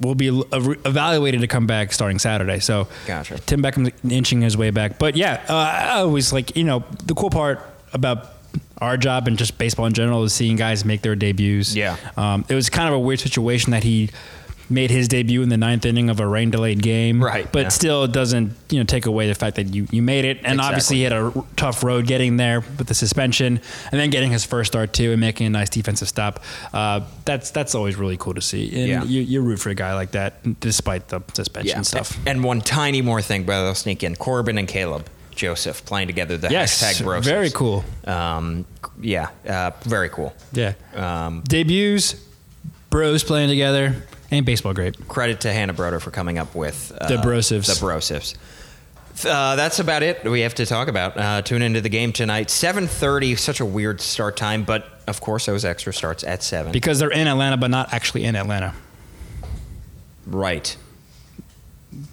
will 0.00 0.14
be 0.14 0.28
evaluated 0.28 1.42
to 1.42 1.46
come 1.46 1.66
back 1.66 1.92
starting 1.92 2.18
Saturday. 2.18 2.58
So 2.58 2.88
Gotcha. 3.06 3.38
Tim 3.38 3.62
Beckham's 3.62 3.90
inching 4.10 4.40
his 4.40 4.56
way 4.56 4.70
back. 4.70 4.98
But 4.98 5.14
yeah, 5.16 5.44
uh, 5.48 5.54
I 5.54 5.98
always 6.00 6.32
like, 6.32 6.56
you 6.56 6.64
know, 6.64 6.84
the 7.04 7.14
cool 7.14 7.30
part 7.30 7.60
about 7.92 8.26
our 8.80 8.96
job 8.96 9.28
and 9.28 9.36
just 9.38 9.58
baseball 9.58 9.86
in 9.86 9.92
general 9.92 10.24
is 10.24 10.32
seeing 10.32 10.56
guys 10.56 10.84
make 10.84 11.02
their 11.02 11.14
debuts. 11.16 11.74
Yeah. 11.74 11.96
Um, 12.16 12.44
it 12.48 12.54
was 12.54 12.70
kind 12.70 12.88
of 12.88 12.94
a 12.94 12.98
weird 12.98 13.20
situation 13.20 13.72
that 13.72 13.84
he 13.84 14.10
made 14.72 14.88
his 14.88 15.08
debut 15.08 15.42
in 15.42 15.48
the 15.48 15.56
ninth 15.56 15.84
inning 15.84 16.08
of 16.08 16.20
a 16.20 16.26
rain 16.26 16.48
delayed 16.48 16.80
game. 16.80 17.20
Right, 17.22 17.50
But 17.50 17.62
yeah. 17.62 17.68
still 17.70 18.04
it 18.04 18.12
doesn't, 18.12 18.52
you 18.70 18.78
know, 18.78 18.84
take 18.84 19.04
away 19.06 19.26
the 19.26 19.34
fact 19.34 19.56
that 19.56 19.74
you, 19.74 19.88
you 19.90 20.00
made 20.00 20.24
it. 20.24 20.38
And 20.44 20.60
obviously 20.60 20.98
he 20.98 21.02
had 21.02 21.12
a 21.12 21.32
r- 21.34 21.44
tough 21.56 21.82
road 21.82 22.06
getting 22.06 22.36
there 22.36 22.60
with 22.60 22.86
the 22.86 22.94
suspension 22.94 23.60
and 23.90 24.00
then 24.00 24.10
getting 24.10 24.30
his 24.30 24.44
first 24.44 24.70
start 24.70 24.92
too 24.92 25.10
and 25.10 25.20
making 25.20 25.48
a 25.48 25.50
nice 25.50 25.70
defensive 25.70 26.06
stop. 26.08 26.40
Uh, 26.72 27.00
that's 27.24 27.50
that's 27.50 27.74
always 27.74 27.96
really 27.96 28.16
cool 28.16 28.34
to 28.34 28.40
see. 28.40 28.68
And 28.68 28.88
Yeah. 28.88 29.02
you, 29.02 29.22
you 29.22 29.40
root 29.42 29.58
for 29.58 29.70
a 29.70 29.74
guy 29.74 29.92
like 29.94 30.12
that 30.12 30.60
despite 30.60 31.08
the 31.08 31.20
suspension 31.34 31.82
stuff. 31.82 32.16
And 32.24 32.44
one 32.44 32.60
tiny 32.60 33.02
more 33.02 33.20
thing, 33.22 33.42
but 33.42 33.54
I'll 33.54 33.74
sneak 33.74 34.04
in 34.04 34.14
Corban 34.14 34.56
and 34.56 34.68
Caleb. 34.68 35.06
Joseph 35.40 35.86
playing 35.86 36.06
together. 36.06 36.36
The 36.36 36.50
Yes, 36.50 36.82
hashtag 36.82 37.02
Brosers. 37.06 37.24
very 37.24 37.50
cool. 37.50 37.82
Um, 38.04 38.66
yeah, 39.00 39.30
uh, 39.48 39.70
very 39.84 40.10
cool. 40.10 40.34
Yeah. 40.52 40.74
Um, 40.94 41.42
Debuts, 41.48 42.14
bros 42.90 43.24
playing 43.24 43.48
together, 43.48 43.94
and 44.30 44.44
baseball 44.44 44.74
great. 44.74 45.08
credit 45.08 45.40
to 45.40 45.52
Hannah 45.52 45.72
Broder 45.72 45.98
for 45.98 46.10
coming 46.10 46.36
up 46.36 46.54
with 46.54 46.92
uh, 47.00 47.08
The 47.08 47.16
Brosifs. 47.16 47.66
The 47.66 47.84
Brosifs. 47.86 48.36
Uh, 49.24 49.56
that's 49.56 49.78
about 49.80 50.02
it 50.02 50.24
we 50.24 50.40
have 50.42 50.54
to 50.56 50.66
talk 50.66 50.88
about. 50.88 51.16
Uh, 51.16 51.40
tune 51.42 51.62
into 51.62 51.80
the 51.80 51.88
game 51.88 52.12
tonight. 52.12 52.48
7.30, 52.48 53.38
such 53.38 53.60
a 53.60 53.64
weird 53.64 54.00
start 54.02 54.36
time, 54.36 54.62
but 54.64 55.00
of 55.08 55.22
course 55.22 55.46
those 55.46 55.64
extra 55.64 55.92
starts 55.94 56.22
at 56.22 56.42
7. 56.42 56.70
Because 56.70 56.98
they're 56.98 57.10
in 57.10 57.26
Atlanta, 57.26 57.56
but 57.56 57.70
not 57.70 57.92
actually 57.94 58.24
in 58.24 58.36
Atlanta. 58.36 58.74
right. 60.26 60.76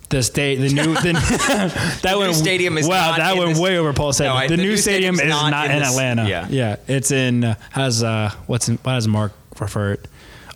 The 0.09 0.23
state, 0.23 0.55
the 0.55 0.69
new, 0.69 0.93
the, 0.93 1.13
that 2.01 2.13
new 2.13 2.19
went 2.19 2.35
stadium 2.35 2.77
is 2.77 2.87
wow. 2.87 3.17
that 3.17 3.35
went 3.37 3.49
this- 3.49 3.59
way 3.59 3.77
over 3.77 3.91
Paul's 3.91 4.17
head. 4.17 4.27
No, 4.27 4.39
the, 4.41 4.55
the 4.55 4.57
new 4.57 4.69
new 4.69 4.77
stadium 4.77 5.15
is 5.15 5.25
not 5.25 5.49
not, 5.49 5.65
in 5.65 5.71
in, 5.71 5.79
this- 5.79 5.89
Atlanta. 5.89 6.27
yeah. 6.29 6.47
yeah, 6.49 6.75
it's 6.87 7.11
in 7.11 7.43
uh, 7.43 7.55
has 7.71 8.03
uh, 8.03 8.31
what's 8.47 8.69
in, 8.69 8.77
what 8.77 8.93
does 8.93 9.07
Mark 9.07 9.33
refer 9.59 9.93
it? 9.93 10.07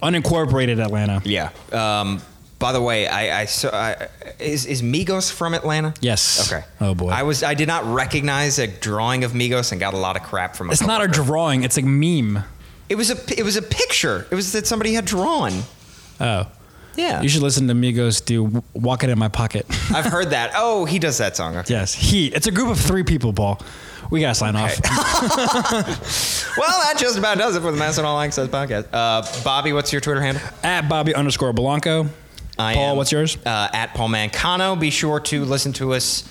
Unincorporated 0.01 0.83
Atlanta. 0.83 1.21
Yeah. 1.25 1.49
Um, 1.71 2.21
by 2.61 2.71
the 2.71 2.81
way, 2.81 3.07
I, 3.07 3.41
I, 3.41 3.45
saw, 3.45 3.69
I 3.73 4.07
is 4.39 4.65
is 4.67 4.81
Migos 4.83 5.31
from 5.31 5.53
Atlanta? 5.53 5.93
Yes. 5.99 6.51
Okay. 6.51 6.63
Oh, 6.79 6.93
boy. 6.93 7.09
I 7.09 7.23
was 7.23 7.43
I 7.43 7.55
did 7.55 7.67
not 7.67 7.83
recognize 7.85 8.59
a 8.59 8.67
drawing 8.67 9.23
of 9.23 9.31
Migos 9.31 9.71
and 9.71 9.81
got 9.81 9.93
a 9.95 9.97
lot 9.97 10.15
of 10.15 10.23
crap 10.23 10.55
from. 10.55 10.69
It's 10.69 10.81
not 10.85 11.03
a 11.03 11.07
drawing. 11.07 11.63
It's 11.63 11.77
a 11.77 11.81
meme. 11.81 12.43
It 12.87 12.95
was 12.95 13.09
a 13.09 13.39
it 13.39 13.43
was 13.43 13.57
a 13.57 13.61
picture. 13.61 14.27
It 14.31 14.35
was 14.35 14.51
that 14.53 14.67
somebody 14.67 14.93
had 14.93 15.05
drawn. 15.05 15.53
Oh, 16.19 16.47
Yeah. 16.95 17.21
you 17.21 17.29
should 17.29 17.41
listen 17.41 17.67
to 17.69 17.73
Migos 17.73 18.23
do 18.23 18.63
"Walking 18.73 19.09
in 19.09 19.17
My 19.19 19.27
Pocket." 19.29 19.65
I've 19.93 20.05
heard 20.05 20.31
that. 20.31 20.51
Oh, 20.55 20.85
he 20.85 20.99
does 20.99 21.17
that 21.19 21.35
song. 21.37 21.55
Okay. 21.57 21.73
yes, 21.73 21.93
he. 21.93 22.27
It's 22.27 22.47
a 22.47 22.51
group 22.51 22.69
of 22.69 22.79
three 22.79 23.03
people, 23.03 23.31
Paul. 23.33 23.61
We 24.09 24.19
gotta 24.19 24.35
sign 24.35 24.55
off. 24.57 24.77
Well, 26.57 26.79
that 26.81 26.95
just 26.97 27.17
about 27.17 27.37
does 27.37 27.55
it 27.55 27.61
for 27.61 27.71
the 27.71 27.77
MASN 27.77 28.03
All 28.03 28.19
Access 28.19 28.47
podcast. 28.49 28.87
Uh, 28.91 29.21
Bobby, 29.43 29.71
what's 29.71 29.91
your 29.93 30.01
Twitter 30.01 30.21
handle? 30.21 30.43
At 30.63 30.89
Bobby 30.89 31.15
underscore 31.15 31.53
Blanco. 31.53 32.07
I 32.59 32.73
Paul, 32.73 32.91
am, 32.91 32.97
what's 32.97 33.11
yours? 33.11 33.37
Uh, 33.45 33.69
at 33.73 33.93
Paul 33.93 34.09
Mancano. 34.09 34.77
Be 34.77 34.89
sure 34.89 35.19
to 35.21 35.45
listen 35.45 35.71
to 35.73 35.93
us. 35.93 36.27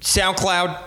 SoundCloud, 0.00 0.80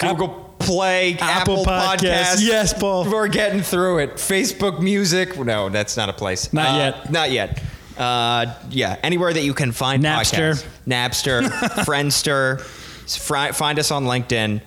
Google 0.00 0.54
Play, 0.58 1.16
Apple 1.20 1.60
Apple, 1.60 1.64
Podcasts. 1.64 1.96
Podcasts. 2.36 2.46
Yes, 2.46 2.74
Paul. 2.74 3.08
We're 3.10 3.28
getting 3.28 3.62
through 3.62 3.98
it. 3.98 4.14
Facebook 4.14 4.80
Music. 4.82 5.38
No, 5.38 5.68
that's 5.68 5.96
not 5.96 6.08
a 6.08 6.12
place. 6.12 6.52
Not 6.52 6.74
Uh, 6.74 6.78
yet. 6.78 7.10
Not 7.12 7.30
yet. 7.30 7.62
Uh, 8.00 8.54
yeah, 8.70 8.96
anywhere 9.02 9.32
that 9.32 9.42
you 9.44 9.52
can 9.54 9.72
find 9.72 10.02
Napster. 10.02 10.52
podcasts. 10.54 10.66
Napster, 10.86 11.42
Friendster. 11.84 12.60
Fri- 13.10 13.50
Find 13.52 13.78
us 13.80 13.90
on 13.90 14.04
LinkedIn. 14.04 14.60